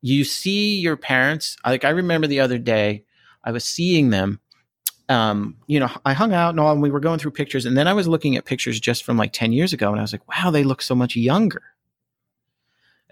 you 0.03 0.25
see 0.25 0.79
your 0.79 0.97
parents. 0.97 1.55
Like 1.65 1.85
I 1.85 1.89
remember 1.89 2.27
the 2.27 2.41
other 2.41 2.57
day, 2.59 3.05
I 3.43 3.51
was 3.51 3.63
seeing 3.63 4.09
them. 4.11 4.39
Um, 5.09 5.57
you 5.65 5.79
know, 5.79 5.89
I 6.05 6.13
hung 6.13 6.33
out 6.33 6.49
and 6.51 6.59
all, 6.59 6.71
and 6.71 6.81
we 6.81 6.91
were 6.91 6.99
going 6.99 7.19
through 7.19 7.31
pictures, 7.31 7.65
and 7.65 7.77
then 7.77 7.87
I 7.87 7.93
was 7.93 8.07
looking 8.07 8.35
at 8.35 8.45
pictures 8.45 8.79
just 8.79 9.03
from 9.03 9.17
like 9.17 9.31
ten 9.33 9.53
years 9.53 9.73
ago, 9.73 9.89
and 9.89 9.99
I 9.99 10.01
was 10.01 10.11
like, 10.11 10.27
wow, 10.27 10.51
they 10.51 10.63
look 10.63 10.81
so 10.81 10.93
much 10.93 11.15
younger. 11.15 11.63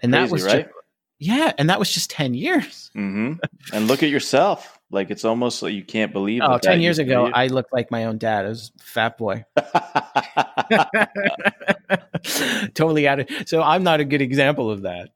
And 0.00 0.12
that 0.14 0.30
was 0.30 0.44
right? 0.44 0.66
just, 0.66 0.74
yeah, 1.18 1.52
and 1.58 1.70
that 1.70 1.78
was 1.78 1.92
just 1.92 2.10
ten 2.10 2.34
years. 2.34 2.90
hmm 2.94 3.34
And 3.72 3.88
look 3.88 4.02
at 4.02 4.10
yourself. 4.10 4.78
Like 4.90 5.10
it's 5.10 5.24
almost 5.24 5.62
like 5.62 5.72
you 5.72 5.84
can't 5.84 6.12
believe. 6.12 6.42
Oh, 6.44 6.52
that 6.52 6.62
10 6.62 6.82
years 6.82 6.98
ago, 6.98 7.30
I 7.32 7.46
looked 7.46 7.72
like 7.72 7.90
my 7.90 8.04
own 8.04 8.18
dad. 8.18 8.44
I 8.44 8.48
was 8.48 8.70
a 8.78 8.82
fat 8.82 9.16
boy. 9.16 9.46
totally 12.74 13.08
out 13.08 13.20
of 13.20 13.28
so 13.46 13.62
i'm 13.62 13.82
not 13.82 13.98
a 14.00 14.04
good 14.04 14.22
example 14.22 14.70
of 14.70 14.82
that 14.82 15.08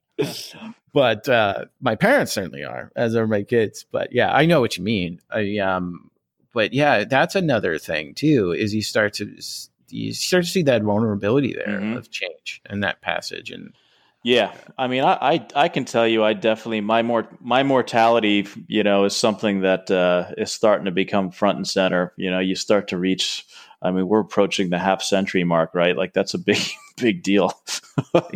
but 0.97 1.29
uh 1.29 1.65
my 1.81 1.95
parents 1.95 2.33
certainly 2.33 2.65
are 2.65 2.91
as 2.97 3.15
are 3.15 3.27
my 3.27 3.43
kids 3.43 3.85
but 3.91 4.09
yeah 4.13 4.33
i 4.33 4.47
know 4.47 4.61
what 4.61 4.77
you 4.79 4.85
mean 4.85 5.21
i 5.31 5.59
um 5.59 6.11
but 6.53 6.73
yeah 6.73 7.05
that's 7.05 7.35
another 7.37 7.79
thing 7.79 8.15
too 8.15 8.53
is 8.53 8.75
you 8.75 8.83
start 8.83 9.13
to 9.13 9.25
you 9.89 10.13
start 10.15 10.45
to 10.45 10.51
see 10.51 10.63
that 10.63 10.83
vulnerability 10.83 11.53
there 11.55 11.81
Mhm. 11.83 11.97
of 11.99 12.11
change 12.11 12.63
and 12.67 12.83
that 12.83 13.01
passage 13.03 13.51
and 13.51 13.75
Yeah, 14.23 14.51
I 14.77 14.89
mean, 14.89 15.05
I, 15.05 15.15
I 15.35 15.47
I 15.55 15.69
can 15.69 15.85
tell 15.85 16.09
you, 16.09 16.25
I 16.25 16.33
definitely 16.33 16.81
my 16.81 17.03
more 17.03 17.29
my 17.41 17.63
mortality, 17.63 18.49
you 18.67 18.83
know, 18.83 19.05
is 19.05 19.15
something 19.15 19.61
that 19.61 19.89
uh, 19.89 20.33
is 20.37 20.51
starting 20.51 20.87
to 20.87 20.91
become 20.91 21.31
front 21.31 21.59
and 21.59 21.69
center. 21.69 22.13
You 22.17 22.31
know, 22.33 22.41
you 22.41 22.57
start 22.57 22.89
to 22.89 22.99
reach. 22.99 23.47
I 23.83 23.91
mean, 23.91 24.09
we're 24.09 24.21
approaching 24.21 24.71
the 24.71 24.79
half 24.79 25.03
century 25.03 25.45
mark, 25.45 25.75
right? 25.75 25.97
Like 25.97 26.13
that's 26.13 26.35
a 26.35 26.39
big 26.39 26.59
big 26.97 27.23
deal. 27.23 27.53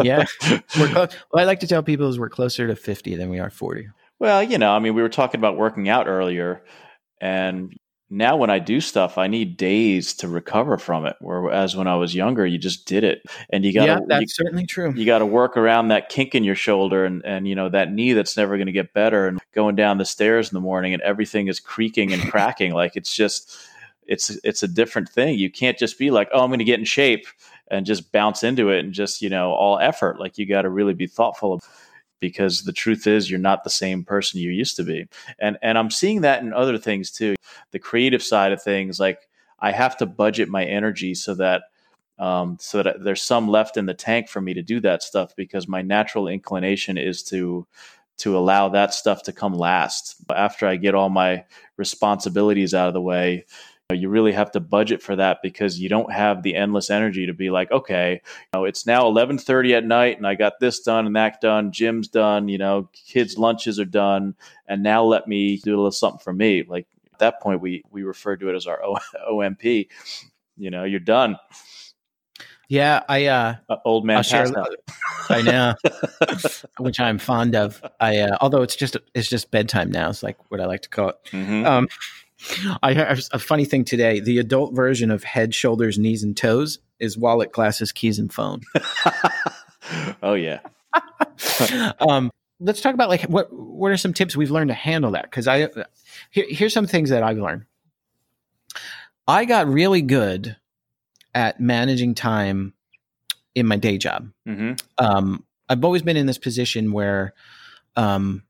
yeah 0.02 0.24
we're 0.78 0.88
what 0.94 1.14
i 1.34 1.44
like 1.44 1.60
to 1.60 1.66
tell 1.66 1.82
people 1.82 2.08
is 2.08 2.18
we're 2.18 2.28
closer 2.30 2.66
to 2.66 2.76
50 2.76 3.16
than 3.16 3.28
we 3.28 3.38
are 3.38 3.50
40 3.50 3.88
Well, 4.18 4.42
you 4.42 4.58
know, 4.58 4.72
I 4.72 4.78
mean, 4.78 4.94
we 4.94 5.02
were 5.02 5.08
talking 5.08 5.38
about 5.40 5.56
working 5.56 5.88
out 5.88 6.06
earlier, 6.06 6.62
and 7.20 7.74
now 8.10 8.36
when 8.36 8.50
I 8.50 8.58
do 8.58 8.80
stuff, 8.80 9.18
I 9.18 9.28
need 9.28 9.56
days 9.56 10.14
to 10.14 10.28
recover 10.28 10.76
from 10.78 11.06
it. 11.06 11.14
Whereas 11.20 11.76
when 11.76 11.86
I 11.86 11.94
was 11.94 12.12
younger, 12.14 12.44
you 12.44 12.58
just 12.58 12.86
did 12.86 13.04
it, 13.04 13.22
and 13.50 13.64
you 13.64 13.72
got 13.72 13.86
yeah 13.86 14.00
that's 14.06 14.34
certainly 14.36 14.66
true 14.66 14.92
you 14.96 15.06
got 15.06 15.20
to 15.20 15.26
work 15.26 15.56
around 15.56 15.88
that 15.88 16.08
kink 16.08 16.34
in 16.34 16.42
your 16.44 16.56
shoulder 16.56 17.04
and, 17.04 17.24
and 17.24 17.46
you 17.46 17.54
know 17.54 17.68
that 17.68 17.92
knee 17.92 18.12
that's 18.12 18.36
never 18.36 18.56
going 18.56 18.66
to 18.66 18.72
get 18.72 18.92
better 18.92 19.26
and 19.26 19.40
going 19.54 19.76
down 19.76 19.98
the 19.98 20.04
stairs 20.04 20.50
in 20.50 20.54
the 20.54 20.60
morning 20.60 20.92
and 20.92 21.02
everything 21.02 21.48
is 21.48 21.60
creaking 21.60 22.12
and 22.12 22.22
cracking 22.30 22.72
like 22.72 22.96
it's 22.96 23.14
just 23.14 23.56
it's 24.10 24.30
it's 24.44 24.62
a 24.62 24.68
different 24.68 25.08
thing. 25.08 25.38
You 25.38 25.50
can't 25.50 25.78
just 25.78 25.98
be 25.98 26.10
like 26.10 26.28
oh 26.34 26.42
i'm 26.42 26.50
going 26.50 26.58
to 26.58 26.64
get 26.64 26.80
in 26.80 26.84
shape 26.84 27.26
and 27.68 27.86
just 27.86 28.10
bounce 28.12 28.42
into 28.42 28.68
it 28.70 28.84
and 28.84 28.92
just 28.92 29.22
you 29.22 29.30
know 29.30 29.52
all 29.52 29.78
effort. 29.78 30.20
Like 30.20 30.36
you 30.36 30.46
got 30.46 30.62
to 30.62 30.68
really 30.68 30.94
be 30.94 31.06
thoughtful 31.06 31.60
because 32.18 32.64
the 32.64 32.72
truth 32.72 33.06
is 33.06 33.30
you're 33.30 33.40
not 33.40 33.64
the 33.64 33.70
same 33.70 34.04
person 34.04 34.40
you 34.40 34.50
used 34.50 34.76
to 34.76 34.82
be. 34.82 35.06
And 35.38 35.56
and 35.62 35.78
i'm 35.78 35.90
seeing 35.90 36.22
that 36.22 36.42
in 36.42 36.52
other 36.52 36.76
things 36.76 37.10
too. 37.10 37.36
The 37.70 37.78
creative 37.78 38.22
side 38.22 38.52
of 38.52 38.62
things 38.62 39.00
like 39.00 39.28
i 39.60 39.70
have 39.70 39.96
to 39.98 40.06
budget 40.06 40.48
my 40.48 40.64
energy 40.64 41.14
so 41.14 41.34
that 41.36 41.62
um, 42.18 42.58
so 42.60 42.82
that 42.82 43.02
there's 43.02 43.22
some 43.22 43.48
left 43.48 43.78
in 43.78 43.86
the 43.86 43.94
tank 43.94 44.28
for 44.28 44.42
me 44.42 44.52
to 44.52 44.62
do 44.62 44.78
that 44.80 45.02
stuff 45.02 45.34
because 45.36 45.66
my 45.66 45.80
natural 45.80 46.28
inclination 46.28 46.98
is 46.98 47.22
to 47.24 47.66
to 48.18 48.36
allow 48.36 48.68
that 48.68 48.92
stuff 48.92 49.22
to 49.22 49.32
come 49.32 49.54
last. 49.54 50.16
After 50.28 50.66
I 50.66 50.76
get 50.76 50.94
all 50.94 51.08
my 51.08 51.44
responsibilities 51.78 52.74
out 52.74 52.88
of 52.88 52.92
the 52.92 53.00
way. 53.00 53.46
You 53.92 54.08
really 54.08 54.32
have 54.32 54.50
to 54.52 54.60
budget 54.60 55.02
for 55.02 55.16
that 55.16 55.38
because 55.42 55.78
you 55.80 55.88
don't 55.88 56.12
have 56.12 56.42
the 56.42 56.54
endless 56.56 56.90
energy 56.90 57.26
to 57.26 57.32
be 57.34 57.50
like, 57.50 57.70
okay, 57.70 58.20
you 58.52 58.58
know, 58.60 58.64
it's 58.64 58.86
now 58.86 59.04
11:30 59.06 59.74
at 59.76 59.84
night 59.84 60.16
and 60.16 60.26
I 60.26 60.34
got 60.34 60.60
this 60.60 60.80
done 60.80 61.06
and 61.06 61.16
that 61.16 61.40
done, 61.40 61.72
gym's 61.72 62.08
done, 62.08 62.48
you 62.48 62.58
know, 62.58 62.88
kids' 63.06 63.38
lunches 63.38 63.78
are 63.78 63.84
done, 63.84 64.34
and 64.66 64.82
now 64.82 65.02
let 65.04 65.26
me 65.28 65.56
do 65.58 65.70
a 65.74 65.76
little 65.76 65.90
something 65.90 66.20
for 66.20 66.32
me. 66.32 66.62
Like 66.62 66.86
at 67.12 67.18
that 67.20 67.40
point, 67.40 67.60
we 67.60 67.82
we 67.90 68.02
refer 68.02 68.36
to 68.36 68.48
it 68.48 68.54
as 68.56 68.66
our 68.66 68.82
O- 68.84 68.98
OMP. 69.30 69.88
You 70.56 70.70
know, 70.70 70.84
you're 70.84 71.00
done. 71.00 71.36
yeah 72.68 73.02
i 73.08 73.26
uh 73.26 73.54
Uh, 73.68 73.76
old 73.84 74.04
man 74.04 74.22
share- 74.22 74.46
I 75.30 75.42
know, 75.42 75.74
which 76.78 76.98
I'm 76.98 77.18
fond 77.18 77.54
of. 77.54 77.80
I 78.00 78.18
uh, 78.18 78.36
although 78.40 78.62
it's 78.62 78.74
just 78.74 78.96
it's 79.14 79.28
just 79.28 79.50
bedtime 79.52 79.90
now. 79.90 80.10
It's 80.10 80.22
like 80.24 80.36
what 80.50 80.60
I 80.60 80.66
like 80.66 80.82
to 80.82 80.88
call 80.88 81.10
it. 81.10 81.16
Mhm. 81.30 81.64
Um, 81.64 81.88
I 82.82 82.92
have 82.94 83.20
a 83.32 83.38
funny 83.38 83.64
thing 83.64 83.84
today. 83.84 84.20
The 84.20 84.38
adult 84.38 84.74
version 84.74 85.10
of 85.10 85.24
head, 85.24 85.54
shoulders, 85.54 85.98
knees, 85.98 86.22
and 86.22 86.36
toes 86.36 86.78
is 86.98 87.16
wallet, 87.16 87.52
glasses, 87.52 87.92
keys, 87.92 88.18
and 88.18 88.32
phone. 88.32 88.62
oh 90.22 90.34
yeah. 90.34 90.60
um, 92.00 92.30
let's 92.58 92.80
talk 92.80 92.94
about 92.94 93.08
like 93.08 93.22
what 93.22 93.52
what 93.52 93.90
are 93.90 93.96
some 93.96 94.12
tips 94.12 94.36
we've 94.36 94.50
learned 94.50 94.68
to 94.68 94.74
handle 94.74 95.12
that? 95.12 95.24
Because 95.24 95.48
I 95.48 95.68
here, 96.30 96.46
here's 96.48 96.74
some 96.74 96.86
things 96.86 97.10
that 97.10 97.22
I've 97.22 97.38
learned. 97.38 97.64
I 99.26 99.44
got 99.44 99.68
really 99.68 100.02
good 100.02 100.56
at 101.34 101.60
managing 101.60 102.14
time 102.14 102.74
in 103.54 103.66
my 103.66 103.76
day 103.76 103.98
job. 103.98 104.30
hmm 104.46 104.72
um, 104.98 105.44
I've 105.68 105.84
always 105.84 106.02
been 106.02 106.16
in 106.16 106.26
this 106.26 106.38
position 106.38 106.90
where 106.90 107.32
um, 107.94 108.42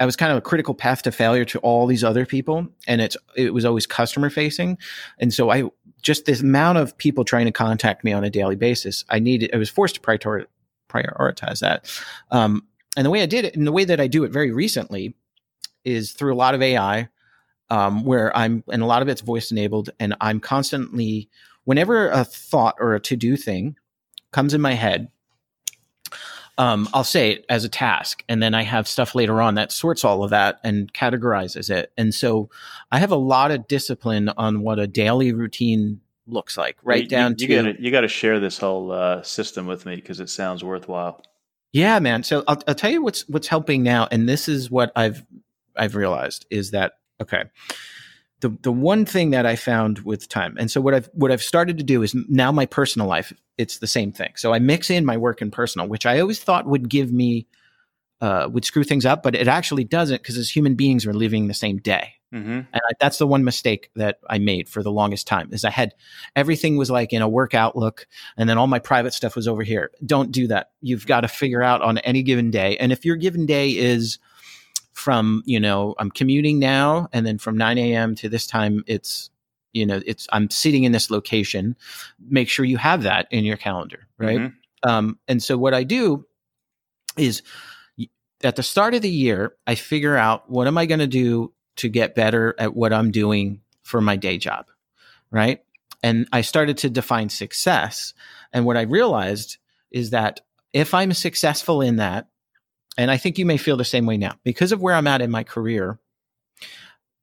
I 0.00 0.06
was 0.06 0.16
kind 0.16 0.32
of 0.32 0.38
a 0.38 0.40
critical 0.40 0.74
path 0.74 1.02
to 1.02 1.12
failure 1.12 1.44
to 1.44 1.58
all 1.60 1.86
these 1.86 2.02
other 2.02 2.24
people, 2.24 2.66
and 2.88 3.02
it's 3.02 3.16
it 3.36 3.52
was 3.52 3.66
always 3.66 3.86
customer 3.86 4.30
facing, 4.30 4.78
and 5.18 5.32
so 5.32 5.50
I 5.50 5.64
just 6.00 6.24
this 6.24 6.40
amount 6.40 6.78
of 6.78 6.96
people 6.96 7.24
trying 7.24 7.44
to 7.44 7.52
contact 7.52 8.02
me 8.02 8.12
on 8.12 8.24
a 8.24 8.30
daily 8.30 8.56
basis. 8.56 9.04
I 9.10 9.18
needed 9.18 9.50
I 9.54 9.58
was 9.58 9.68
forced 9.68 9.96
to 9.96 10.00
prior, 10.00 10.46
prioritize 10.88 11.60
that, 11.60 11.86
um, 12.30 12.66
and 12.96 13.04
the 13.04 13.10
way 13.10 13.22
I 13.22 13.26
did 13.26 13.44
it, 13.44 13.54
and 13.54 13.66
the 13.66 13.72
way 13.72 13.84
that 13.84 14.00
I 14.00 14.06
do 14.06 14.24
it 14.24 14.32
very 14.32 14.50
recently, 14.50 15.14
is 15.84 16.12
through 16.12 16.32
a 16.32 16.36
lot 16.36 16.54
of 16.54 16.62
AI, 16.62 17.08
um, 17.68 18.04
where 18.04 18.34
I'm 18.34 18.64
and 18.72 18.82
a 18.82 18.86
lot 18.86 19.02
of 19.02 19.08
it's 19.08 19.20
voice 19.20 19.50
enabled, 19.50 19.90
and 20.00 20.16
I'm 20.22 20.40
constantly 20.40 21.28
whenever 21.64 22.08
a 22.08 22.24
thought 22.24 22.76
or 22.80 22.94
a 22.94 23.00
to 23.00 23.16
do 23.16 23.36
thing 23.36 23.76
comes 24.32 24.54
in 24.54 24.62
my 24.62 24.74
head 24.74 25.08
um, 26.60 26.88
I'll 26.92 27.04
say 27.04 27.30
it 27.32 27.46
as 27.48 27.64
a 27.64 27.68
task, 27.70 28.22
and 28.28 28.42
then 28.42 28.54
I 28.54 28.62
have 28.64 28.86
stuff 28.86 29.14
later 29.14 29.40
on 29.40 29.54
that 29.54 29.72
sorts 29.72 30.04
all 30.04 30.22
of 30.22 30.30
that 30.30 30.60
and 30.62 30.92
categorizes 30.92 31.70
it. 31.70 31.90
And 31.96 32.14
so 32.14 32.50
I 32.92 32.98
have 32.98 33.10
a 33.12 33.16
lot 33.16 33.50
of 33.50 33.66
discipline 33.66 34.28
on 34.36 34.60
what 34.60 34.78
a 34.78 34.86
daily 34.86 35.32
routine 35.32 36.00
looks 36.26 36.58
like, 36.58 36.76
right 36.82 37.04
You- 37.04 37.08
down 37.08 37.30
you, 37.32 37.36
to 37.38 37.52
you 37.52 37.62
gotta 37.62 37.82
you 37.82 37.90
got 37.90 38.02
to 38.02 38.08
share 38.08 38.38
this 38.40 38.58
whole 38.58 38.92
uh, 38.92 39.22
system 39.22 39.66
with 39.66 39.86
me 39.86 39.96
because 39.96 40.20
it 40.20 40.28
sounds 40.28 40.62
worthwhile. 40.62 41.22
yeah, 41.72 41.98
man. 41.98 42.22
So 42.24 42.44
I'll, 42.46 42.62
I'll 42.68 42.74
tell 42.74 42.90
you 42.90 43.02
what's 43.02 43.26
what's 43.28 43.48
helping 43.48 43.82
now, 43.82 44.06
and 44.12 44.28
this 44.28 44.46
is 44.48 44.70
what 44.70 44.92
I've 44.94 45.24
I've 45.76 45.94
realized 45.96 46.44
is 46.50 46.72
that 46.72 46.92
okay. 47.22 47.44
The, 48.40 48.48
the 48.62 48.72
one 48.72 49.04
thing 49.04 49.30
that 49.32 49.44
I 49.44 49.54
found 49.56 49.98
with 50.00 50.26
time, 50.28 50.56
and 50.58 50.70
so 50.70 50.80
what 50.80 50.94
I've 50.94 51.10
what 51.12 51.30
I've 51.30 51.42
started 51.42 51.76
to 51.76 51.84
do 51.84 52.02
is 52.02 52.14
now 52.28 52.50
my 52.50 52.64
personal 52.64 53.06
life, 53.06 53.32
it's 53.60 53.78
the 53.78 53.86
same 53.86 54.10
thing. 54.10 54.32
So 54.36 54.54
I 54.54 54.58
mix 54.58 54.88
in 54.88 55.04
my 55.04 55.18
work 55.18 55.42
and 55.42 55.52
personal, 55.52 55.86
which 55.86 56.06
I 56.06 56.18
always 56.18 56.40
thought 56.40 56.66
would 56.66 56.88
give 56.88 57.12
me 57.12 57.46
uh, 58.22 58.48
would 58.50 58.64
screw 58.64 58.84
things 58.84 59.06
up, 59.06 59.22
but 59.22 59.34
it 59.34 59.48
actually 59.48 59.84
doesn't 59.84 60.22
because 60.22 60.36
as 60.36 60.50
human 60.50 60.74
beings 60.74 61.06
we're 61.06 61.12
living 61.12 61.46
the 61.46 61.54
same 61.54 61.78
day. 61.78 62.14
Mm-hmm. 62.32 62.50
And 62.50 62.66
I, 62.74 62.92
that's 63.00 63.18
the 63.18 63.26
one 63.26 63.44
mistake 63.44 63.90
that 63.96 64.18
I 64.28 64.38
made 64.38 64.68
for 64.68 64.82
the 64.82 64.92
longest 64.92 65.26
time 65.26 65.48
is 65.52 65.64
I 65.64 65.70
had 65.70 65.94
everything 66.36 66.76
was 66.76 66.90
like 66.90 67.12
in 67.12 67.22
a 67.22 67.28
work 67.28 67.54
outlook 67.54 68.06
and 68.36 68.48
then 68.48 68.56
all 68.56 68.66
my 68.66 68.78
private 68.78 69.12
stuff 69.14 69.36
was 69.36 69.48
over 69.48 69.62
here. 69.62 69.90
Don't 70.06 70.30
do 70.30 70.46
that. 70.46 70.70
You've 70.80 71.06
got 71.06 71.22
to 71.22 71.28
figure 71.28 71.62
out 71.62 71.82
on 71.82 71.98
any 71.98 72.22
given 72.22 72.50
day. 72.50 72.76
And 72.78 72.92
if 72.92 73.04
your 73.04 73.16
given 73.16 73.46
day 73.46 73.70
is 73.70 74.18
from, 74.92 75.42
you 75.44 75.58
know, 75.58 75.94
I'm 75.98 76.10
commuting 76.10 76.58
now 76.58 77.08
and 77.12 77.26
then 77.26 77.38
from 77.38 77.56
9 77.56 77.78
a.m. 77.78 78.14
to 78.16 78.28
this 78.28 78.46
time, 78.46 78.84
it's, 78.86 79.30
you 79.72 79.86
know, 79.86 80.00
it's, 80.04 80.26
I'm 80.32 80.50
sitting 80.50 80.84
in 80.84 80.92
this 80.92 81.10
location. 81.10 81.76
Make 82.18 82.48
sure 82.48 82.64
you 82.64 82.76
have 82.78 83.02
that 83.04 83.28
in 83.30 83.44
your 83.44 83.56
calendar. 83.56 84.06
Right. 84.18 84.38
Mhm. 84.38 84.54
Um, 84.82 85.18
and 85.28 85.42
so 85.42 85.56
what 85.58 85.74
I 85.74 85.84
do 85.84 86.26
is 87.16 87.42
at 88.42 88.56
the 88.56 88.62
start 88.62 88.94
of 88.94 89.02
the 89.02 89.10
year, 89.10 89.54
I 89.66 89.74
figure 89.74 90.16
out 90.16 90.50
what 90.50 90.66
am 90.66 90.78
I 90.78 90.86
going 90.86 91.00
to 91.00 91.06
do 91.06 91.52
to 91.76 91.88
get 91.88 92.14
better 92.14 92.54
at 92.58 92.74
what 92.74 92.92
I'm 92.92 93.10
doing 93.10 93.60
for 93.82 94.00
my 94.00 94.16
day 94.16 94.38
job, 94.38 94.66
right? 95.30 95.62
And 96.02 96.26
I 96.32 96.40
started 96.40 96.78
to 96.78 96.90
define 96.90 97.28
success. 97.28 98.14
And 98.52 98.64
what 98.64 98.76
I 98.76 98.82
realized 98.82 99.58
is 99.90 100.10
that 100.10 100.40
if 100.72 100.94
I'm 100.94 101.12
successful 101.12 101.80
in 101.80 101.96
that, 101.96 102.28
and 102.96 103.10
I 103.10 103.16
think 103.16 103.38
you 103.38 103.46
may 103.46 103.56
feel 103.56 103.76
the 103.76 103.84
same 103.84 104.06
way 104.06 104.16
now, 104.16 104.34
because 104.44 104.72
of 104.72 104.80
where 104.80 104.94
I'm 104.94 105.06
at 105.06 105.20
in 105.20 105.30
my 105.30 105.44
career, 105.44 105.98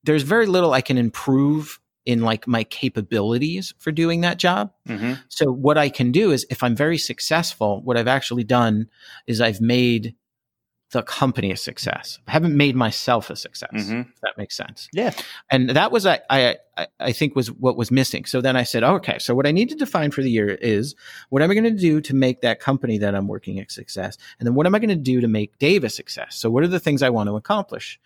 there's 0.04 0.24
very 0.24 0.46
little 0.46 0.74
I 0.74 0.82
can 0.82 0.98
improve 0.98 1.80
in 2.08 2.22
like 2.22 2.48
my 2.48 2.64
capabilities 2.64 3.74
for 3.78 3.92
doing 3.92 4.22
that 4.22 4.38
job. 4.38 4.72
Mm-hmm. 4.88 5.14
So 5.28 5.52
what 5.52 5.78
I 5.78 5.90
can 5.90 6.12
do 6.12 6.32
is 6.32 6.46
if 6.50 6.64
I'm 6.64 6.76
very 6.76 6.98
successful, 6.98 7.82
what 7.84 7.98
I've 7.98 8.08
actually 8.08 8.46
done 8.46 8.88
is 9.28 9.42
I've 9.42 9.60
made 9.62 10.16
the 10.92 11.04
company 11.04 11.52
a 11.52 11.58
success. 11.58 12.18
I 12.30 12.32
haven't 12.32 12.56
made 12.56 12.74
myself 12.74 13.30
a 13.30 13.36
success. 13.36 13.72
Mhm. 13.74 14.08
If 14.08 14.22
that 14.22 14.38
makes 14.38 14.56
sense. 14.56 14.88
Yeah. 14.94 15.12
And 15.52 15.72
that 15.72 15.92
was 15.92 16.06
I, 16.06 16.22
I 16.30 16.56
I- 17.00 17.12
think 17.12 17.36
was 17.36 17.52
what 17.52 17.76
was 17.76 17.92
missing. 17.92 18.24
So 18.24 18.40
then 18.40 18.56
I 18.56 18.64
said, 18.64 18.84
okay, 18.84 19.20
so 19.20 19.36
what 19.36 19.46
I 19.46 19.52
need 19.52 19.68
to 19.70 19.76
define 19.76 20.12
for 20.12 20.22
the 20.22 20.32
year 20.32 20.48
is 20.62 20.96
what 21.28 21.42
am 21.42 21.52
I 21.52 21.56
going 21.56 21.76
to 21.76 21.82
do 21.90 22.00
to 22.00 22.16
make 22.16 22.40
that 22.42 22.62
company 22.62 22.98
that 23.00 23.16
I'm 23.16 23.28
working 23.28 23.60
a 23.60 23.68
success? 23.68 24.18
And 24.40 24.48
then 24.48 24.56
what 24.56 24.66
am 24.66 24.76
I 24.76 24.80
going 24.80 24.88
to 24.90 24.96
do 24.96 25.20
to 25.20 25.28
make 25.28 25.58
Dave 25.60 25.84
a 25.84 25.90
success? 25.90 26.38
So 26.38 26.50
what 26.50 26.64
are 26.64 26.68
the 26.70 26.80
things 26.80 27.04
I 27.04 27.10
want 27.10 27.28
to 27.28 27.36
accomplish? 27.36 28.00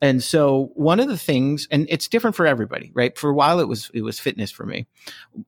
And 0.00 0.22
so 0.22 0.70
one 0.74 1.00
of 1.00 1.08
the 1.08 1.18
things, 1.18 1.66
and 1.70 1.86
it's 1.88 2.08
different 2.08 2.36
for 2.36 2.46
everybody, 2.46 2.92
right? 2.94 3.18
For 3.18 3.30
a 3.30 3.34
while, 3.34 3.58
it 3.58 3.68
was 3.68 3.90
it 3.92 4.02
was 4.02 4.20
fitness 4.20 4.50
for 4.50 4.64
me. 4.64 4.86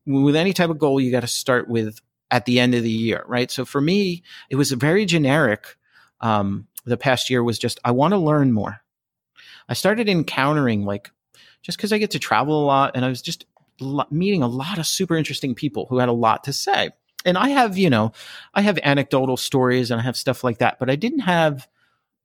With 0.07 0.35
any 0.35 0.53
type 0.53 0.71
of 0.71 0.79
goal, 0.79 1.01
you 1.01 1.13
got 1.13 1.21
to 1.21 1.29
start 1.29 1.69
with 1.69 2.01
at 2.31 2.47
the 2.47 2.59
end 2.61 2.75
of 2.75 2.83
the 2.83 2.91
year, 2.91 3.25
right? 3.27 3.51
So 3.51 3.65
for 3.65 3.81
me, 3.81 4.23
it 4.49 4.57
was 4.57 4.73
a 4.73 4.77
very 4.77 5.05
generic. 5.07 5.77
Um, 6.21 6.67
the 6.85 6.97
past 6.97 7.31
year 7.31 7.45
was 7.45 7.59
just 7.59 7.79
I 7.85 7.93
want 7.93 8.13
to 8.13 8.19
learn 8.19 8.53
more. 8.53 8.81
I 9.69 9.75
started 9.75 10.09
encountering 10.09 10.85
like 10.85 11.11
just 11.63 11.79
because 11.79 11.93
I 11.93 11.99
get 11.99 12.13
to 12.13 12.19
travel 12.19 12.65
a 12.65 12.67
lot, 12.67 12.93
and 12.97 13.05
I 13.05 13.09
was 13.09 13.23
just 13.23 13.47
meeting 14.11 14.43
a 14.43 14.49
lot 14.49 14.79
of 14.79 14.87
super 14.87 15.17
interesting 15.17 15.55
people 15.55 15.87
who 15.89 15.99
had 15.99 16.09
a 16.09 16.13
lot 16.13 16.45
to 16.45 16.53
say. 16.53 16.91
And 17.25 17.37
I 17.37 17.51
have, 17.51 17.77
you 17.77 17.91
know, 17.91 18.13
I 18.55 18.63
have 18.63 18.79
anecdotal 18.83 19.37
stories 19.37 19.91
and 19.91 20.01
I 20.01 20.05
have 20.05 20.17
stuff 20.17 20.43
like 20.43 20.59
that, 20.59 20.79
but 20.79 20.89
I 20.91 20.97
didn't 20.97 21.21
have 21.21 21.69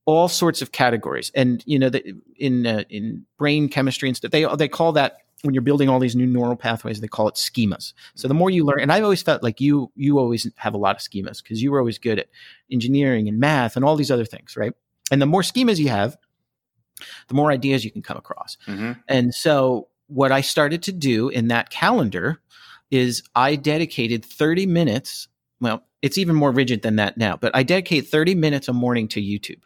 all 0.06 0.28
sorts 0.28 0.62
of 0.62 0.72
categories. 0.72 1.32
And 1.36 1.64
you 1.66 1.80
know, 1.80 1.90
the, 1.90 2.16
in 2.38 2.66
uh, 2.66 2.84
in 2.90 3.26
brain 3.38 3.70
chemistry 3.70 4.10
and 4.10 4.16
stuff, 4.16 4.32
they 4.32 4.46
they 4.56 4.68
call 4.68 4.94
that 4.94 5.18
when 5.42 5.54
you're 5.54 5.62
building 5.62 5.90
all 5.90 6.00
these 6.00 6.16
new 6.16 6.26
neural 6.26 6.56
pathways, 6.56 7.02
they 7.02 7.08
call 7.08 7.28
it 7.28 7.36
schemas. 7.36 7.94
So 8.16 8.28
the 8.28 8.34
more 8.34 8.50
you 8.50 8.66
learn, 8.66 8.80
and 8.80 8.92
I've 8.92 9.04
always 9.04 9.22
felt 9.22 9.44
like 9.44 9.62
you 9.62 9.92
you 9.96 10.20
always 10.20 10.50
have 10.58 10.74
a 10.74 10.78
lot 10.78 10.96
of 10.96 11.02
schemas 11.02 11.42
because 11.42 11.62
you 11.62 11.72
were 11.72 11.80
always 11.80 11.98
good 11.98 12.20
at 12.20 12.28
engineering 12.72 13.28
and 13.28 13.40
math 13.40 13.76
and 13.76 13.86
all 13.86 13.96
these 13.96 14.12
other 14.12 14.26
things, 14.26 14.56
right? 14.56 14.74
And 15.12 15.22
the 15.22 15.28
more 15.28 15.42
schemas 15.42 15.78
you 15.78 15.90
have, 15.90 16.18
the 17.28 17.36
more 17.36 17.52
ideas 17.52 17.86
you 17.86 17.92
can 17.92 18.02
come 18.02 18.18
across. 18.18 18.58
Mm-hmm. 18.68 18.94
And 19.08 19.34
so 19.34 19.90
what 20.08 20.32
I 20.32 20.42
started 20.42 20.84
to 20.84 20.92
do 20.92 21.30
in 21.30 21.48
that 21.50 21.70
calendar 21.70 22.42
is 22.92 23.24
I 23.36 23.56
dedicated 23.56 24.24
30 24.24 24.66
minutes. 24.66 25.28
Well, 25.60 25.84
it's 26.02 26.18
even 26.18 26.36
more 26.36 26.52
rigid 26.52 26.82
than 26.82 26.98
that 26.98 27.18
now, 27.18 27.36
but 27.36 27.56
I 27.56 27.64
dedicate 27.64 28.08
30 28.08 28.36
minutes 28.36 28.68
a 28.68 28.74
morning 28.74 29.08
to 29.10 29.22
YouTube. 29.22 29.62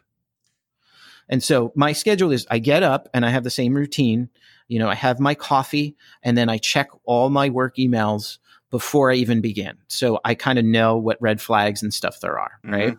And 1.30 1.42
so 1.42 1.72
my 1.74 1.92
schedule 1.92 2.32
is 2.32 2.46
I 2.50 2.58
get 2.58 2.82
up 2.82 3.08
and 3.14 3.24
I 3.24 3.30
have 3.30 3.44
the 3.44 3.50
same 3.50 3.72
routine. 3.72 4.28
You 4.68 4.78
know, 4.80 4.88
I 4.90 4.94
have 4.96 5.18
my 5.18 5.34
coffee 5.34 5.96
and 6.22 6.36
then 6.36 6.50
I 6.50 6.58
check 6.58 6.90
all 7.04 7.30
my 7.30 7.48
work 7.48 7.76
emails 7.76 8.38
before 8.70 9.10
I 9.10 9.14
even 9.14 9.40
begin. 9.40 9.78
So 9.88 10.20
I 10.24 10.34
kind 10.34 10.58
of 10.58 10.64
know 10.64 10.96
what 10.98 11.16
red 11.22 11.40
flags 11.40 11.82
and 11.82 11.94
stuff 11.94 12.20
there 12.20 12.38
are, 12.38 12.52
right? 12.64 12.98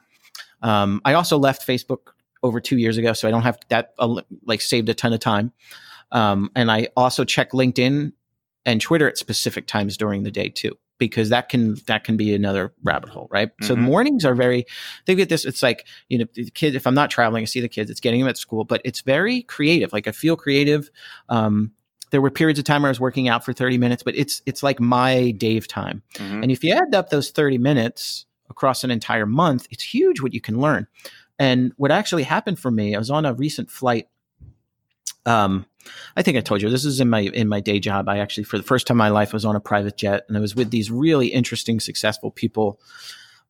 Um, 0.64 1.02
I 1.06 1.14
also 1.14 1.38
left 1.38 1.68
Facebook 1.68 2.14
over 2.44 2.60
two 2.60 2.78
years 2.78 2.98
ago, 2.98 3.14
so 3.14 3.28
I 3.28 3.32
don't 3.32 3.44
have 3.44 3.60
that 3.70 3.94
uh, 4.00 4.22
like 4.46 4.62
saved 4.62 4.90
a 4.90 4.94
ton 4.94 5.14
of 5.14 5.20
time. 5.20 5.54
Um, 6.12 6.52
and 6.56 6.72
I 6.72 6.90
also 6.98 7.24
check 7.24 7.52
LinkedIn 7.52 8.12
and 8.66 8.82
Twitter 8.82 9.08
at 9.08 9.18
specific 9.18 9.68
times 9.68 9.98
during 9.98 10.24
the 10.24 10.32
day 10.32 10.50
too, 10.50 10.78
because 11.02 11.30
that 11.30 11.50
can 11.50 11.78
that 11.88 12.04
can 12.04 12.16
be 12.16 12.32
another 12.36 12.72
rabbit 12.84 13.10
hole, 13.10 13.28
right? 13.32 13.50
So 13.64 13.76
Mhm. 13.76 13.80
mornings 13.80 14.24
are 14.24 14.36
very. 14.36 14.68
They 15.06 15.16
get 15.16 15.30
this. 15.30 15.46
It's 15.46 15.64
like 15.64 15.88
you 16.10 16.20
know, 16.20 16.26
the 16.36 16.52
kid. 16.52 16.76
If 16.76 16.86
I'm 16.86 16.94
not 16.94 17.10
traveling, 17.10 17.42
I 17.42 17.46
see 17.46 17.60
the 17.60 17.68
kids. 17.68 17.90
It's 17.90 18.00
getting 18.00 18.20
them 18.20 18.30
at 18.30 18.38
school, 18.38 18.66
but 18.66 18.82
it's 18.86 19.02
very 19.02 19.42
creative. 19.42 19.92
Like 19.92 20.08
I 20.08 20.12
feel 20.12 20.36
creative. 20.38 20.92
Um, 21.28 21.72
there 22.12 22.22
were 22.22 22.30
periods 22.30 22.60
of 22.60 22.66
time 22.66 22.84
where 22.84 22.90
I 22.90 22.92
was 22.92 23.00
working 23.00 23.28
out 23.28 23.44
for 23.44 23.52
30 23.52 23.80
minutes, 23.80 24.04
but 24.04 24.16
it's 24.16 24.44
it's 24.46 24.62
like 24.62 24.80
my 24.80 25.32
Dave 25.32 25.68
time. 25.68 26.04
Mhm. 26.18 26.44
And 26.44 26.52
if 26.52 26.64
you 26.64 26.72
add 26.72 26.94
up 26.94 27.10
those 27.10 27.32
30 27.32 27.58
minutes 27.58 28.28
across 28.48 28.84
an 28.84 28.92
entire 28.92 29.26
month, 29.26 29.66
it's 29.72 29.84
huge 29.84 30.22
what 30.22 30.36
you 30.36 30.42
can 30.42 30.62
learn. 30.62 30.86
And 31.40 31.74
what 31.78 31.90
actually 31.90 32.24
happened 32.24 32.60
for 32.60 32.70
me, 32.70 32.94
I 32.96 33.00
was 33.00 33.10
on 33.10 33.26
a 33.26 33.34
recent 33.34 33.72
flight. 33.72 34.08
Um, 35.26 35.66
I 36.16 36.22
think 36.22 36.38
I 36.38 36.42
told 36.42 36.62
you 36.62 36.70
this 36.70 36.86
is 36.86 37.00
in 37.00 37.10
my 37.10 37.22
in 37.22 37.48
my 37.48 37.60
day 37.60 37.80
job. 37.80 38.08
I 38.08 38.20
actually, 38.20 38.44
for 38.44 38.58
the 38.58 38.64
first 38.64 38.88
time 38.88 38.96
in 38.96 39.00
my 39.00 39.10
life, 39.10 39.34
was 39.34 39.46
on 39.46 39.56
a 39.56 39.60
private 39.60 39.98
jet, 39.98 40.26
and 40.28 40.38
I 40.38 40.40
was 40.40 40.56
with 40.56 40.72
these 40.72 40.92
really 40.92 41.28
interesting, 41.28 41.80
successful 41.80 42.32
people. 42.32 42.80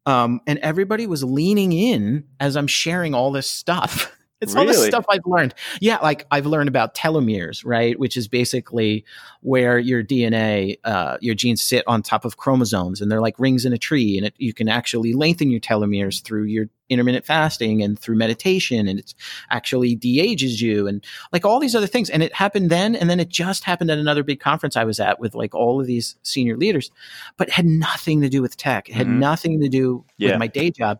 Um, 0.05 0.41
and 0.47 0.57
everybody 0.59 1.05
was 1.05 1.23
leaning 1.23 1.73
in 1.73 2.25
as 2.39 2.57
I'm 2.57 2.67
sharing 2.67 3.13
all 3.13 3.31
this 3.31 3.49
stuff. 3.49 4.15
It's 4.41 4.55
all 4.55 4.65
this 4.65 4.77
Really? 4.77 4.89
stuff 4.89 5.05
I've 5.09 5.25
learned. 5.25 5.53
Yeah, 5.79 5.99
like 5.99 6.25
I've 6.31 6.47
learned 6.47 6.67
about 6.67 6.95
telomeres, 6.95 7.61
right? 7.63 7.97
Which 7.99 8.17
is 8.17 8.27
basically 8.27 9.05
where 9.41 9.77
your 9.77 10.03
DNA, 10.03 10.77
uh, 10.83 11.17
your 11.21 11.35
genes 11.35 11.61
sit 11.61 11.83
on 11.87 12.01
top 12.01 12.25
of 12.25 12.37
chromosomes, 12.37 13.01
and 13.01 13.11
they're 13.11 13.21
like 13.21 13.39
rings 13.39 13.65
in 13.65 13.73
a 13.73 13.77
tree, 13.77 14.17
and 14.17 14.25
it, 14.25 14.33
you 14.37 14.53
can 14.53 14.67
actually 14.67 15.13
lengthen 15.13 15.51
your 15.51 15.59
telomeres 15.59 16.23
through 16.23 16.43
your 16.45 16.67
intermittent 16.89 17.23
fasting 17.25 17.81
and 17.81 17.97
through 17.97 18.15
meditation, 18.17 18.87
and 18.87 18.99
it's 18.99 19.15
actually 19.49 19.95
de-ages 19.95 20.59
you, 20.61 20.87
and 20.87 21.05
like 21.31 21.45
all 21.45 21.59
these 21.59 21.75
other 21.75 21.87
things. 21.87 22.09
And 22.09 22.21
it 22.23 22.33
happened 22.33 22.69
then, 22.69 22.95
and 22.95 23.09
then 23.09 23.19
it 23.19 23.29
just 23.29 23.63
happened 23.63 23.89
at 23.91 23.97
another 23.99 24.23
big 24.23 24.39
conference 24.39 24.75
I 24.75 24.83
was 24.83 24.99
at 24.99 25.19
with 25.19 25.33
like 25.35 25.53
all 25.55 25.79
of 25.79 25.87
these 25.87 26.15
senior 26.23 26.57
leaders, 26.57 26.91
but 27.37 27.49
had 27.49 27.65
nothing 27.65 28.21
to 28.21 28.29
do 28.29 28.41
with 28.41 28.57
tech. 28.57 28.89
It 28.89 28.93
had 28.95 29.07
Mhm. 29.07 29.19
nothing 29.19 29.61
to 29.61 29.69
do 29.69 30.03
Yeah. 30.17 30.31
with 30.31 30.39
my 30.39 30.47
day 30.47 30.71
job. 30.71 30.99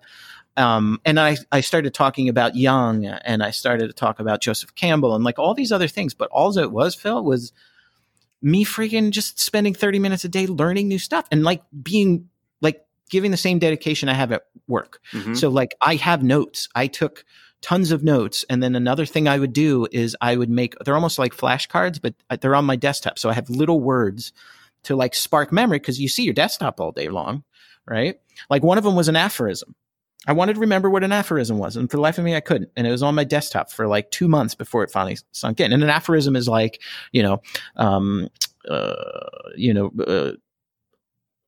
Um, 0.61 1.01
and 1.05 1.19
I, 1.19 1.37
I 1.51 1.61
started 1.61 1.93
talking 1.93 2.29
about 2.29 2.55
Jung 2.55 3.05
and 3.05 3.43
I 3.43 3.51
started 3.51 3.87
to 3.87 3.93
talk 3.93 4.19
about 4.19 4.41
Joseph 4.41 4.75
Campbell 4.75 5.15
and 5.15 5.23
like 5.23 5.39
all 5.39 5.53
these 5.53 5.71
other 5.71 5.87
things. 5.87 6.13
But 6.13 6.29
all 6.31 6.57
it 6.57 6.71
was, 6.71 6.93
Phil, 6.95 7.23
was 7.23 7.51
me 8.41 8.63
freaking 8.63 9.11
just 9.11 9.39
spending 9.39 9.73
30 9.73 9.99
minutes 9.99 10.23
a 10.23 10.29
day 10.29 10.47
learning 10.47 10.87
new 10.87 10.99
stuff 10.99 11.27
and 11.31 11.43
like 11.43 11.63
being 11.81 12.29
like 12.61 12.85
giving 13.09 13.31
the 13.31 13.37
same 13.37 13.59
dedication 13.59 14.07
I 14.09 14.13
have 14.13 14.31
at 14.31 14.43
work. 14.67 14.99
Mhm. 15.11 15.35
So 15.35 15.49
like 15.49 15.75
I 15.81 15.95
have 15.95 16.23
notes. 16.23 16.69
I 16.75 16.87
took 16.87 17.25
tons 17.61 17.91
of 17.91 18.03
notes. 18.03 18.43
And 18.49 18.61
then 18.61 18.75
another 18.75 19.05
thing 19.05 19.27
I 19.27 19.37
would 19.37 19.53
do 19.53 19.87
is 19.91 20.15
I 20.21 20.35
would 20.35 20.49
make, 20.49 20.75
they're 20.83 20.95
almost 20.95 21.19
like 21.19 21.35
flashcards, 21.35 22.01
but 22.01 22.15
uh, 22.29 22.37
they're 22.39 22.55
on 22.55 22.65
my 22.65 22.75
desktop. 22.75 23.19
So 23.19 23.29
I 23.29 23.33
have 23.33 23.49
little 23.49 23.79
words 23.79 24.33
to 24.83 24.95
like 24.95 25.13
spark 25.13 25.51
memory 25.51 25.77
because 25.77 25.99
you 25.99 26.07
see 26.09 26.23
your 26.23 26.33
desktop 26.33 26.79
all 26.79 26.91
day 26.91 27.09
long, 27.09 27.43
right? 27.87 28.19
Like 28.49 28.63
one 28.63 28.79
of 28.79 28.83
them 28.83 28.95
was 28.95 29.07
an 29.07 29.15
aphorism. 29.15 29.75
I 30.27 30.33
wanted 30.33 30.53
to 30.53 30.59
remember 30.59 30.89
what 30.89 31.03
an 31.03 31.11
aphorism 31.11 31.57
was, 31.57 31.75
and 31.75 31.89
for 31.89 31.97
the 31.97 32.01
life 32.01 32.17
of 32.19 32.23
me, 32.23 32.35
I 32.35 32.41
couldn't. 32.41 32.69
And 32.75 32.85
it 32.85 32.91
was 32.91 33.01
on 33.01 33.15
my 33.15 33.23
desktop 33.23 33.71
for 33.71 33.87
like 33.87 34.11
two 34.11 34.27
months 34.27 34.53
before 34.53 34.83
it 34.83 34.91
finally 34.91 35.17
sunk 35.31 35.59
in. 35.59 35.73
And 35.73 35.81
an 35.83 35.89
aphorism 35.89 36.35
is 36.35 36.47
like, 36.47 36.79
you 37.11 37.23
know, 37.23 37.41
um, 37.75 38.29
uh, 38.69 38.93
you 39.55 39.73
know, 39.73 39.91
uh, 40.07 40.33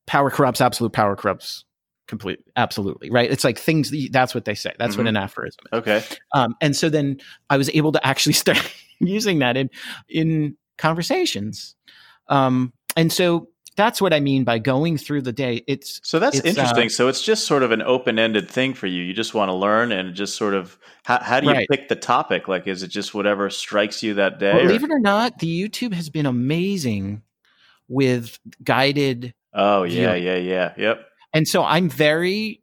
power 0.07 0.29
corrupts, 0.31 0.59
absolute 0.61 0.91
power 0.93 1.15
corrupts 1.15 1.65
complete, 2.07 2.39
absolutely, 2.57 3.09
right? 3.09 3.31
It's 3.31 3.43
like 3.43 3.57
things. 3.57 3.93
That's 4.11 4.35
what 4.35 4.45
they 4.45 4.55
say. 4.55 4.73
That's 4.77 4.97
what 4.97 5.05
Mhm. 5.05 5.09
an 5.09 5.17
aphorism 5.17 5.63
is. 5.71 5.77
okay. 5.79 6.03
Um, 6.33 6.55
and 6.59 6.75
so 6.75 6.89
then 6.89 7.19
I 7.49 7.57
was 7.57 7.69
able 7.73 7.91
to 7.93 8.05
actually 8.05 8.33
start 8.45 8.59
using 8.99 9.39
that 9.39 9.55
in 9.55 9.69
in 10.09 10.57
conversations. 10.77 11.75
Um, 12.27 12.73
and 12.97 13.11
so 13.13 13.47
that's 13.75 14.01
what 14.01 14.13
I 14.13 14.19
mean 14.19 14.43
by 14.43 14.59
going 14.59 14.97
through 14.97 15.21
the 15.23 15.31
day. 15.33 15.63
It's 15.67 15.99
So 16.03 16.19
that's 16.19 16.37
It's, 16.39 16.45
interesting. 16.47 16.87
uh, 16.87 16.89
so 16.89 17.07
it's 17.07 17.23
just 17.23 17.45
sort 17.45 17.63
of 17.63 17.71
an 17.71 17.81
open-ended 17.81 18.49
thing 18.49 18.73
for 18.73 18.87
you. 18.87 19.03
You 19.03 19.13
just 19.13 19.33
want 19.33 19.49
to 19.49 19.53
learn, 19.53 19.91
and 19.91 20.13
just 20.15 20.35
sort 20.35 20.53
of 20.53 20.77
how, 21.03 21.19
how 21.21 21.39
do 21.39 21.47
you 21.47 21.53
Right. 21.53 21.67
pick 21.69 21.89
the 21.89 21.95
topic? 21.95 22.47
Like, 22.47 22.67
is 22.67 22.83
it 22.83 22.87
just 22.89 23.13
whatever 23.13 23.49
strikes 23.49 24.01
you 24.03 24.13
that 24.15 24.39
day? 24.39 24.51
believe 24.63 24.83
or- 24.83 24.85
it 24.85 24.91
or 24.91 24.99
not, 24.99 25.39
the 25.39 25.47
YouTube 25.69 25.93
has 25.93 26.09
been 26.09 26.25
amazing 26.25 27.21
with 27.87 28.39
guided, 28.63 29.33
oh 29.53 29.83
yeah, 29.83 30.13
viewing. 30.15 30.23
yeah, 30.23 30.35
yeah. 30.37 30.73
Yep. 30.77 31.05
and 31.33 31.47
so 31.47 31.63
I'm 31.63 31.89
very 31.89 32.61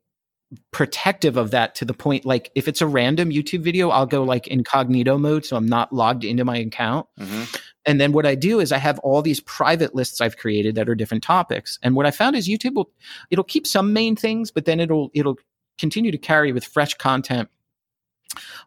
protective 0.72 1.36
of 1.36 1.52
that 1.52 1.76
to 1.76 1.84
the 1.84 1.94
point 1.94 2.24
like 2.24 2.50
if 2.56 2.66
it's 2.66 2.80
a 2.80 2.86
random 2.86 3.30
YouTube 3.30 3.60
video, 3.62 3.90
I'll 3.90 4.06
go 4.06 4.24
like 4.24 4.48
incognito 4.48 5.16
mode, 5.18 5.44
so 5.44 5.56
I'm 5.56 5.66
not 5.68 5.92
logged 5.92 6.24
into 6.24 6.44
my 6.44 6.56
account. 6.56 7.06
hmm 7.18 7.44
And 7.90 8.00
then 8.00 8.12
what 8.12 8.24
I 8.24 8.36
do 8.36 8.60
is 8.60 8.70
I 8.70 8.78
have 8.78 9.00
all 9.00 9.20
these 9.20 9.40
private 9.40 9.96
lists 9.96 10.20
I've 10.20 10.36
created 10.36 10.76
that 10.76 10.88
are 10.88 10.94
different 10.94 11.24
topics. 11.24 11.76
And 11.82 11.96
what 11.96 12.06
I 12.06 12.12
found 12.12 12.36
is 12.36 12.48
YouTube 12.48 12.74
will 12.74 12.88
it'll 13.32 13.42
keep 13.42 13.66
some 13.66 13.92
main 13.92 14.14
things, 14.14 14.52
but 14.52 14.64
then 14.64 14.78
it'll 14.78 15.10
it'll 15.12 15.36
continue 15.76 16.12
to 16.12 16.18
carry 16.18 16.52
with 16.52 16.64
fresh 16.64 16.94
content 16.94 17.48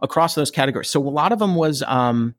across 0.01 0.35
those 0.35 0.51
categories. 0.51 0.89
So 0.89 1.01
a 1.01 1.07
lot 1.07 1.31
of 1.31 1.39
them 1.39 1.55
was 1.55 1.81
um 1.83 2.35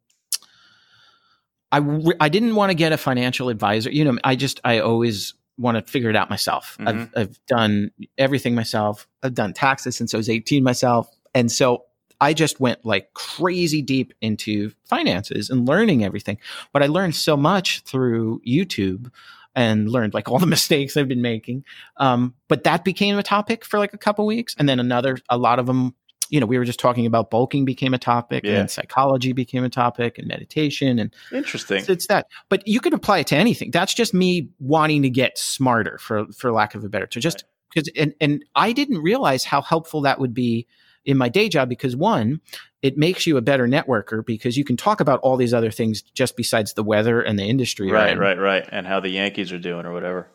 I 1.73 1.79
re- 1.79 2.17
I 2.21 2.29
didn't 2.29 2.55
want 2.55 2.69
to 2.69 2.75
get 2.75 2.93
a 2.93 2.99
financial 2.99 3.49
advisor. 3.49 3.91
You 3.91 4.05
know, 4.05 4.19
I 4.23 4.37
just 4.37 4.61
I 4.63 4.81
always 4.81 5.33
want 5.57 5.79
to 5.79 5.91
figure 5.91 6.11
it 6.11 6.17
out 6.17 6.29
myself. 6.29 6.77
I've 6.87 7.09
I've 7.17 7.47
done 7.47 7.93
everything 8.19 8.55
myself. 8.55 9.09
I've 9.23 9.33
done 9.33 9.55
taxes 9.55 9.97
since 9.97 10.13
I 10.13 10.19
was 10.19 10.29
18 10.29 10.63
myself. 10.63 11.09
And 11.35 11.51
so 11.51 11.87
I 12.21 12.33
just 12.35 12.61
went 12.61 12.85
like 12.85 13.13
crazy 13.15 13.83
deep 13.83 14.15
into 14.21 14.73
finances 14.85 15.51
and 15.51 15.67
learning 15.69 16.05
everything. 16.05 16.39
But 16.73 16.83
I 16.83 16.87
learned 16.87 17.15
so 17.15 17.37
much 17.37 17.81
through 17.81 18.41
YouTube 18.47 19.11
and 19.55 19.89
learned 19.91 20.15
like 20.15 20.29
all 20.29 20.39
the 20.39 20.47
mistakes 20.57 20.97
I've 20.97 21.09
been 21.09 21.23
making. 21.23 21.65
Um, 21.97 22.35
but 22.49 22.65
that 22.65 22.85
became 22.85 23.19
a 23.19 23.23
topic 23.23 23.65
for 23.65 23.79
like 23.79 23.95
a 23.95 23.99
couple 23.99 24.27
weeks, 24.27 24.55
and 24.59 24.69
then 24.69 24.81
another. 24.81 25.19
A 25.29 25.39
lot 25.39 25.59
of 25.59 25.67
them, 25.67 25.95
you 26.29 26.41
know, 26.41 26.47
we 26.47 26.59
were 26.59 26.65
just 26.65 26.81
talking 26.81 27.07
about 27.07 27.31
bulking 27.31 27.65
became 27.65 27.95
a 27.95 27.99
topic, 27.99 28.45
Yeah. 28.45 28.61
and 28.61 28.71
psychology 28.71 29.33
became 29.33 29.63
a 29.65 29.69
topic, 29.69 30.19
and 30.19 30.27
meditation, 30.27 30.99
and 30.99 31.15
Interesting. 31.33 31.79
it's, 31.79 31.89
it's 31.89 32.07
that. 32.09 32.27
But 32.49 32.67
you 32.67 32.81
could 32.81 32.95
apply 32.95 33.19
it 33.21 33.27
to 33.29 33.37
anything. 33.37 33.71
That's 33.71 33.95
just 33.95 34.13
me 34.15 34.49
wanting 34.59 35.03
to 35.03 35.11
get 35.11 35.39
smarter, 35.39 35.99
for 35.99 36.27
for 36.37 36.51
lack 36.53 36.75
of 36.75 36.83
a 36.85 36.89
better 36.89 37.07
term. 37.07 37.21
Just 37.21 37.45
because, 37.73 37.89
and 37.97 38.15
and 38.21 38.45
I 38.57 38.73
didn't 38.73 38.99
realize 39.03 39.45
how 39.45 39.61
helpful 39.63 40.01
that 40.03 40.19
would 40.19 40.35
be 40.35 40.67
in 41.05 41.17
my 41.17 41.29
day 41.29 41.49
job 41.49 41.69
because 41.69 41.95
one, 41.97 42.41
it 42.83 42.99
makes 42.99 43.27
you 43.27 43.37
a 43.37 43.43
better 43.43 43.67
networker 43.67 44.25
because 44.25 44.57
you 44.57 44.65
can 44.65 44.77
talk 44.77 45.01
about 45.01 45.21
all 45.21 45.37
these 45.37 45.55
other 45.55 45.71
things 45.71 46.03
just 46.03 46.37
besides 46.37 46.75
the 46.75 46.83
weather 46.83 47.21
and 47.23 47.39
the 47.39 47.45
industry. 47.45 47.91
Right, 47.91 48.19
right, 48.19 48.39
right. 48.39 48.69
And 48.71 48.87
how 48.87 49.01
the 49.01 49.09
Yankees 49.09 49.53
are 49.53 49.59
doing 49.59 49.87
or 49.87 49.93
whatever. 49.93 50.31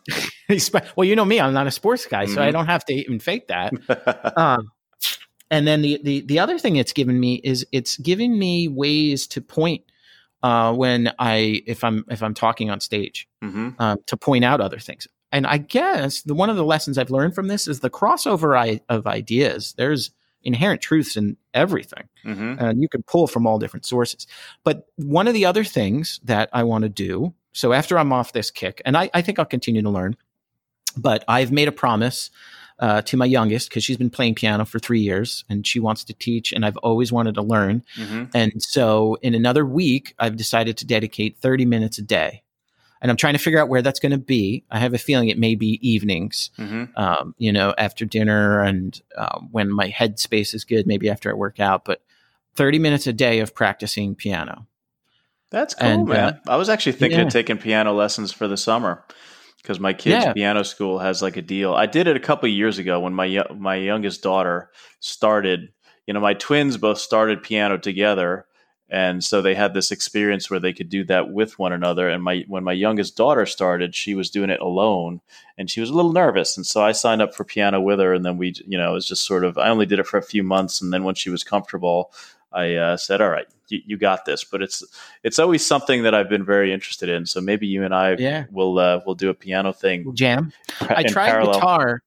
well, 0.96 1.04
you 1.04 1.16
know 1.16 1.24
me, 1.24 1.40
I'm 1.40 1.52
not 1.52 1.66
a 1.66 1.70
sports 1.70 2.06
guy, 2.06 2.26
so 2.26 2.42
I 2.42 2.48
Mhm. 2.48 2.52
don't 2.52 2.66
have 2.66 2.84
to 2.86 2.92
even 2.94 3.20
fake 3.20 3.48
that. 3.48 3.72
um, 4.36 4.70
and 5.50 5.66
then 5.66 5.82
the, 5.82 6.00
the 6.02 6.20
the 6.22 6.38
other 6.38 6.58
thing 6.58 6.76
it's 6.76 6.92
given 6.92 7.18
me 7.18 7.40
is 7.42 7.66
it's 7.72 7.96
given 7.98 8.38
me 8.38 8.68
ways 8.68 9.26
to 9.28 9.40
point 9.40 9.82
uh, 10.42 10.72
when 10.72 11.12
I 11.18 11.62
if 11.66 11.82
I'm 11.84 12.04
if 12.08 12.22
I'm 12.22 12.34
talking 12.34 12.70
on 12.70 12.80
stage 12.80 13.28
hmm 13.42 13.70
um, 13.78 13.98
to 14.06 14.16
point 14.16 14.44
out 14.44 14.60
other 14.60 14.78
things. 14.78 15.08
And 15.32 15.46
I 15.46 15.58
guess 15.58 16.22
the 16.22 16.34
one 16.34 16.50
of 16.50 16.56
the 16.56 16.64
lessons 16.64 16.98
I've 16.98 17.10
learned 17.10 17.34
from 17.34 17.46
this 17.48 17.68
is 17.68 17.80
the 17.80 17.90
crossover 17.90 18.58
I, 18.58 18.80
of 18.88 19.06
ideas. 19.06 19.74
There's 19.76 20.10
inherent 20.42 20.80
truths 20.80 21.16
in 21.16 21.36
everything 21.54 22.08
hmm 22.22 22.54
and 22.58 22.80
you 22.82 22.88
can 22.88 23.02
pull 23.02 23.26
from 23.26 23.46
all 23.46 23.58
different 23.58 23.86
sources. 23.86 24.26
But 24.64 24.86
one 24.96 25.26
of 25.28 25.34
the 25.34 25.46
other 25.46 25.64
things 25.64 26.20
that 26.24 26.50
I 26.52 26.62
want 26.64 26.82
to 26.82 26.88
do, 26.88 27.32
so 27.52 27.72
after 27.72 27.98
I'm 27.98 28.12
off 28.12 28.32
this 28.32 28.50
kick, 28.50 28.82
and 28.84 28.96
I, 28.96 29.10
I 29.14 29.22
think 29.22 29.38
I'll 29.38 29.44
continue 29.46 29.82
to 29.82 29.90
learn, 29.90 30.16
but 30.96 31.24
I've 31.26 31.52
made 31.52 31.68
a 31.68 31.72
promise 31.72 32.30
uh, 32.78 33.02
to 33.02 33.16
my 33.16 33.26
youngest 33.26 33.68
because 33.68 33.84
she's 33.84 33.96
been 33.96 34.10
playing 34.10 34.34
piano 34.34 34.64
for 34.64 34.78
three 34.78 35.00
years 35.00 35.44
and 35.48 35.66
she 35.66 35.78
wants 35.78 36.04
to 36.04 36.14
teach, 36.14 36.52
and 36.52 36.64
I've 36.64 36.76
always 36.78 37.12
wanted 37.12 37.34
to 37.36 37.42
learn. 37.42 37.84
hmm 37.94 38.24
And 38.34 38.62
so 38.62 39.16
in 39.22 39.34
another 39.34 39.64
week, 39.64 40.14
I've 40.18 40.36
decided 40.36 40.76
to 40.78 40.86
dedicate 40.86 41.38
30 41.38 41.66
minutes 41.66 41.98
a 41.98 42.02
day. 42.02 42.42
And 43.02 43.10
I'm 43.10 43.16
trying 43.16 43.32
to 43.32 43.38
figure 43.38 43.58
out 43.58 43.68
where 43.68 43.82
that's 43.82 44.00
going 44.00 44.12
to 44.12 44.18
be. 44.18 44.64
I 44.70 44.78
have 44.78 44.92
a 44.94 44.98
feeling 44.98 45.28
it 45.28 45.38
may 45.38 45.54
be 45.54 45.78
evenings 45.86 46.50
hmm 46.56 46.84
um, 46.96 47.34
you 47.38 47.52
know, 47.52 47.74
after 47.78 48.04
dinner 48.04 48.62
and 48.62 49.00
um, 49.16 49.48
when 49.52 49.70
my 49.70 49.88
headspace 49.88 50.54
is 50.54 50.64
good, 50.64 50.86
maybe 50.86 51.08
after 51.08 51.30
I 51.30 51.34
work 51.34 51.60
out. 51.60 51.84
But 51.84 52.02
30 52.56 52.78
minutes 52.78 53.06
a 53.06 53.12
day 53.12 53.40
of 53.40 53.54
practicing 53.54 54.14
piano. 54.14 54.66
That's 55.50 55.74
cool, 55.74 55.88
And, 55.88 56.08
man. 56.08 56.40
I 56.48 56.56
was 56.56 56.68
actually 56.68 56.92
thinking 56.92 57.18
yeah. 57.20 57.26
of 57.26 57.32
taking 57.32 57.58
piano 57.58 57.92
lessons 57.92 58.32
for 58.32 58.46
the 58.48 58.56
summer 58.56 59.04
because 59.62 59.80
my 59.80 59.92
kids' 59.92 60.24
Yeah. 60.24 60.32
piano 60.32 60.62
school 60.64 60.98
has 60.98 61.22
like 61.22 61.36
a 61.36 61.42
deal. 61.42 61.74
I 61.74 61.86
did 61.86 62.06
it 62.06 62.16
a 62.16 62.20
couple 62.20 62.48
of 62.48 62.54
years 62.54 62.78
ago 62.78 63.00
when 63.00 63.14
my 63.14 63.44
my 63.56 63.76
youngest 63.76 64.22
daughter 64.22 64.70
started. 65.00 65.72
You 66.06 66.14
know, 66.14 66.20
my 66.20 66.34
twins 66.34 66.76
both 66.76 66.98
started 66.98 67.42
piano 67.42 67.78
together, 67.78 68.46
and 68.90 69.22
so 69.22 69.40
they 69.40 69.54
had 69.54 69.72
this 69.72 69.92
experience 69.92 70.50
where 70.50 70.58
they 70.60 70.72
could 70.72 70.88
do 70.88 71.04
that 71.04 71.30
with 71.30 71.58
one 71.58 71.72
another. 71.72 72.08
And 72.08 72.22
my 72.22 72.44
when 72.48 72.64
my 72.64 72.72
youngest 72.72 73.16
daughter 73.16 73.46
started, 73.46 73.94
she 73.94 74.14
was 74.14 74.30
doing 74.30 74.50
it 74.50 74.60
alone, 74.60 75.20
and 75.56 75.70
she 75.70 75.80
was 75.80 75.90
a 75.90 75.94
little 75.94 76.12
nervous. 76.12 76.56
And 76.56 76.66
so 76.66 76.82
I 76.82 76.92
signed 76.92 77.22
up 77.22 77.34
for 77.34 77.44
piano 77.44 77.80
with 77.80 78.00
her, 78.00 78.12
and 78.12 78.24
then 78.24 78.36
we, 78.36 78.54
you 78.66 78.76
know, 78.76 78.90
it 78.90 78.94
was 78.94 79.06
just 79.08 79.24
sort 79.24 79.44
of. 79.44 79.56
I 79.58 79.68
only 79.68 79.86
did 79.86 79.98
it 80.00 80.06
for 80.06 80.18
a 80.18 80.22
few 80.22 80.42
months, 80.42 80.80
and 80.82 80.92
then 80.92 81.04
when 81.04 81.14
she 81.14 81.30
was 81.30 81.44
comfortable, 81.44 82.12
I 82.52 82.74
uh, 82.74 82.96
said, 82.96 83.20
"All 83.20 83.30
right, 83.30 83.46
you, 83.68 83.80
you 83.86 83.96
got 83.96 84.24
this." 84.24 84.42
But 84.44 84.60
it's 84.62 84.82
it's 85.22 85.38
always 85.38 85.64
something 85.64 86.02
that 86.02 86.14
I've 86.14 86.28
been 86.28 86.44
very 86.44 86.72
interested 86.72 87.08
in. 87.08 87.26
So 87.26 87.40
maybe 87.40 87.66
you 87.68 87.84
and 87.84 87.94
I 87.94 88.16
Yeah. 88.18 88.46
will 88.50 88.78
uh, 88.78 89.00
will 89.06 89.14
do 89.14 89.30
a 89.30 89.34
piano 89.34 89.72
thing. 89.72 90.12
Jam. 90.14 90.52
I 90.80 91.04
tried 91.04 91.26
parallel. 91.26 91.54
guitar 91.60 92.02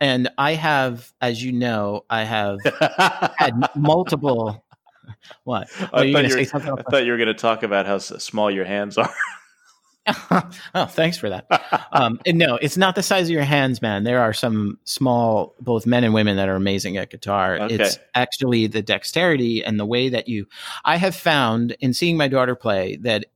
and 0.00 0.30
I 0.38 0.54
have, 0.54 1.12
as 1.20 1.42
you 1.42 1.52
know, 1.52 2.04
I 2.08 2.24
have 2.24 2.58
had 3.36 3.54
multiple. 3.74 4.64
What? 5.44 5.68
I, 5.92 6.02
you 6.02 6.12
thought 6.12 6.28
you 6.28 6.36
were. 6.36 6.78
I 6.78 6.82
thought 6.82 7.04
you 7.04 7.12
were 7.12 7.18
going 7.18 7.28
to 7.28 7.34
talk 7.34 7.62
about 7.62 7.86
how 7.86 7.98
small 7.98 8.50
your 8.50 8.64
hands 8.64 8.98
are. 8.98 9.12
oh, 10.74 10.86
thanks 10.86 11.18
for 11.18 11.28
that. 11.28 11.46
Um, 11.92 12.20
and 12.26 12.38
no, 12.38 12.56
it's 12.56 12.76
not 12.76 12.94
the 12.94 13.02
size 13.02 13.26
of 13.26 13.30
your 13.30 13.42
hands, 13.42 13.82
man. 13.82 14.04
There 14.04 14.20
are 14.20 14.32
some 14.32 14.78
small, 14.84 15.54
both 15.60 15.86
men 15.86 16.04
and 16.04 16.14
women, 16.14 16.36
that 16.36 16.48
are 16.48 16.56
amazing 16.56 16.96
at 16.96 17.10
guitar. 17.10 17.58
Okay. 17.58 17.74
It's 17.74 17.98
actually 18.14 18.66
the 18.66 18.82
dexterity 18.82 19.62
and 19.64 19.78
the 19.78 19.86
way 19.86 20.08
that 20.08 20.28
you. 20.28 20.46
I 20.84 20.96
have 20.96 21.14
found 21.14 21.76
in 21.80 21.92
seeing 21.92 22.16
my 22.16 22.28
daughter 22.28 22.54
play 22.54 22.96
that, 23.02 23.26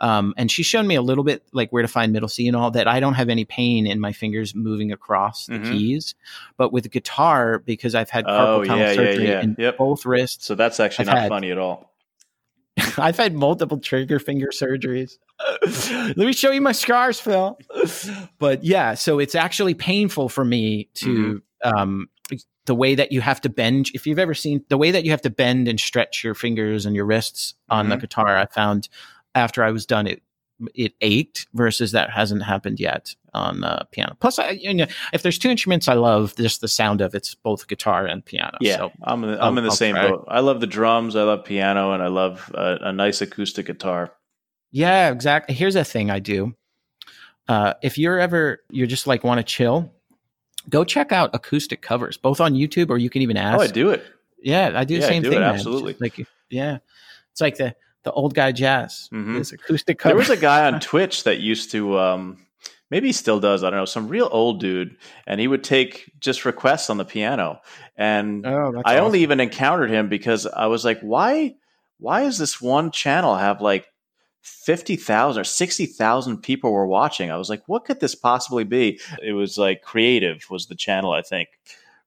um, 0.00 0.34
and 0.36 0.50
she's 0.50 0.66
shown 0.66 0.86
me 0.86 0.94
a 0.94 1.02
little 1.02 1.24
bit 1.24 1.42
like 1.52 1.70
where 1.70 1.82
to 1.82 1.88
find 1.88 2.12
middle 2.12 2.28
C 2.28 2.46
and 2.46 2.56
all 2.56 2.70
that. 2.72 2.86
I 2.88 3.00
don't 3.00 3.14
have 3.14 3.28
any 3.28 3.44
pain 3.44 3.86
in 3.86 3.98
my 4.00 4.12
fingers 4.12 4.54
moving 4.54 4.92
across 4.92 5.46
the 5.46 5.54
Mhm. 5.58 5.72
keys, 5.72 6.14
but 6.56 6.72
with 6.72 6.90
guitar 6.90 7.58
because 7.58 7.94
I've 7.94 8.10
had 8.10 8.24
carpal 8.24 8.58
Oh, 8.60 8.64
tunnel 8.64 8.78
yeah, 8.78 8.90
yeah, 8.90 8.94
surgery 8.94 9.28
yeah. 9.28 9.40
in 9.42 9.56
Yep. 9.58 9.78
both 9.78 10.06
wrists. 10.06 10.46
so 10.46 10.54
that's 10.54 10.78
actually 10.80 11.08
I've 11.08 11.14
not 11.14 11.22
had- 11.22 11.28
funny 11.28 11.50
at 11.50 11.58
all. 11.58 11.92
I've 12.98 13.16
had 13.16 13.34
multiple 13.34 13.78
trigger 13.78 14.18
finger 14.20 14.48
surgeries. 14.52 15.18
Let 16.16 16.16
me 16.16 16.32
show 16.32 16.50
you 16.52 16.60
my 16.60 16.72
scars, 16.72 17.18
Phil. 17.20 17.58
But 18.38 18.62
yeah, 18.64 18.94
so 18.94 19.18
it's 19.18 19.34
actually 19.34 19.74
painful 19.74 20.28
for 20.28 20.44
me 20.44 20.88
to 20.94 21.42
um, 21.64 22.08
the 22.66 22.74
way 22.74 22.94
that 22.94 23.10
you 23.10 23.20
have 23.20 23.40
to 23.40 23.48
bend. 23.48 23.88
If 23.94 24.06
you've 24.06 24.18
ever 24.18 24.34
seen 24.34 24.62
the 24.68 24.76
way 24.78 24.90
that 24.92 25.04
you 25.04 25.10
have 25.10 25.22
to 25.22 25.30
bend 25.30 25.66
and 25.68 25.80
stretch 25.80 26.22
your 26.22 26.34
fingers 26.34 26.86
and 26.86 26.94
your 26.94 27.04
wrists 27.06 27.54
on 27.68 27.88
the 27.88 27.96
Mhm. 27.96 28.00
guitar, 28.02 28.36
I 28.36 28.46
found 28.46 28.88
after 29.34 29.62
I 29.64 29.70
was 29.70 29.86
done 29.86 30.06
it 30.06 30.22
it 30.74 30.92
ached 31.02 31.46
versus 31.54 31.92
that 31.92 32.10
hasn't 32.10 32.42
happened 32.42 32.80
yet 32.80 33.14
on 33.32 33.62
uh, 33.62 33.84
piano. 33.92 34.16
Plus, 34.18 34.40
I, 34.40 34.50
you 34.50 34.74
know, 34.74 34.86
if 35.12 35.22
there's 35.22 35.38
two 35.38 35.50
instruments 35.50 35.86
I 35.86 35.94
love, 35.94 36.34
just 36.36 36.60
the 36.60 36.66
sound 36.66 37.00
of 37.00 37.14
it's 37.14 37.36
both 37.36 37.68
guitar 37.68 38.06
and 38.06 38.24
piano. 38.24 38.58
Yeah, 38.60 38.76
So 38.78 38.92
I'm 39.04 39.22
in 39.22 39.30
the, 39.30 39.38
I'll- 39.38 39.48
I'm 39.50 39.58
in 39.58 39.62
the 39.62 39.70
I'll 39.70 39.76
same 39.76 39.94
try. 39.94 40.08
boat. 40.10 40.24
I 40.26 40.40
love 40.40 40.58
the 40.60 40.66
drums. 40.66 41.14
I 41.14 41.22
love 41.22 41.44
piano, 41.44 41.92
and 41.92 42.02
I 42.02 42.08
love 42.08 42.50
uh, 42.56 42.78
a 42.80 42.92
nice 42.92 43.20
acoustic 43.20 43.66
guitar. 43.66 44.12
Yeah, 44.72 45.12
exactly. 45.12 45.54
Here's 45.54 45.76
a 45.76 45.84
thing 45.84 46.10
I 46.10 46.18
do. 46.18 46.56
Uh, 47.46 47.74
if 47.80 47.96
you're 47.96 48.18
ever 48.18 48.60
you're 48.70 48.88
just 48.88 49.06
like 49.06 49.22
want 49.22 49.38
to 49.38 49.44
chill, 49.44 49.92
go 50.68 50.82
check 50.82 51.12
out 51.12 51.30
acoustic 51.34 51.82
covers, 51.82 52.16
both 52.16 52.40
on 52.40 52.54
YouTube 52.54 52.90
or 52.90 52.98
you 52.98 53.10
can 53.10 53.22
even 53.22 53.36
ask. 53.36 53.58
Oh, 53.60 53.62
I 53.62 53.68
do 53.68 53.90
it. 53.90 54.04
Yeah, 54.42 54.72
I 54.74 54.82
do 54.84 54.94
the 54.96 55.00
Yeah, 55.02 55.06
same 55.06 55.22
do 55.22 55.30
thing. 55.30 55.38
it, 55.38 55.44
absolutely. 55.44 55.96
Like 56.00 56.26
yeah, 56.50 56.78
it's 57.30 57.40
like 57.40 57.56
the 57.56 57.76
the 58.04 58.12
old 58.12 58.34
guy 58.34 58.52
jazz. 58.52 59.08
Mhm. 59.12 59.38
This 59.38 59.52
acoustic 59.52 60.02
There 60.02 60.16
was 60.16 60.30
a 60.30 60.36
guy 60.36 60.66
on 60.66 60.80
Twitch 60.80 61.24
that 61.24 61.40
used 61.40 61.70
to, 61.72 61.98
um, 61.98 62.46
maybe 62.90 63.08
he 63.08 63.12
still 63.12 63.40
does. 63.40 63.62
I 63.62 63.70
don't 63.70 63.78
know, 63.78 63.84
some 63.84 64.08
real 64.08 64.28
old 64.30 64.60
dude, 64.60 64.96
and 65.26 65.40
he 65.40 65.48
would 65.48 65.64
take 65.64 66.10
just 66.20 66.44
requests 66.44 66.90
on 66.90 66.96
the 66.96 67.04
piano. 67.04 67.60
And 67.96 68.46
oh, 68.46 68.82
I 68.84 68.94
awesome. 68.94 69.04
only 69.06 69.20
even 69.22 69.40
encountered 69.40 69.90
him 69.90 70.08
because 70.08 70.46
I 70.46 70.66
was 70.66 70.84
like, 70.84 71.00
why? 71.00 71.54
Why 71.98 72.22
is 72.22 72.38
this 72.38 72.60
one 72.60 72.92
channel 72.92 73.34
have 73.36 73.60
like 73.60 73.86
fifty 74.40 74.94
thousand 74.94 75.40
or 75.40 75.44
sixty 75.44 75.86
thousand 75.86 76.38
people 76.38 76.72
were 76.72 76.86
watching? 76.86 77.30
I 77.30 77.36
was 77.36 77.50
like, 77.50 77.62
what 77.66 77.84
could 77.84 78.00
this 78.00 78.14
possibly 78.14 78.64
be? 78.64 79.00
It 79.20 79.32
was 79.32 79.58
like 79.58 79.82
creative 79.82 80.46
was 80.48 80.66
the 80.66 80.76
channel, 80.76 81.10
I 81.12 81.22
think, 81.22 81.48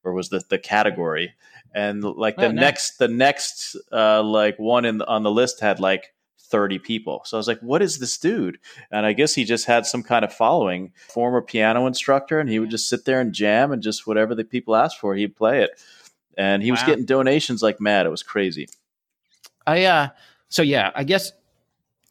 or 0.04 0.14
was 0.14 0.30
the 0.30 0.42
the 0.48 0.58
category. 0.58 1.34
And 1.74 2.04
like 2.04 2.36
the 2.36 2.48
Oh, 2.48 2.52
nice. 2.52 2.62
next, 2.62 2.98
the 2.98 3.08
next, 3.08 3.78
uh, 3.92 4.22
like 4.24 4.60
one 4.60 4.86
in 4.86 5.02
on 5.04 5.24
the 5.24 5.32
list 5.32 5.62
had 5.62 5.80
like 5.80 6.14
30 6.38 6.80
people. 6.80 7.22
So 7.26 7.38
I 7.38 7.40
was 7.40 7.48
like, 7.48 7.62
what 7.62 7.82
is 7.82 8.00
this 8.00 8.18
dude? 8.18 8.60
And 8.92 9.06
I 9.06 9.14
guess 9.14 9.34
he 9.34 9.46
just 9.46 9.66
had 9.66 9.86
some 9.86 10.04
kind 10.04 10.26
of 10.26 10.34
following, 10.34 10.92
former 11.10 11.42
piano 11.42 11.88
instructor, 11.88 12.40
and 12.40 12.50
he 12.50 12.60
would 12.60 12.70
just 12.70 12.90
sit 12.90 13.06
there 13.06 13.22
and 13.22 13.34
jam 13.34 13.72
and 13.72 13.82
just 13.82 14.06
whatever 14.06 14.36
the 14.36 14.44
people 14.44 14.76
asked 14.76 15.00
for, 15.00 15.16
he'd 15.16 15.36
play 15.36 15.64
it. 15.64 15.72
And 16.38 16.62
he 16.62 16.72
was 16.72 16.82
getting 16.84 17.06
donations 17.06 17.62
like 17.64 17.80
mad. 17.80 18.06
It 18.06 18.10
was 18.10 18.24
crazy. 18.24 18.68
I 19.68 19.86
uh 19.86 20.10
so 20.50 20.62
yeah, 20.62 20.92
I 20.96 21.04
guess 21.04 21.32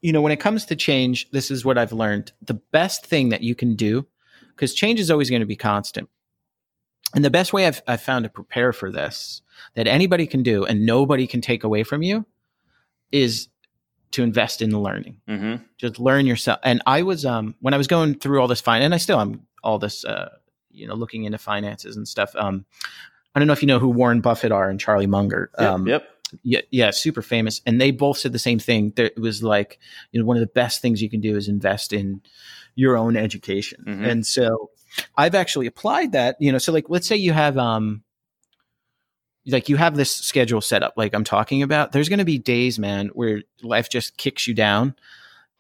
you 0.03 0.13
know 0.13 0.23
when 0.23 0.33
it 0.33 0.41
comes 0.41 0.65
to 0.67 0.77
change, 0.77 1.31
this 1.31 1.51
is 1.51 1.65
what 1.65 1.77
I've 1.79 1.93
learned. 1.93 2.33
The 2.43 2.55
best 2.55 3.05
thing 3.07 3.31
that 3.31 3.43
you 3.43 3.55
can 3.55 3.77
do 3.77 4.07
because 4.51 4.75
change 4.75 5.01
is 5.01 5.11
always 5.11 5.31
going 5.31 5.41
to 5.41 5.47
be 5.47 5.57
constant. 5.57 6.09
And 7.15 7.25
the 7.25 7.31
best 7.31 7.53
way 7.53 7.67
I've, 7.67 7.83
I've 7.87 8.03
found 8.03 8.25
to 8.25 8.29
prepare 8.29 8.73
for 8.73 8.91
this 8.91 9.43
that 9.75 9.87
anybody 9.87 10.27
can 10.27 10.43
do 10.43 10.65
and 10.65 10.87
nobody 10.87 11.27
can 11.27 11.41
take 11.41 11.65
away 11.65 11.83
from 11.83 12.03
you 12.03 12.25
is 13.13 13.49
to 14.13 14.23
invest 14.23 14.63
in 14.63 14.71
learning. 14.79 15.21
Mm-hmm. 15.29 15.63
Just 15.77 15.99
learn 15.99 16.27
yourself. 16.27 16.61
And 16.65 16.83
I 16.87 17.03
was 17.03 17.25
um 17.25 17.55
when 17.61 17.75
I 17.75 17.77
was 17.77 17.87
going 17.87 18.15
through 18.15 18.41
all 18.41 18.49
this 18.49 18.61
fine 18.61 18.83
and 18.83 18.95
I 18.95 18.99
still 18.99 19.21
am 19.21 19.47
all 19.63 19.79
this 19.79 20.05
uh 20.05 20.31
you 20.71 20.87
know 20.87 20.95
looking 20.95 21.25
into 21.25 21.39
finances 21.39 21.97
and 21.97 22.07
stuff. 22.07 22.35
Um 22.37 22.65
I 23.35 23.39
don't 23.39 23.47
know 23.47 23.53
if 23.53 23.63
you 23.63 23.69
know 23.69 23.79
who 23.79 23.89
Warren 23.89 24.21
Buffett 24.21 24.51
are 24.51 24.69
and 24.69 24.81
Charlie 24.81 25.07
Munger. 25.07 25.51
Yep. 25.59 25.71
Um, 25.71 25.87
yep. 25.87 26.09
Yeah, 26.43 26.61
yeah, 26.71 26.91
super 26.91 27.23
famous. 27.23 27.61
And 27.67 27.81
they 27.81 27.91
both 27.91 28.19
said 28.19 28.33
the 28.33 28.39
same 28.39 28.59
thing. 28.59 28.93
There, 28.97 29.07
it 29.07 29.19
was 29.19 29.43
like, 29.43 29.79
you 30.13 30.21
know, 30.21 30.27
one 30.27 30.37
of 30.37 30.41
the 30.41 30.47
best 30.47 30.83
things 30.83 31.03
you 31.03 31.11
can 31.11 31.21
do 31.21 31.37
is 31.37 31.49
invest 31.49 31.93
in 31.93 32.23
your 32.75 32.97
own 32.97 33.17
education. 33.17 33.85
Mhm. 33.87 34.07
And 34.07 34.27
so 34.27 34.71
I've 35.17 35.35
actually 35.35 35.67
applied 35.67 36.13
that, 36.13 36.37
you 36.41 36.53
know, 36.53 36.59
so 36.59 36.73
like, 36.73 36.87
let's 36.89 37.07
say 37.07 37.17
you 37.17 37.33
have, 37.33 37.59
um, 37.59 38.03
like 39.47 39.69
you 39.69 39.77
have 39.77 39.97
this 39.97 40.15
schedule 40.15 40.61
set 40.61 40.83
up, 40.83 40.95
like 40.97 41.15
I'm 41.15 41.25
talking 41.25 41.63
about, 41.63 41.93
there's 41.93 42.09
going 42.09 42.19
to 42.19 42.25
be 42.25 42.39
days, 42.39 42.79
man, 42.79 43.09
where 43.15 43.43
life 43.63 43.89
just 43.89 44.17
kicks 44.17 44.47
you 44.47 44.55
down 44.55 44.95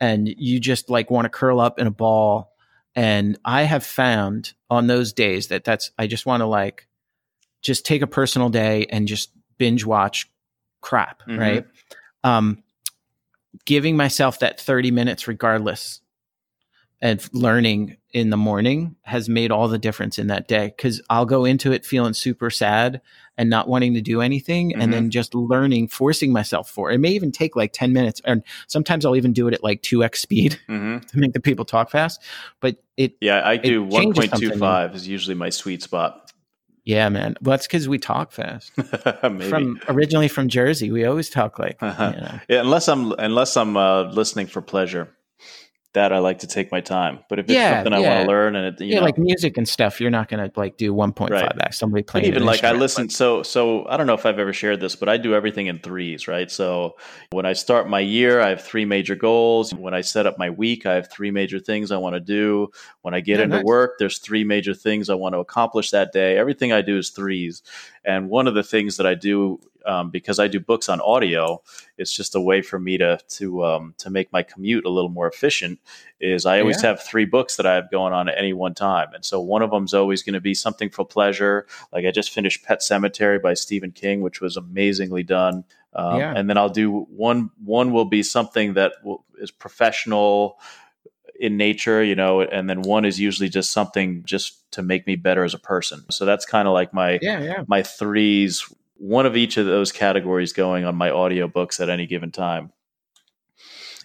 and 0.01 0.29
you 0.29 0.61
just 0.61 0.91
like 0.91 1.11
want 1.11 1.25
to 1.25 1.31
curl 1.31 1.61
up 1.61 1.79
in 1.79 1.87
a 1.87 1.91
ball 1.91 2.51
And 2.95 3.39
I 3.45 3.62
have 3.62 3.85
found 3.85 4.55
on 4.68 4.87
those 4.87 5.12
days 5.12 5.49
that 5.49 5.64
that's, 5.64 5.91
I 5.99 6.07
just 6.07 6.27
want 6.27 6.41
to 6.41 6.47
like 6.47 6.87
just 7.62 7.87
take 7.87 8.03
a 8.03 8.07
personal 8.07 8.49
day 8.49 8.87
and 8.91 9.07
just 9.07 9.31
binge 9.59 9.85
watch 9.85 10.31
crap, 10.81 11.22
Mhm. 11.28 11.39
right? 11.39 11.66
Um, 12.24 12.62
giving 13.64 13.97
myself 13.97 14.39
that 14.41 14.61
30 14.61 14.91
minutes 14.91 15.26
regardless 15.28 16.01
and 17.03 17.26
learning 17.33 17.97
in 18.12 18.28
the 18.31 18.37
morning 18.37 18.95
has 19.03 19.28
made 19.28 19.51
all 19.51 19.68
the 19.68 19.78
difference 19.78 20.18
in 20.18 20.26
that 20.26 20.47
day 20.49 20.72
because 20.76 21.01
I'll 21.09 21.24
go 21.24 21.45
into 21.47 21.72
it 21.72 21.87
feeling 21.87 22.12
super 22.12 22.51
sad 22.51 23.01
and 23.39 23.49
not 23.49 23.68
wanting 23.68 23.95
to 23.95 24.03
do 24.03 24.20
anything 24.20 24.72
Mhm. 24.72 24.83
and 24.83 24.93
then 24.93 25.11
just 25.11 25.35
learning, 25.35 25.89
forcing 25.89 26.31
myself 26.31 26.68
for 26.70 26.91
it. 26.91 26.97
It 26.97 26.99
may 26.99 27.12
even 27.12 27.33
take 27.33 27.57
like 27.57 27.72
10 27.72 27.93
minutes. 27.95 28.20
And 28.26 28.43
sometimes 28.66 29.07
I'll 29.07 29.16
even 29.16 29.33
do 29.33 29.49
it 29.49 29.55
at 29.55 29.64
like 29.64 29.81
2x 29.83 30.20
speed 30.20 30.61
hmm 30.68 30.99
to 30.99 31.18
make 31.18 31.33
the 31.33 31.41
people 31.41 31.64
talk 31.64 31.91
fast. 31.91 32.20
But 32.61 32.76
it, 32.99 33.14
Yeah, 33.20 33.41
I 33.49 33.57
do 33.57 33.81
changes 33.89 33.95
one 33.95 34.12
point 34.12 34.31
two 34.33 34.47
something. 34.47 34.59
five 34.59 34.95
is 34.95 35.09
usually 35.09 35.35
my 35.37 35.49
sweet 35.49 35.83
spot. 35.83 36.30
Yeah, 36.91 37.09
man. 37.09 37.36
Well, 37.41 37.53
that's 37.53 37.66
because 37.66 37.88
we 37.88 37.99
talk 37.99 38.32
fast. 38.32 38.72
Maybe. 39.22 39.49
From 39.49 39.80
originally 39.88 40.26
from 40.26 40.49
Jersey, 40.49 40.91
we 40.91 41.05
always 41.05 41.30
talk 41.30 41.59
like, 41.59 41.80
you 41.80 41.88
know. 41.88 42.41
yeah, 42.49 42.61
unless 42.61 42.88
I'm 42.88 43.12
unless 43.12 43.57
I'm 43.57 43.76
uh, 43.76 44.11
listening 44.11 44.49
for 44.49 44.61
pleasure, 44.61 45.09
that 45.93 46.12
I 46.12 46.18
like 46.18 46.38
to 46.41 46.47
take 46.47 46.70
my 46.70 46.80
time. 46.80 47.20
But 47.28 47.38
if 47.38 47.47
it's 47.47 47.55
Yeah, 47.55 47.70
something 47.70 47.93
I 47.93 47.99
yeah. 47.99 48.09
want 48.09 48.22
to 48.24 48.28
learn, 48.28 48.57
and 48.57 48.66
it, 48.74 48.80
you 48.84 48.93
yeah, 48.93 49.01
know, 49.01 49.05
like 49.05 49.18
music 49.18 49.57
and 49.57 49.68
stuff, 49.68 50.01
you're 50.01 50.11
not 50.11 50.28
going 50.28 50.49
to 50.49 50.59
like 50.59 50.76
do 50.76 50.93
1.5 50.95 51.30
Right. 51.30 51.53
x 51.61 51.78
somebody 51.78 52.03
But 52.03 52.11
playing. 52.11 52.26
even 52.26 52.45
like 52.45 52.62
I 52.64 52.72
listen, 52.72 53.09
so 53.09 53.43
so 53.43 53.86
I 53.88 53.97
don't 53.97 54.07
know 54.07 54.14
if 54.14 54.24
I've 54.26 54.38
ever 54.38 54.53
shared 54.53 54.80
this, 54.80 54.95
but 54.97 55.09
I 55.09 55.16
do 55.16 55.34
everything 55.34 55.66
in 55.66 55.78
threes, 55.80 56.28
right? 56.28 56.51
So 56.51 56.97
when 57.30 57.45
I 57.47 57.53
start 57.55 57.88
my 57.88 58.01
year, 58.01 58.41
I 58.41 58.51
have 58.51 58.62
three 58.62 58.84
major 58.84 59.14
goals. 59.16 59.72
When 59.74 59.95
I 59.95 60.01
set 60.01 60.26
up 60.26 60.38
my 60.38 60.51
week, 60.51 60.86
I 60.86 60.95
have 60.95 61.11
three 61.11 61.30
major 61.30 61.59
things 61.59 61.91
I 61.91 61.97
want 61.99 62.14
to 62.14 62.20
do. 62.20 62.68
When 63.03 63.14
I 63.14 63.20
get 63.20 63.38
Yeah, 63.38 63.45
into 63.45 63.59
nice. 63.59 63.64
work, 63.64 63.99
there's 63.99 64.18
three 64.18 64.45
major 64.45 64.74
things 64.74 65.09
I 65.11 65.14
want 65.14 65.34
to 65.34 65.38
accomplish 65.38 65.91
that 65.91 66.12
day. 66.12 66.36
Everything 66.36 66.72
I 66.72 66.82
do 66.82 66.99
is 66.99 67.11
threes, 67.11 67.62
and 68.05 68.28
one 68.28 68.47
of 68.47 68.55
the 68.55 68.62
things 68.64 68.97
that 68.97 69.07
I 69.07 69.14
do 69.14 69.61
um, 69.87 70.11
because 70.11 70.39
I 70.39 70.49
do 70.49 70.61
books 70.61 70.89
on 70.89 71.01
audio, 71.01 71.62
it's 71.99 72.12
just 72.12 72.35
a 72.35 72.41
way 72.41 72.62
for 72.62 72.78
me 72.78 72.99
to 72.99 73.18
to 73.37 73.64
um, 73.64 73.95
to 73.99 74.11
make 74.11 74.33
my 74.33 74.43
commute 74.43 74.85
a 74.85 74.91
little 74.91 75.11
more 75.11 75.28
efficient. 75.28 75.78
Is 76.20 76.47
I 76.47 76.61
always 76.61 76.83
Yeah. 76.83 76.91
have 76.91 77.03
three 77.03 77.24
books 77.24 77.57
that 77.57 77.66
I 77.66 77.74
have 77.74 77.91
going 77.91 78.12
on 78.12 78.28
at 78.28 78.39
any 78.39 78.53
one 78.53 78.74
time, 78.74 79.09
and 79.14 79.24
so 79.24 79.41
one 79.41 79.62
of 79.62 79.70
them 79.70 79.85
is 79.85 79.95
always 79.95 80.22
going 80.22 80.35
to 80.35 80.41
be 80.41 80.55
something 80.55 80.91
for 80.91 81.05
pleasure. 81.05 81.66
Like 81.93 82.05
I 82.07 82.11
just 82.11 82.31
finished 82.31 82.64
Pet 82.64 82.81
Sematary 82.81 83.41
by 83.41 83.55
Stephen 83.55 83.93
King, 83.93 84.20
which 84.20 84.41
was 84.41 84.57
amazingly 84.57 85.22
done. 85.22 85.64
Um, 85.95 86.18
Yeah. 86.18 86.33
And 86.37 86.49
then 86.49 86.57
I'll 86.57 86.68
do 86.68 86.91
one. 87.11 87.51
One 87.64 87.93
will 87.93 88.05
be 88.05 88.22
something 88.22 88.74
that 88.74 88.93
will, 89.03 89.24
is 89.39 89.51
professional 89.51 90.59
in 91.41 91.57
nature, 91.57 92.05
you 92.05 92.14
know, 92.14 92.43
and 92.43 92.68
then 92.68 92.83
one 92.83 93.07
is 93.07 93.18
usually 93.18 93.49
just 93.49 93.72
something 93.72 94.22
just 94.24 94.70
to 94.72 94.83
make 94.83 95.07
me 95.07 95.16
better 95.16 95.43
as 95.43 95.55
a 95.55 95.59
person. 95.59 96.05
So 96.11 96.26
that's 96.26 96.45
kind 96.45 96.68
of 96.68 96.74
like 96.74 96.93
my 96.93 97.18
yeah, 97.22 97.41
yeah. 97.43 97.64
my 97.66 97.83
threes. 97.83 98.70
One 99.03 99.24
of 99.26 99.34
each 99.36 99.57
of 99.57 99.64
those 99.66 99.92
categories 99.92 100.53
going 100.53 100.84
on 100.84 100.94
my 100.94 101.09
audiobooks 101.09 101.80
at 101.80 101.88
any 101.88 102.07
given 102.07 102.30
time. 102.30 102.70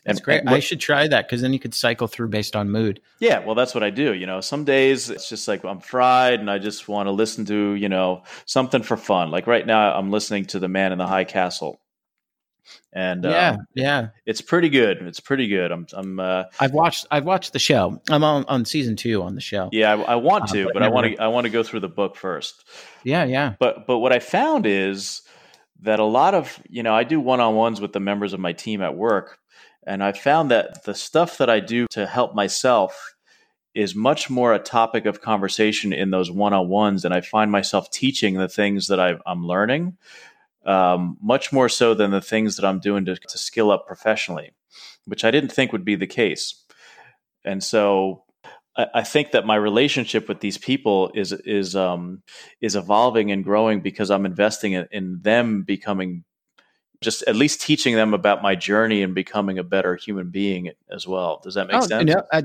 That's 0.06 0.20
And- 0.20 0.24
great. 0.24 0.40
and 0.42 0.50
I 0.52 0.60
should 0.60 0.80
try 0.80 1.08
that 1.08 1.28
because 1.28 1.42
then 1.42 1.52
you 1.52 1.60
could 1.60 1.74
cycle 1.74 2.08
through 2.08 2.30
based 2.30 2.56
on 2.56 2.70
mood. 2.70 3.02
yeah, 3.20 3.40
well, 3.44 3.56
that's 3.56 3.74
what 3.74 3.84
I 3.84 3.90
do. 3.90 4.14
You 4.14 4.26
know, 4.28 4.40
some 4.40 4.64
days 4.64 5.10
it's 5.10 5.28
just 5.28 5.48
like 5.48 5.66
I'm 5.66 5.80
fried 5.80 6.40
and 6.40 6.50
I 6.50 6.60
just 6.60 6.88
want 6.88 7.08
to 7.08 7.12
listen 7.12 7.44
to, 7.46 7.74
you 7.74 7.90
know, 7.90 8.24
something 8.46 8.84
for 8.84 8.96
fun. 8.98 9.32
Like 9.32 9.48
right 9.48 9.66
now, 9.66 9.98
I'm 9.98 10.12
listening 10.12 10.46
to 10.46 10.60
The 10.60 10.68
Man 10.70 10.92
in 10.92 10.98
the 11.00 11.08
High 11.08 11.24
Castle. 11.26 11.82
And 12.94 13.24
yeah, 13.24 13.52
um, 13.52 13.68
yeah. 13.74 14.08
it's 14.26 14.42
pretty 14.42 14.70
good. 14.70 15.02
It's 15.02 15.20
pretty 15.20 15.48
good. 15.48 15.72
I'm, 15.72 15.86
I'm, 15.94 16.20
uh, 16.20 16.44
I've 16.60 16.72
watched. 16.72 17.06
I've 17.12 17.26
watched 17.26 17.54
the 17.54 17.60
show. 17.60 18.02
I'm 18.10 18.24
on 18.24 18.46
on 18.46 18.66
season 18.66 18.96
two 18.96 19.22
on 19.22 19.36
the 19.36 19.42
show. 19.42 19.70
yeah, 19.72 19.94
I, 19.94 20.02
I 20.02 20.16
want 20.16 20.46
Uh, 20.46 20.54
to, 20.54 20.64
but 20.66 20.76
but 20.76 20.84
I 20.84 20.88
want 20.90 21.08
to, 21.08 21.22
I 21.22 21.28
want 21.28 21.46
to 21.46 21.52
go 21.52 21.64
through 21.64 21.82
the 21.82 21.90
book 21.90 22.16
first. 22.16 22.64
Yeah, 23.04 23.26
yeah. 23.26 23.56
But, 23.60 23.86
but 23.86 24.00
what 24.00 24.12
I 24.14 24.20
found 24.20 24.66
is 24.66 25.22
that 25.82 26.00
a 26.00 26.06
lot 26.06 26.34
of, 26.34 26.60
you 26.70 26.84
know, 26.84 26.96
I 26.96 27.04
do 27.04 27.20
one 27.20 27.40
on 27.40 27.56
ones 27.56 27.82
with 27.82 27.94
the 27.94 28.00
members 28.00 28.34
of 28.34 28.40
my 28.40 28.54
team 28.54 28.82
at 28.82 28.96
work. 28.96 29.40
And 29.86 30.04
I 30.04 30.14
found 30.14 30.50
that 30.52 30.84
the 30.86 30.96
stuff 30.96 31.38
that 31.38 31.50
I 31.50 31.60
do 31.60 31.86
to 31.92 32.08
help 32.08 32.34
myself 32.34 33.14
is 33.76 33.94
much 33.94 34.30
more 34.30 34.54
a 34.54 34.60
topic 34.60 35.06
of 35.06 35.22
conversation 35.22 35.92
in 35.94 36.10
those 36.10 36.32
one 36.32 36.54
on 36.54 36.70
ones. 36.70 37.06
And 37.06 37.14
I 37.14 37.22
find 37.22 37.52
myself 37.52 37.92
teaching 37.92 38.36
the 38.36 38.48
things 38.48 38.88
that 38.88 39.00
i 39.00 39.16
I'm 39.26 39.46
learning 39.46 39.98
um, 40.66 41.18
much 41.22 41.52
more 41.54 41.70
so 41.70 41.94
than 41.94 42.12
the 42.12 42.22
things 42.22 42.56
that 42.56 42.66
I'm 42.66 42.80
doing 42.80 43.06
to, 43.06 43.16
to 43.16 43.38
skill 43.38 43.72
up 43.72 43.88
professionally, 43.88 44.52
which 45.06 45.24
I 45.24 45.32
didn't 45.32 45.52
think 45.52 45.72
would 45.72 45.86
be 45.86 45.96
the 45.96 46.08
case. 46.08 46.64
And 47.44 47.64
so 47.64 48.24
I, 48.76 48.88
I 48.96 49.04
think 49.04 49.32
that 49.32 49.46
my 49.46 49.56
relationship 49.56 50.28
with 50.28 50.40
these 50.40 50.58
people 50.58 51.12
is 51.14 51.32
is 51.32 51.76
um, 51.76 52.24
is 52.62 52.76
evolving 52.76 53.32
and 53.32 53.44
growing 53.44 53.82
because 53.82 54.10
I'm 54.12 54.26
investing 54.26 54.74
in, 54.74 54.88
in 54.92 55.20
them 55.22 55.64
becoming 55.64 56.24
just 57.02 57.24
at 57.24 57.36
least 57.36 57.62
teaching 57.62 57.96
them 57.96 58.14
about 58.14 58.42
my 58.42 58.56
journey 58.56 59.04
and 59.04 59.14
becoming 59.14 59.60
a 59.60 59.64
better 59.64 59.96
human 59.96 60.30
being 60.30 60.72
as 60.90 61.08
well. 61.08 61.40
Does 61.44 61.54
that 61.56 61.68
make 61.68 61.76
Oh, 61.76 61.82
sense? 61.82 62.10
no, 62.10 62.24
uh, 62.32 62.42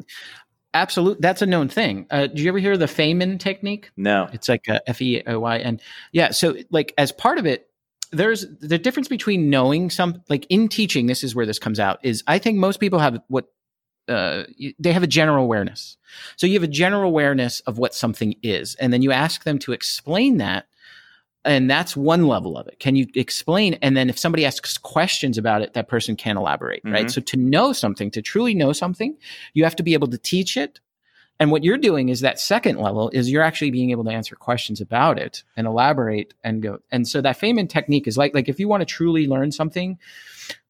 absolute. 0.74 1.20
That's 1.20 1.40
a 1.40 1.46
known 1.46 1.68
thing. 1.68 2.06
Uh, 2.10 2.26
do 2.26 2.42
you 2.42 2.48
ever 2.48 2.58
hear 2.58 2.76
the 2.76 2.86
Feynman 2.86 3.38
technique? 3.38 3.90
No. 3.96 4.28
It's 4.32 4.48
like 4.48 4.66
a 4.68 4.86
F 4.88 5.00
E 5.00 5.22
O 5.26 5.40
Y 5.40 5.58
N. 5.58 5.80
Yeah. 6.12 6.32
So, 6.32 6.56
like, 6.70 6.92
as 6.98 7.12
part 7.12 7.38
of 7.38 7.46
it, 7.46 7.69
there's 8.12 8.46
the 8.60 8.78
difference 8.78 9.08
between 9.08 9.50
knowing 9.50 9.90
some, 9.90 10.22
like 10.28 10.46
in 10.48 10.68
teaching, 10.68 11.06
this 11.06 11.22
is 11.22 11.34
where 11.34 11.46
this 11.46 11.58
comes 11.58 11.78
out, 11.78 11.98
is 12.02 12.22
I 12.26 12.38
think 12.38 12.58
most 12.58 12.80
people 12.80 12.98
have 12.98 13.20
what 13.28 13.46
uh, 14.08 14.44
they 14.78 14.92
have 14.92 15.04
a 15.04 15.06
general 15.06 15.44
awareness. 15.44 15.96
So 16.36 16.46
you 16.46 16.54
have 16.54 16.64
a 16.64 16.68
general 16.68 17.04
awareness 17.04 17.60
of 17.60 17.78
what 17.78 17.94
something 17.94 18.34
is, 18.42 18.74
and 18.76 18.92
then 18.92 19.02
you 19.02 19.12
ask 19.12 19.44
them 19.44 19.58
to 19.60 19.72
explain 19.72 20.38
that. 20.38 20.66
And 21.42 21.70
that's 21.70 21.96
one 21.96 22.26
level 22.26 22.58
of 22.58 22.66
it. 22.66 22.80
Can 22.80 22.96
you 22.96 23.06
explain? 23.14 23.74
And 23.80 23.96
then 23.96 24.10
if 24.10 24.18
somebody 24.18 24.44
asks 24.44 24.76
questions 24.76 25.38
about 25.38 25.62
it, 25.62 25.72
that 25.72 25.88
person 25.88 26.14
can 26.14 26.36
elaborate, 26.36 26.82
right? 26.84 27.06
Mhm. 27.06 27.10
So 27.10 27.22
to 27.22 27.36
know 27.38 27.72
something, 27.72 28.10
to 28.10 28.20
truly 28.20 28.52
know 28.52 28.74
something, 28.74 29.16
you 29.54 29.64
have 29.64 29.76
to 29.76 29.82
be 29.82 29.94
able 29.94 30.08
to 30.08 30.18
teach 30.18 30.58
it. 30.58 30.80
And 31.40 31.50
what 31.50 31.64
you're 31.64 31.78
doing 31.78 32.10
is 32.10 32.20
that 32.20 32.38
second 32.38 32.78
level 32.78 33.08
is 33.14 33.30
you're 33.30 33.42
actually 33.42 33.70
being 33.70 33.90
able 33.90 34.04
to 34.04 34.10
answer 34.10 34.36
questions 34.36 34.80
about 34.80 35.18
it 35.18 35.42
and 35.56 35.66
elaborate 35.66 36.34
and 36.44 36.62
go. 36.62 36.78
And 36.92 37.08
so 37.08 37.22
that 37.22 37.40
Feynman 37.40 37.68
technique 37.68 38.06
is 38.06 38.18
like, 38.18 38.34
like 38.34 38.50
if 38.50 38.60
you 38.60 38.68
want 38.68 38.82
to 38.82 38.84
truly 38.84 39.26
learn 39.26 39.50
something, 39.50 39.98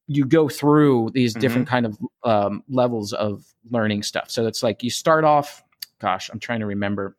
you 0.06 0.24
go 0.24 0.48
through 0.48 1.10
these 1.12 1.34
different 1.34 1.68
kind 1.68 1.86
of 1.86 1.98
um, 2.24 2.62
levels 2.68 3.12
of 3.12 3.44
learning 3.70 4.04
stuff. 4.04 4.30
So 4.30 4.46
it's 4.46 4.62
like 4.62 4.82
you 4.82 4.90
start 4.90 5.24
off, 5.24 5.62
gosh, 6.00 6.30
I'm 6.32 6.38
trying 6.38 6.60
to 6.60 6.66
remember, 6.66 7.16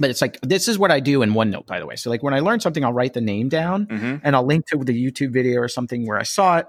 but 0.00 0.10
it's 0.10 0.20
like 0.20 0.40
this 0.40 0.66
is 0.68 0.78
what 0.78 0.90
I 0.90 1.00
do 1.00 1.22
in 1.22 1.34
OneNote, 1.34 1.66
by 1.66 1.78
the 1.78 1.86
way. 1.86 1.96
So 1.96 2.10
like 2.10 2.22
when 2.22 2.34
I 2.34 2.40
learn 2.40 2.60
something, 2.60 2.84
I'll 2.84 2.92
write 2.92 3.12
the 3.12 3.20
name 3.20 3.48
down 3.48 3.86
hmm 3.86 4.16
and 4.24 4.34
I'll 4.34 4.46
link 4.46 4.66
to 4.68 4.78
the 4.78 4.92
YouTube 4.92 5.32
video 5.32 5.60
or 5.60 5.68
something 5.68 6.06
where 6.06 6.18
I 6.18 6.22
saw 6.24 6.58
it, 6.58 6.66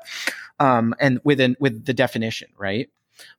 um, 0.60 0.94
and 1.00 1.20
within 1.24 1.56
with 1.60 1.86
the 1.86 1.94
definition, 1.94 2.50
right? 2.58 2.90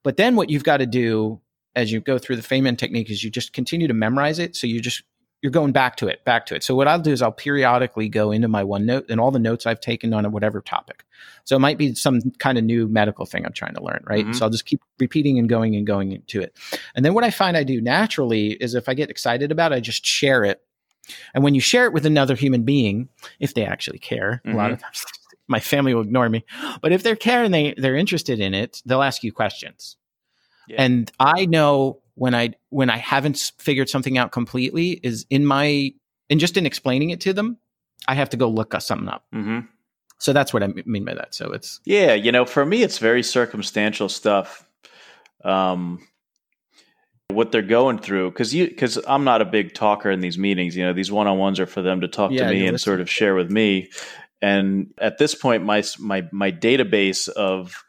But 0.02 0.16
then 0.16 0.36
what 0.36 0.50
you've 0.50 0.64
got 0.64 0.78
to 0.78 0.86
do 0.86 1.40
as 1.76 1.92
you 1.92 2.00
go 2.00 2.18
through 2.18 2.36
the 2.36 2.42
Feynman 2.42 2.78
technique 2.78 3.10
is 3.10 3.24
you 3.24 3.30
just 3.30 3.52
continue 3.52 3.88
to 3.88 3.94
memorize 3.94 4.38
it. 4.38 4.56
So 4.56 4.66
you 4.66 4.80
just 4.80 5.02
you're 5.42 5.50
going 5.50 5.72
back 5.72 5.96
to 5.96 6.08
it, 6.08 6.24
back 6.24 6.46
to 6.46 6.54
it. 6.54 6.62
So 6.62 6.74
what 6.74 6.88
I'll 6.88 6.98
do 6.98 7.12
is 7.12 7.20
I'll 7.20 7.30
periodically 7.30 8.08
go 8.08 8.30
into 8.32 8.48
my 8.48 8.62
OneNote 8.64 9.10
and 9.10 9.20
all 9.20 9.30
the 9.30 9.38
notes 9.38 9.66
I've 9.66 9.80
taken 9.80 10.14
on 10.14 10.32
whatever 10.32 10.62
topic. 10.62 11.04
So 11.44 11.54
it 11.54 11.58
might 11.58 11.76
be 11.76 11.94
some 11.94 12.22
kind 12.38 12.56
of 12.56 12.64
new 12.64 12.88
medical 12.88 13.26
thing 13.26 13.44
I'm 13.44 13.52
trying 13.52 13.74
to 13.74 13.82
learn, 13.82 14.02
right? 14.06 14.24
Mhm. 14.24 14.34
So 14.34 14.46
I'll 14.46 14.50
just 14.50 14.64
keep 14.64 14.80
repeating 14.98 15.38
and 15.38 15.46
going 15.46 15.76
and 15.76 15.86
going 15.86 16.12
into 16.12 16.40
it. 16.40 16.56
And 16.94 17.04
then 17.04 17.12
what 17.12 17.24
I 17.24 17.30
find 17.30 17.58
I 17.58 17.62
do 17.62 17.82
naturally 17.82 18.52
is 18.52 18.74
if 18.74 18.88
I 18.88 18.94
get 18.94 19.10
excited 19.10 19.52
about 19.52 19.72
it, 19.72 19.74
I 19.74 19.80
just 19.80 20.06
share 20.06 20.44
it. 20.44 20.62
And 21.34 21.44
when 21.44 21.54
you 21.54 21.60
share 21.60 21.84
it 21.84 21.92
with 21.92 22.06
another 22.06 22.36
human 22.36 22.62
being, 22.62 23.10
if 23.38 23.52
they 23.52 23.66
actually 23.66 23.98
care, 23.98 24.40
a 24.46 24.54
lot 24.54 24.70
of 24.70 24.80
times 24.80 25.04
my 25.46 25.60
family 25.60 25.92
will 25.92 26.00
ignore 26.02 26.30
me. 26.30 26.46
But 26.80 26.92
if 26.92 27.02
they're 27.02 27.16
care 27.16 27.44
and 27.44 27.52
they, 27.52 27.74
they're 27.76 27.96
interested 27.96 28.40
in 28.40 28.54
it, 28.54 28.80
they'll 28.86 29.02
ask 29.02 29.22
you 29.22 29.30
questions. 29.30 29.96
Yeah. 30.68 30.82
And 30.82 31.10
I 31.20 31.46
know 31.46 32.00
when 32.14 32.34
I 32.34 32.54
when 32.70 32.90
I 32.90 32.96
haven't 32.96 33.52
figured 33.58 33.88
something 33.88 34.18
out 34.18 34.32
completely 34.32 35.00
is 35.02 35.26
in 35.30 35.44
my 35.46 35.92
and 36.30 36.40
just 36.40 36.56
in 36.56 36.66
explaining 36.66 37.10
it 37.10 37.20
to 37.22 37.32
them, 37.32 37.58
I 38.08 38.14
have 38.14 38.30
to 38.30 38.36
go 38.36 38.48
look 38.48 38.74
something 38.80 39.08
up. 39.08 39.24
hmm 39.32 39.60
So 40.18 40.32
that's 40.32 40.52
what 40.52 40.62
I 40.62 40.68
mean 40.68 41.04
by 41.04 41.14
that. 41.14 41.34
So 41.34 41.52
it's 41.52 41.80
Yeah, 41.84 42.14
you 42.14 42.32
know, 42.32 42.44
for 42.44 42.64
me, 42.64 42.82
it's 42.82 42.98
very 42.98 43.22
circumstantial 43.22 44.08
stuff. 44.08 44.66
Um, 45.44 46.06
what 47.28 47.52
they're 47.52 47.62
going 47.62 47.98
through, 47.98 48.30
because 48.30 48.54
you, 48.54 48.68
because 48.68 48.98
I'm 49.06 49.24
not 49.24 49.42
a 49.42 49.44
big 49.44 49.74
talker 49.74 50.10
in 50.10 50.20
these 50.20 50.38
meetings. 50.38 50.76
You 50.76 50.84
know, 50.84 50.92
these 50.92 51.10
one 51.10 51.26
on 51.26 51.38
ones 51.38 51.58
are 51.58 51.66
for 51.66 51.82
them 51.82 52.00
to 52.02 52.08
talk 52.08 52.30
Yeah, 52.30 52.44
to 52.44 52.50
me 52.50 52.66
and 52.66 52.74
listen. 52.74 52.84
sort 52.84 53.00
of 53.00 53.10
share 53.10 53.34
with 53.34 53.50
me. 53.50 53.90
And 54.40 54.92
at 54.98 55.18
this 55.18 55.34
point, 55.34 55.64
my 55.64 55.82
my 55.98 56.28
my 56.32 56.52
database 56.52 57.28
of 57.28 57.84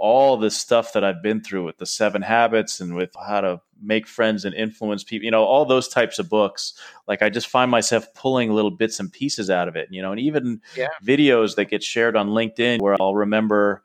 all 0.00 0.38
the 0.38 0.50
stuff 0.50 0.94
that 0.94 1.04
I've 1.04 1.22
been 1.22 1.42
through 1.42 1.66
with 1.66 1.76
the 1.76 1.84
seven 1.84 2.22
habits 2.22 2.80
and 2.80 2.96
with 2.96 3.14
how 3.28 3.42
to 3.42 3.60
make 3.82 4.06
friends 4.06 4.46
and 4.46 4.54
influence 4.54 5.04
people, 5.04 5.26
you 5.26 5.30
know, 5.30 5.44
all 5.44 5.66
those 5.66 5.88
types 5.88 6.18
of 6.18 6.30
books. 6.30 6.72
Like 7.06 7.20
I 7.20 7.28
just 7.28 7.48
find 7.48 7.70
myself 7.70 8.12
pulling 8.14 8.50
little 8.50 8.70
bits 8.70 8.98
and 8.98 9.12
pieces 9.12 9.50
out 9.50 9.68
of 9.68 9.76
it, 9.76 9.88
you 9.90 10.00
know, 10.00 10.10
and 10.10 10.18
even 10.18 10.62
Yeah. 10.74 10.88
videos 11.04 11.56
that 11.56 11.66
get 11.66 11.82
shared 11.82 12.16
on 12.16 12.30
LinkedIn 12.30 12.80
where 12.80 12.96
I'll 12.98 13.14
remember 13.14 13.82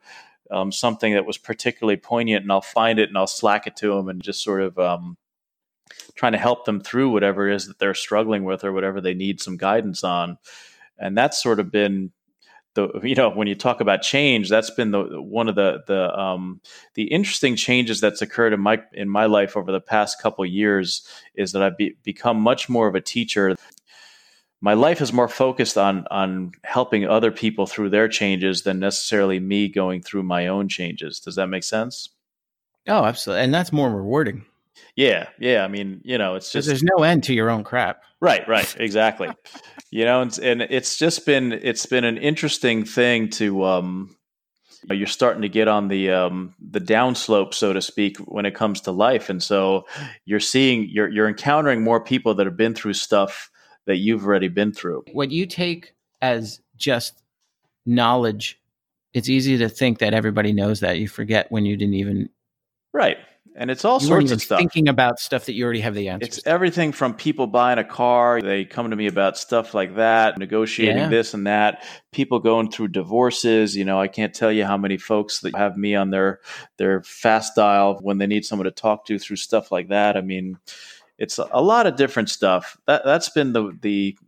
um, 0.50 0.72
something 0.72 1.12
that 1.12 1.26
was 1.26 1.36
particularly 1.36 1.98
poignant 1.98 2.44
and 2.44 2.50
I'll 2.50 2.62
find 2.62 2.98
it 2.98 3.10
and 3.10 3.18
I'll 3.18 3.26
slack 3.26 3.66
it 3.66 3.76
to 3.76 3.94
them 3.94 4.08
and 4.08 4.22
just 4.22 4.42
sort 4.42 4.62
of 4.62 4.78
um, 4.78 5.18
trying 6.14 6.32
to 6.32 6.38
help 6.38 6.64
them 6.64 6.80
through 6.80 7.10
whatever 7.10 7.46
it 7.46 7.54
is 7.54 7.66
that 7.66 7.78
they're 7.78 7.92
struggling 7.92 8.44
with 8.44 8.64
or 8.64 8.72
whatever 8.72 9.02
they 9.02 9.12
need 9.12 9.42
some 9.42 9.58
guidance 9.58 10.02
on. 10.02 10.38
And 10.98 11.14
that's 11.14 11.42
sort 11.42 11.60
of 11.60 11.70
been 11.70 12.12
the 12.76 13.00
you 13.02 13.16
know 13.16 13.30
when 13.30 13.48
you 13.48 13.56
talk 13.56 13.80
about 13.80 14.02
change 14.02 14.48
that's 14.48 14.70
been 14.70 14.92
the 14.92 15.20
one 15.20 15.48
of 15.48 15.56
the 15.56 15.82
the 15.88 16.16
um 16.16 16.60
the 16.94 17.04
interesting 17.04 17.56
changes 17.56 18.00
that's 18.00 18.22
occurred 18.22 18.52
in 18.52 18.60
my 18.60 18.80
in 18.92 19.08
my 19.08 19.26
life 19.26 19.56
over 19.56 19.72
the 19.72 19.80
past 19.80 20.22
couple 20.22 20.46
years 20.46 21.06
is 21.34 21.52
that 21.52 21.62
I've 21.62 21.76
be, 21.76 21.96
become 22.04 22.40
much 22.40 22.68
more 22.68 22.86
of 22.86 22.94
a 22.94 23.00
teacher 23.00 23.56
my 24.60 24.74
life 24.74 25.00
is 25.00 25.12
more 25.12 25.28
focused 25.28 25.76
on 25.76 26.06
on 26.10 26.52
helping 26.62 27.04
other 27.04 27.32
people 27.32 27.66
through 27.66 27.90
their 27.90 28.06
changes 28.08 28.62
than 28.62 28.78
necessarily 28.78 29.40
me 29.40 29.68
going 29.68 30.02
through 30.02 30.22
my 30.22 30.46
own 30.46 30.68
changes 30.68 31.18
does 31.18 31.34
that 31.34 31.48
make 31.48 31.64
sense 31.64 32.10
Oh, 32.88 33.04
absolutely. 33.04 33.44
And 33.44 33.54
that's 33.54 33.72
more 33.72 33.90
rewarding. 33.90 34.44
Yeah 34.94 35.28
yeah 35.38 35.64
i 35.64 35.68
mean 35.68 36.00
you 36.04 36.18
know 36.18 36.34
it's 36.34 36.52
just 36.52 36.68
there's 36.68 36.82
no 36.82 37.02
end 37.02 37.24
to 37.24 37.34
your 37.34 37.50
own 37.50 37.64
crap. 37.64 38.02
Right, 38.20 38.46
right, 38.48 38.76
exactly. 38.78 39.28
you 39.90 40.04
know, 40.04 40.22
and, 40.22 40.38
and 40.38 40.62
it's 40.62 40.96
just 40.96 41.26
been 41.26 41.52
it's 41.52 41.86
been 41.86 42.04
an 42.04 42.16
interesting 42.18 42.84
thing 42.84 43.28
to 43.30 43.64
um 43.64 44.16
you 44.82 44.88
know, 44.88 44.94
you're 44.94 45.06
starting 45.06 45.42
to 45.42 45.48
get 45.48 45.68
on 45.68 45.88
the 45.88 46.10
um 46.10 46.54
the 46.60 46.80
downslope 46.80 47.54
so 47.54 47.72
to 47.72 47.82
speak 47.82 48.16
when 48.18 48.46
it 48.46 48.54
comes 48.54 48.80
to 48.82 48.92
life 48.92 49.28
and 49.28 49.42
so 49.42 49.84
you're 50.24 50.40
seeing 50.40 50.88
you're 50.90 51.08
you're 51.08 51.28
encountering 51.28 51.82
more 51.82 52.00
people 52.00 52.34
that 52.34 52.46
have 52.46 52.56
been 52.56 52.74
through 52.74 52.94
stuff 52.94 53.50
that 53.86 53.96
you've 53.96 54.24
already 54.24 54.48
been 54.48 54.72
through. 54.72 55.04
What 55.12 55.30
you 55.30 55.46
take 55.46 55.94
as 56.20 56.60
just 56.76 57.22
knowledge, 57.84 58.60
it's 59.14 59.28
easy 59.28 59.58
to 59.58 59.68
think 59.68 60.00
that 60.00 60.12
everybody 60.12 60.52
knows 60.52 60.80
that. 60.80 60.98
You 60.98 61.06
forget 61.06 61.50
when 61.52 61.64
you 61.64 61.76
didn't 61.76 61.94
even 61.94 62.28
Right. 62.92 63.18
And 63.54 63.70
it's 63.70 63.84
all 63.84 64.00
you 64.00 64.06
sorts 64.06 64.30
of 64.32 64.42
stuff. 64.42 64.58
thinking 64.58 64.88
about 64.88 65.18
stuff 65.18 65.46
that 65.46 65.54
you 65.54 65.64
already 65.64 65.80
have 65.80 65.94
the 65.94 66.08
answers. 66.08 66.28
It's 66.28 66.42
to. 66.42 66.48
everything 66.48 66.92
from 66.92 67.14
people 67.14 67.46
buying 67.46 67.78
a 67.78 67.84
car. 67.84 68.42
They 68.42 68.64
come 68.64 68.90
to 68.90 68.96
me 68.96 69.06
about 69.06 69.38
stuff 69.38 69.72
like 69.72 69.96
that, 69.96 70.38
negotiating 70.38 70.96
Yeah. 70.98 71.08
this 71.08 71.32
and 71.32 71.46
that. 71.46 71.84
People 72.12 72.38
going 72.40 72.70
through 72.70 72.88
divorces. 72.88 73.76
You 73.76 73.84
know, 73.84 73.98
I 74.00 74.08
can't 74.08 74.34
tell 74.34 74.52
you 74.52 74.64
how 74.64 74.76
many 74.76 74.98
folks 74.98 75.40
that 75.40 75.56
have 75.56 75.76
me 75.76 75.94
on 75.94 76.10
their 76.10 76.40
their 76.76 77.02
fast 77.02 77.54
dial 77.54 77.98
when 78.02 78.18
they 78.18 78.26
need 78.26 78.44
someone 78.44 78.64
to 78.66 78.70
talk 78.70 79.06
to 79.06 79.18
through 79.18 79.36
stuff 79.36 79.70
like 79.72 79.88
that. 79.88 80.16
I 80.16 80.20
mean, 80.20 80.58
it's 81.18 81.38
a 81.38 81.62
lot 81.62 81.86
of 81.86 81.96
different 81.96 82.28
stuff. 82.28 82.76
That 82.86 83.04
that's 83.04 83.30
been 83.30 83.52
the 83.54 83.76
the 83.80 84.18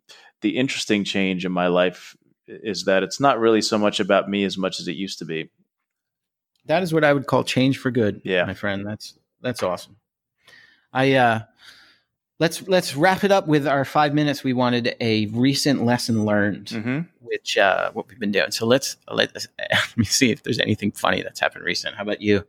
the 0.40 0.56
interesting 0.56 1.04
change 1.04 1.44
in 1.44 1.52
my 1.52 1.66
life 1.66 2.16
is 2.46 2.84
that 2.84 3.02
it's 3.02 3.20
not 3.20 3.38
really 3.38 3.60
so 3.60 3.76
much 3.76 4.00
about 4.00 4.30
me 4.30 4.44
as 4.44 4.56
much 4.56 4.80
as 4.80 4.88
it 4.88 4.96
used 4.96 5.18
to 5.18 5.26
be. 5.26 5.50
That 6.68 6.82
is 6.82 6.92
what 6.94 7.02
I 7.04 7.12
would 7.12 7.26
call 7.26 7.42
change 7.44 7.78
for 7.78 7.90
good. 7.90 8.20
Yeah. 8.24 8.44
my 8.44 8.54
friend. 8.54 8.86
That's 8.86 9.18
that's 9.40 9.62
awesome. 9.62 9.96
I 10.92 11.14
uh 11.14 11.40
let's 12.38 12.66
let's 12.68 12.94
wrap 12.96 13.24
it 13.24 13.32
up 13.32 13.46
with 13.46 13.66
our 13.66 13.84
five 13.84 14.14
minutes. 14.14 14.44
We 14.44 14.52
wanted 14.52 14.94
a 15.00 15.26
recent 15.26 15.84
lesson 15.84 16.24
learned, 16.24 16.66
Mm-hmm. 16.68 17.00
which 17.20 17.58
uh 17.58 17.90
what 17.92 18.08
we've 18.08 18.18
been 18.20 18.32
doing. 18.32 18.50
So 18.50 18.66
let's 18.66 18.96
let, 19.10 19.34
let 19.58 19.96
me 19.96 20.04
see 20.04 20.30
if 20.30 20.42
there's 20.42 20.60
anything 20.60 20.92
funny 20.92 21.22
that's 21.22 21.40
happened 21.40 21.64
recent. 21.64 21.94
How 21.96 22.02
about 22.02 22.20
you? 22.22 22.44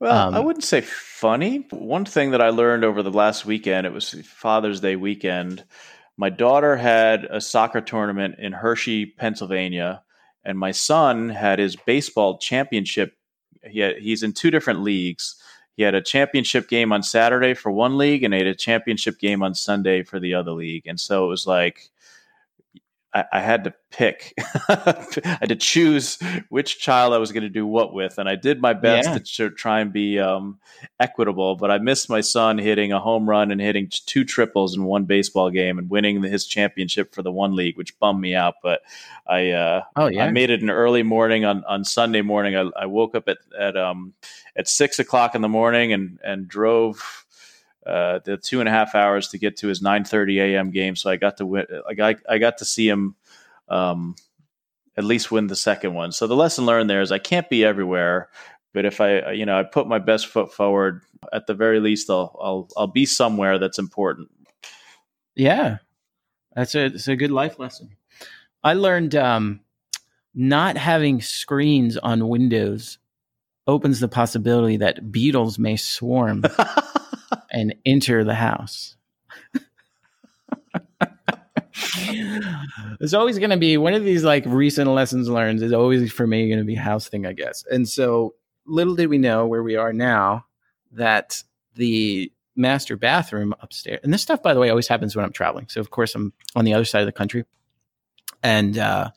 Well, 0.00 0.28
Um, 0.28 0.34
I 0.34 0.40
wouldn't 0.40 0.64
say 0.64 0.80
funny. 0.80 1.66
One 1.70 2.04
thing 2.04 2.32
that 2.32 2.40
I 2.42 2.48
learned 2.50 2.84
over 2.84 3.02
the 3.02 3.10
last 3.12 3.46
weekend, 3.46 3.86
it 3.86 3.92
was 3.92 4.10
Father's 4.26 4.80
Day 4.80 4.96
weekend. 4.96 5.64
My 6.16 6.28
daughter 6.28 6.76
had 6.76 7.24
a 7.30 7.40
soccer 7.40 7.80
tournament 7.80 8.34
in 8.38 8.52
Hershey, 8.52 9.06
Pennsylvania, 9.06 10.02
and 10.44 10.58
my 10.58 10.72
son 10.72 11.28
had 11.30 11.58
his 11.60 11.76
baseball 11.76 12.38
championship. 12.38 13.14
He 13.64 13.80
had, 13.80 13.98
he's 13.98 14.22
in 14.22 14.32
two 14.32 14.50
different 14.50 14.82
leagues. 14.82 15.36
He 15.76 15.82
had 15.82 15.94
a 15.94 16.02
championship 16.02 16.68
game 16.68 16.92
on 16.92 17.02
Saturday 17.02 17.54
for 17.54 17.70
one 17.70 17.96
league, 17.96 18.24
and 18.24 18.34
he 18.34 18.40
had 18.40 18.46
a 18.46 18.54
championship 18.54 19.18
game 19.18 19.42
on 19.42 19.54
Sunday 19.54 20.02
for 20.02 20.20
the 20.20 20.34
other 20.34 20.52
league. 20.52 20.86
And 20.86 21.00
so 21.00 21.24
it 21.24 21.28
was 21.28 21.46
like 21.46 21.91
I, 23.14 23.24
I 23.32 23.40
had 23.40 23.64
to 23.64 23.74
pick. 23.90 24.32
I 24.68 25.06
had 25.40 25.48
to 25.50 25.56
choose 25.56 26.18
which 26.48 26.78
child 26.78 27.12
I 27.12 27.18
was 27.18 27.32
going 27.32 27.42
to 27.42 27.48
do 27.50 27.66
what 27.66 27.92
with, 27.92 28.18
and 28.18 28.28
I 28.28 28.36
did 28.36 28.60
my 28.60 28.72
best 28.72 29.08
Yeah. 29.08 29.18
to 29.48 29.50
try 29.50 29.80
and 29.80 29.92
be 29.92 30.18
um, 30.18 30.58
equitable. 30.98 31.56
But 31.56 31.70
I 31.70 31.78
missed 31.78 32.08
my 32.08 32.20
son 32.20 32.58
hitting 32.58 32.92
a 32.92 33.00
home 33.00 33.28
run 33.28 33.50
and 33.50 33.60
hitting 33.60 33.88
two 33.90 34.24
triples 34.24 34.76
in 34.76 34.84
one 34.84 35.04
baseball 35.04 35.50
game 35.50 35.78
and 35.78 35.90
winning 35.90 36.20
the, 36.22 36.28
his 36.28 36.46
championship 36.46 37.14
for 37.14 37.22
the 37.22 37.32
one 37.32 37.54
league, 37.54 37.76
which 37.76 37.98
bummed 37.98 38.20
me 38.20 38.34
out. 38.34 38.54
But 38.62 38.80
I 39.26 39.50
uh, 39.50 39.82
Oh 39.96 40.06
yeah, 40.06 40.24
I 40.24 40.30
made 40.30 40.50
it 40.50 40.62
an 40.62 40.70
early 40.70 41.02
morning 41.02 41.44
on, 41.44 41.64
on 41.64 41.84
Sunday 41.84 42.22
morning. 42.22 42.56
I, 42.56 42.70
I 42.76 42.86
woke 42.86 43.14
up 43.14 43.28
at 43.28 43.38
at 43.58 43.76
um 43.76 44.14
at 44.56 44.68
six 44.68 44.98
o'clock 44.98 45.34
in 45.34 45.42
the 45.42 45.48
morning 45.48 45.92
and 45.92 46.18
and 46.24 46.48
drove 46.48 47.21
uh, 47.86 48.20
the 48.24 48.36
two 48.36 48.60
and 48.60 48.68
a 48.68 48.72
half 48.72 48.94
hours 48.94 49.28
to 49.28 49.38
get 49.38 49.56
to 49.58 49.68
his 49.68 49.82
nine 49.82 50.04
thirty 50.04 50.40
a.m. 50.40 50.70
game. 50.70 50.96
So 50.96 51.10
I 51.10 51.16
got 51.16 51.38
to 51.38 51.46
win. 51.46 51.66
I 51.88 51.94
got 51.94 52.16
I 52.28 52.38
got 52.38 52.58
to 52.58 52.64
see 52.64 52.88
him 52.88 53.16
um, 53.68 54.16
at 54.96 55.04
least 55.04 55.30
win 55.30 55.46
the 55.46 55.56
second 55.56 55.94
one. 55.94 56.12
So 56.12 56.26
the 56.26 56.36
lesson 56.36 56.66
learned 56.66 56.90
there 56.90 57.02
is 57.02 57.12
I 57.12 57.18
can't 57.18 57.48
be 57.48 57.64
everywhere. 57.64 58.28
But 58.74 58.86
if 58.86 59.02
I, 59.02 59.32
you 59.32 59.44
know, 59.44 59.58
I 59.58 59.64
put 59.64 59.86
my 59.86 59.98
best 59.98 60.28
foot 60.28 60.52
forward, 60.52 61.02
at 61.30 61.46
the 61.46 61.52
very 61.52 61.78
least, 61.78 62.08
I'll, 62.08 62.34
I'll, 62.40 62.68
I'll 62.74 62.86
be 62.86 63.04
somewhere 63.04 63.58
that's 63.58 63.78
important. 63.78 64.30
yeah. 65.34 65.76
That's 66.54 66.74
a 66.74 66.84
it's 66.86 67.08
a 67.08 67.16
good 67.16 67.30
life 67.30 67.58
lesson. 67.58 67.96
I 68.62 68.74
learned 68.74 69.14
um, 69.14 69.60
not 70.34 70.76
having 70.76 71.22
screens 71.22 71.96
on 71.96 72.28
Windows 72.28 72.98
opens 73.66 74.00
the 74.00 74.08
possibility 74.08 74.76
that 74.78 75.10
beetles 75.10 75.58
may 75.58 75.76
swarm 75.76 76.42
and 77.50 77.74
enter 77.84 78.24
the 78.24 78.34
house. 78.34 78.96
it's 83.00 83.14
always 83.14 83.38
going 83.38 83.50
to 83.50 83.56
be 83.56 83.76
one 83.76 83.94
of 83.94 84.04
these 84.04 84.24
like 84.24 84.44
recent 84.46 84.90
lessons 84.90 85.28
learned 85.28 85.62
is 85.62 85.72
always 85.72 86.12
for 86.12 86.26
me 86.26 86.48
going 86.48 86.58
to 86.58 86.64
be 86.64 86.74
house 86.74 87.08
thing, 87.08 87.26
I 87.26 87.32
guess. 87.32 87.64
And 87.70 87.88
so 87.88 88.34
little 88.66 88.94
did 88.94 89.08
we 89.08 89.18
know 89.18 89.46
where 89.46 89.62
we 89.62 89.76
are 89.76 89.92
now 89.92 90.46
that 90.92 91.42
the 91.74 92.30
master 92.54 92.96
bathroom 92.96 93.54
upstairs, 93.60 94.00
and 94.02 94.12
this 94.12 94.22
stuff, 94.22 94.42
by 94.42 94.54
the 94.54 94.60
way, 94.60 94.68
always 94.70 94.88
happens 94.88 95.16
when 95.16 95.24
I'm 95.24 95.32
traveling. 95.32 95.68
So 95.68 95.80
of 95.80 95.90
course 95.90 96.14
I'm 96.14 96.32
on 96.54 96.64
the 96.64 96.74
other 96.74 96.84
side 96.84 97.00
of 97.00 97.06
the 97.06 97.12
country, 97.12 97.44
and 98.42 98.76
uh, 98.76 99.10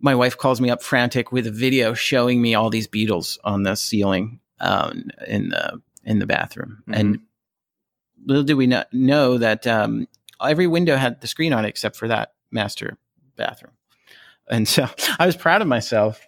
my 0.00 0.14
wife 0.14 0.36
calls 0.36 0.60
me 0.60 0.70
up 0.70 0.82
frantic 0.82 1.32
with 1.32 1.46
a 1.46 1.50
video 1.50 1.94
showing 1.94 2.40
me 2.40 2.54
all 2.54 2.70
these 2.70 2.86
beetles 2.86 3.38
on 3.44 3.62
the 3.62 3.74
ceiling 3.74 4.40
um, 4.60 5.10
in 5.26 5.50
the 5.50 5.80
in 6.06 6.18
the 6.18 6.26
bathroom, 6.26 6.82
and 6.90 7.20
little 8.24 8.44
did 8.44 8.54
we 8.54 8.66
not 8.66 8.92
know 8.92 9.36
that 9.38 9.66
um, 9.66 10.08
every 10.42 10.66
window 10.66 10.96
had 10.96 11.20
the 11.20 11.26
screen 11.26 11.52
on 11.52 11.64
it 11.64 11.68
except 11.68 11.96
for 11.96 12.08
that 12.08 12.32
master 12.50 12.96
bathroom. 13.36 13.72
And 14.48 14.66
so 14.66 14.88
I 15.18 15.26
was 15.26 15.36
proud 15.36 15.62
of 15.62 15.68
myself. 15.68 16.26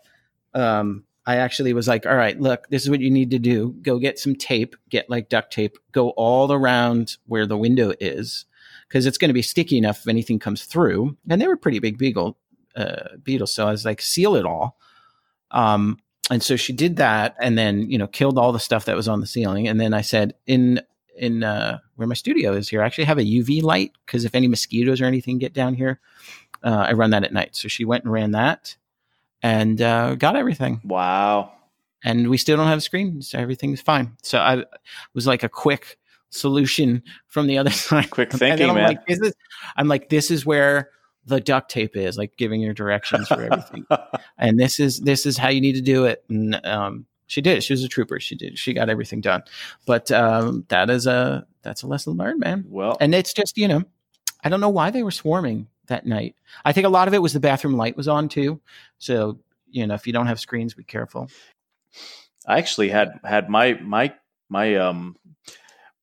Um, 0.55 1.05
I 1.26 1.37
actually 1.37 1.74
was 1.74 1.87
like, 1.87 2.07
all 2.07 2.16
right, 2.16 2.41
look, 2.41 2.68
this 2.68 2.83
is 2.83 2.91
what 2.91 3.01
you 3.01 3.11
need 3.11 3.31
to 3.33 3.39
do. 3.39 3.76
Go 3.83 3.99
get 3.99 4.18
some 4.18 4.35
tape, 4.35 4.76
get 4.89 5.11
like 5.11 5.29
duct 5.29 5.53
tape, 5.53 5.76
go 5.93 6.11
all 6.11 6.53
around 6.53 7.18
where 7.26 7.47
the 7.47 7.59
window 7.59 7.93
is, 8.01 8.47
because 8.89 9.05
it's 9.05 9.18
going 9.18 9.29
to 9.29 9.35
be 9.35 9.43
sticky 9.43 9.76
enough 9.76 10.01
if 10.01 10.09
anything 10.09 10.39
comes 10.39 10.64
through. 10.64 11.16
And 11.29 11.41
they 11.41 11.47
were 11.47 11.57
pretty 11.57 11.81
big 11.81 11.99
beagle 11.99 12.39
uh, 12.76 13.16
beetles. 13.22 13.53
So 13.53 13.66
I 13.66 13.70
was 13.70 13.85
like, 13.85 14.01
seal 14.01 14.37
it 14.37 14.47
all. 14.47 14.79
Um, 15.51 15.99
and 16.31 16.43
so 16.43 16.57
she 16.57 16.72
did 16.72 16.97
that 16.97 17.37
and 17.41 17.57
then, 17.57 17.91
you 17.91 17.99
know, 17.99 18.07
killed 18.07 18.39
all 18.39 18.53
the 18.53 18.61
stuff 18.61 18.85
that 18.85 18.97
was 18.97 19.09
on 19.09 19.20
the 19.20 19.26
ceiling. 19.26 19.66
And 19.66 19.81
then 19.81 19.95
I 19.95 20.03
said, 20.03 20.35
in 20.47 20.81
in 21.16 21.43
uh, 21.43 21.79
where 21.97 22.07
my 22.07 22.14
studio 22.14 22.53
is 22.53 22.68
here, 22.68 22.83
I 22.83 22.87
actually 22.87 23.05
have 23.05 23.18
a 23.18 23.22
UV 23.24 23.62
light 23.62 23.93
because 24.07 24.24
if 24.24 24.35
any 24.35 24.47
mosquitoes 24.47 25.01
or 25.01 25.07
anything 25.07 25.39
get 25.39 25.53
down 25.53 25.74
here, 25.74 26.01
uh, 26.62 26.87
I 26.89 26.93
run 26.93 27.11
that 27.11 27.24
at 27.24 27.33
night. 27.33 27.57
So 27.57 27.68
she 27.68 27.85
went 27.85 28.05
and 28.05 28.12
ran 28.12 28.33
that 28.33 28.76
and 29.43 29.81
uh, 29.81 30.14
got 30.14 30.37
everything. 30.37 30.81
Wow. 30.85 31.53
And 32.05 32.29
we 32.29 32.39
still 32.39 32.57
don't 32.57 32.68
have 32.68 32.79
a 32.79 32.83
screen, 32.83 33.22
so 33.22 33.39
everything's 33.39 33.81
fine. 33.81 34.16
So 34.22 34.39
I 34.39 34.64
was 35.14 35.26
like 35.26 35.43
a 35.43 35.49
quick 35.49 35.99
solution 36.31 37.03
from 37.26 37.47
the 37.47 37.59
other 37.59 37.70
side. 37.72 38.11
Quick 38.11 38.33
thinking, 38.33 38.68
I'm 38.68 38.76
man. 38.76 38.89
Like, 38.89 39.07
this 39.07 39.33
I'm 39.76 39.89
like, 39.89 40.09
this 40.09 40.31
is 40.31 40.47
where 40.47 40.91
the 41.29 41.41
duct 41.41 41.70
tape 41.70 41.97
is, 41.97 42.16
like 42.16 42.37
giving 42.37 42.61
you 42.61 42.72
directions 42.72 43.29
for 43.29 43.43
everything. 43.43 43.87
and 44.39 44.59
this 44.59 44.81
is 44.81 45.01
this 45.01 45.26
is 45.26 45.39
how 45.39 45.49
you 45.49 45.61
need 45.61 45.74
to 45.74 45.81
do 45.81 46.05
it. 46.05 46.24
And 46.29 46.64
um, 46.66 47.07
she 47.26 47.41
did. 47.41 47.62
She 47.62 47.72
was 47.72 47.85
a 47.85 47.89
trooper. 47.89 48.18
She 48.20 48.35
did. 48.35 48.59
She 48.59 48.72
got 48.72 48.89
everything 48.89 49.20
done. 49.20 49.43
But 49.87 50.11
um, 50.11 50.64
that 50.68 50.91
is 50.91 51.07
a 51.07 51.47
that's 51.62 51.83
a 51.83 51.87
lesson 51.87 52.14
learned, 52.14 52.41
man. 52.41 52.64
well, 52.68 52.97
And 53.01 53.14
it's 53.14 53.33
just 53.33 53.57
you 53.57 53.68
know, 53.68 53.85
I 54.43 54.49
don't 54.49 54.61
know 54.61 54.68
why 54.68 54.91
they 54.91 55.03
were 55.03 55.11
swarming 55.11 55.68
that 55.87 56.07
night. 56.07 56.35
I 56.64 56.72
think 56.72 56.87
a 56.87 56.91
lot 56.91 57.09
of 57.09 57.14
it 57.14 57.22
was 57.22 57.33
the 57.33 57.41
bathroom 57.41 57.76
light 57.76 57.97
was 57.97 58.09
on 58.09 58.29
too. 58.29 58.61
So 58.99 59.39
you 59.70 59.87
know, 59.87 59.95
if 59.95 60.07
you 60.07 60.12
don't 60.12 60.26
have 60.26 60.41
screens, 60.41 60.74
be 60.74 60.85
careful. 60.85 61.31
I 62.47 62.59
actually 62.59 62.89
had 62.89 63.20
had 63.24 63.49
my 63.51 63.74
my 63.74 64.14
my 64.49 64.76
um 64.76 65.16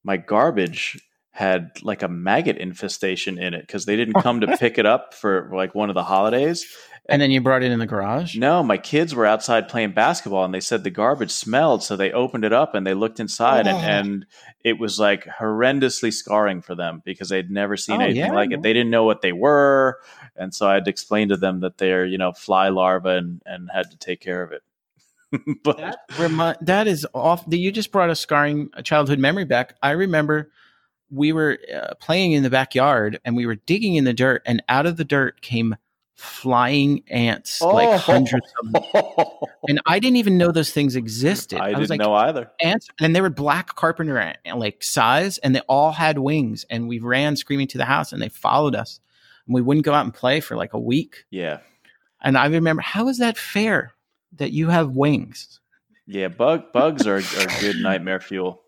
my 0.04 0.18
garbage 0.18 1.02
had 1.36 1.72
like 1.84 2.02
a 2.02 2.08
maggot 2.08 2.56
infestation 2.58 3.38
in 3.38 3.54
it 3.54 3.62
because 3.68 3.84
they 3.86 3.98
didn't 3.98 4.14
come 4.24 4.40
to 4.40 4.56
pick 4.58 4.78
it 4.78 4.86
up 4.86 5.14
for 5.14 5.50
like 5.54 5.76
one 5.76 5.90
of 5.90 5.94
the 5.94 6.04
holidays 6.04 6.66
And 7.10 7.22
then 7.22 7.30
you 7.30 7.42
brought 7.42 7.62
it 7.62 7.72
in 7.74 7.80
the 7.80 7.86
garage. 7.86 8.38
No, 8.38 8.64
my 8.64 8.78
kids 8.78 9.14
were 9.14 9.26
outside 9.26 9.68
playing 9.68 9.92
basketball 9.94 10.46
and 10.46 10.54
they 10.54 10.62
said 10.62 10.84
the 10.86 10.90
garbage 10.90 11.32
smelled. 11.32 11.84
So 11.84 11.98
they 11.98 12.12
opened 12.14 12.46
it 12.46 12.54
up 12.54 12.74
and 12.74 12.88
they 12.88 12.94
looked 12.94 13.20
inside 13.20 13.68
Oh. 13.68 13.78
and, 13.78 14.08
and 14.08 14.26
it 14.64 14.80
was 14.80 14.98
like 14.98 15.26
horrendously 15.26 16.14
scarring 16.14 16.62
for 16.62 16.74
them 16.74 17.02
because 17.04 17.28
they'd 17.30 17.52
never 17.52 17.76
seen 17.78 18.02
Oh, 18.02 18.06
anything 18.06 18.32
yeah, 18.32 18.32
like 18.32 18.52
it. 18.52 18.62
They 18.64 18.72
didn't 18.74 18.90
know 18.92 19.04
what 19.04 19.22
they 19.22 19.34
were. 19.34 20.00
And 20.38 20.56
so 20.56 20.68
I 20.70 20.76
had 20.76 20.86
to 20.86 20.90
explain 20.90 21.30
to 21.30 21.38
them 21.38 21.60
that 21.60 21.78
they're, 21.78 22.06
you 22.06 22.18
know, 22.18 22.32
fly 22.32 22.70
larvae 22.70 23.10
and, 23.10 23.42
and 23.46 23.70
had 23.74 23.92
to 23.92 23.98
take 23.98 24.22
care 24.22 24.42
of 24.42 24.52
it. 24.54 24.64
but 25.64 25.78
That 25.78 25.98
remi- 26.18 26.56
that 26.62 26.88
is 26.88 27.06
off. 27.14 27.44
You 27.50 27.72
just 27.72 27.92
brought 27.92 28.10
a 28.10 28.16
scarring 28.16 28.70
childhood 28.84 29.20
memory 29.20 29.44
back. 29.46 29.76
I 29.84 29.92
remember 29.92 30.50
we 31.12 31.32
were 31.34 31.60
uh, 31.74 31.94
playing 32.00 32.32
in 32.34 32.44
the 32.44 32.50
backyard 32.50 33.20
and 33.26 33.36
we 33.36 33.46
were 33.46 33.56
digging 33.56 33.96
in 33.96 34.04
the 34.04 34.14
dirt, 34.14 34.42
and 34.46 34.62
out 34.70 34.86
of 34.86 34.98
the 34.98 35.04
dirt 35.06 35.42
came 35.42 35.76
flying 36.16 37.04
ants, 37.10 37.62
Oh. 37.62 37.74
like 37.74 38.00
hundreds 38.00 38.46
of 38.64 38.72
them. 38.72 38.84
And 39.68 39.82
I 39.88 39.98
didn't 40.00 40.18
even 40.18 40.38
know 40.38 40.52
those 40.52 40.72
things 40.72 40.96
existed. 40.96 41.60
I, 41.60 41.72
was 41.72 41.90
didn't 41.90 41.90
like, 41.90 42.00
know 42.00 42.14
either. 42.14 42.52
ants, 42.62 42.88
and 43.02 43.16
they 43.16 43.20
were 43.22 43.32
black 43.32 43.76
carpenter 43.76 44.18
ant, 44.20 44.38
like 44.58 44.84
size, 44.84 45.40
and 45.40 45.56
they 45.56 45.62
all 45.62 45.92
had 45.92 46.20
wings. 46.20 46.66
And 46.70 46.88
we 46.88 47.00
ran 47.00 47.36
screaming 47.36 47.68
to 47.70 47.78
the 47.80 47.86
house, 47.86 48.14
and 48.14 48.22
they 48.22 48.30
followed 48.30 48.76
us. 48.76 49.00
And 49.48 49.56
we 49.56 49.62
wouldn't 49.64 49.86
go 49.86 49.94
out 49.94 50.06
and 50.06 50.14
play 50.14 50.40
for 50.40 50.56
like 50.56 50.74
a 50.74 50.80
week. 50.80 51.26
Yeah. 51.32 51.60
And 52.22 52.38
I 52.38 52.46
remember, 52.46 52.82
how 52.84 53.08
is 53.10 53.18
that 53.18 53.38
fair 53.38 53.94
that 54.34 54.52
you 54.52 54.70
have 54.70 54.92
wings? 54.92 55.60
Yeah. 56.06 56.28
Bug 56.28 56.72
bugs 56.72 57.08
are, 57.08 57.18
are 57.18 57.60
good 57.60 57.78
nightmare 57.78 58.20
fuel. 58.20 58.62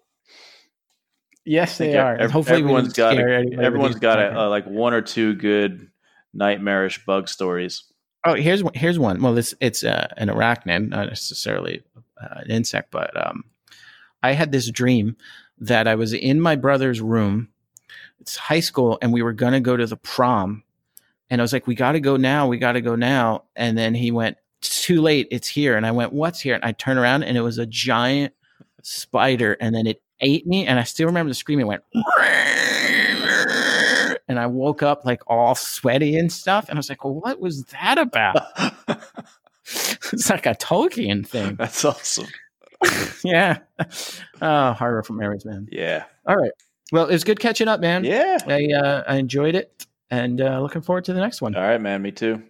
Yes, 1.48 1.76
I 1.76 1.78
think 1.78 1.94
they 1.94 1.98
are. 2.00 2.16
ev- 2.18 2.32
Hopefully, 2.32 2.58
we 2.58 2.64
everyone's 2.64 2.94
didn't 2.94 3.18
got 3.18 3.18
a, 3.18 3.36
anybody 3.36 3.56
with 3.58 3.66
everyone's 3.66 3.96
these 3.96 4.00
got 4.02 4.20
a, 4.20 4.22
nightmares. 4.24 4.40
uh, 4.46 4.50
like 4.50 4.66
one 4.66 4.94
or 4.94 5.02
two 5.02 5.34
good 5.36 5.90
nightmarish 6.34 7.06
bug 7.06 7.30
stories. 7.30 7.84
Oh, 8.26 8.34
here's 8.36 8.64
one. 8.64 8.74
Here's 8.74 9.00
one. 9.00 9.22
Well, 9.22 9.34
this 9.34 9.54
it's 9.62 9.84
uh, 9.84 10.08
an 10.18 10.28
arachnid, 10.30 10.90
not 10.90 11.08
necessarily 11.08 11.84
uh, 12.22 12.42
an 12.42 12.52
insect, 12.52 12.92
but 12.92 13.12
um, 13.16 13.46
I 14.22 14.34
had 14.34 14.52
this 14.52 14.70
dream 14.70 15.16
that 15.60 15.88
I 15.88 15.96
was 15.96 16.14
in 16.14 16.42
my 16.42 16.56
brother's 16.56 17.00
room. 17.02 17.50
It's 18.20 18.36
high 18.36 18.60
school, 18.60 18.98
and 19.02 19.14
we 19.14 19.22
were 19.22 19.34
gonna 19.34 19.62
go 19.62 19.78
to 19.78 19.86
the 19.86 19.96
prom, 19.98 20.64
and 21.30 21.40
I 21.40 21.44
was 21.44 21.54
like, 21.54 21.66
"We 21.68 21.76
got 21.76 21.94
to 21.94 22.02
go 22.02 22.18
now. 22.18 22.48
We 22.48 22.58
got 22.58 22.74
to 22.74 22.82
go 22.82 22.96
now." 22.96 23.44
And 23.56 23.78
then 23.78 23.94
he 23.96 24.12
went, 24.12 24.36
"It's 24.60 24.84
too 24.84 25.02
late. 25.02 25.30
It's 25.32 25.48
here." 25.48 25.78
And 25.78 25.86
I 25.86 25.92
went, 25.92 26.12
"What's 26.12 26.42
here?" 26.42 26.56
And 26.56 26.66
I 26.66 26.74
turn 26.74 26.98
around, 26.98 27.24
and 27.24 27.38
it 27.38 27.42
was 27.42 27.58
a 27.58 27.66
giant 27.66 28.34
spider, 28.82 29.56
and 29.62 29.74
then 29.74 29.88
it 29.88 30.02
ate 30.20 30.48
me. 30.48 30.66
And 30.66 30.80
I 30.80 30.84
still 30.84 31.08
remember 31.08 31.30
the 31.30 31.36
scream. 31.36 31.60
It 31.60 31.66
went. 31.66 31.84
And 34.30 34.38
I 34.40 34.48
woke 34.48 34.84
up 34.84 35.06
like 35.06 35.22
all 35.28 35.56
sweaty 35.56 36.18
and 36.18 36.32
stuff. 36.32 36.68
And 36.70 36.78
I 36.78 36.80
was 36.80 36.90
like, 36.90 37.04
well, 37.04 37.16
what 37.16 37.40
was 37.40 37.64
that 37.66 37.98
about? 37.98 38.36
it's 39.66 40.30
like 40.30 40.46
a 40.46 40.54
Tolkien 40.56 41.26
thing. 41.26 41.56
That's 41.56 41.84
awesome. 41.86 42.28
yeah. 43.24 43.60
Oh, 44.42 44.74
horror 44.74 45.04
from 45.04 45.18
memories, 45.18 45.46
man. 45.46 45.68
Yeah. 45.72 46.06
All 46.26 46.36
right. 46.36 46.52
Well, 46.92 47.06
it 47.06 47.12
was 47.12 47.24
good 47.24 47.40
catching 47.40 47.68
up, 47.68 47.80
man. 47.80 48.04
Yeah. 48.04 48.38
I 48.48 48.70
uh, 48.72 49.04
I 49.08 49.18
enjoyed 49.18 49.56
it, 49.56 49.86
and 50.10 50.40
uh, 50.40 50.62
looking 50.62 50.82
forward 50.82 51.06
to 51.06 51.14
the 51.14 51.20
next 51.20 51.42
one. 51.42 51.56
All 51.56 51.62
right, 51.62 51.82
man. 51.82 52.02
Me 52.02 52.12
too. 52.12 52.42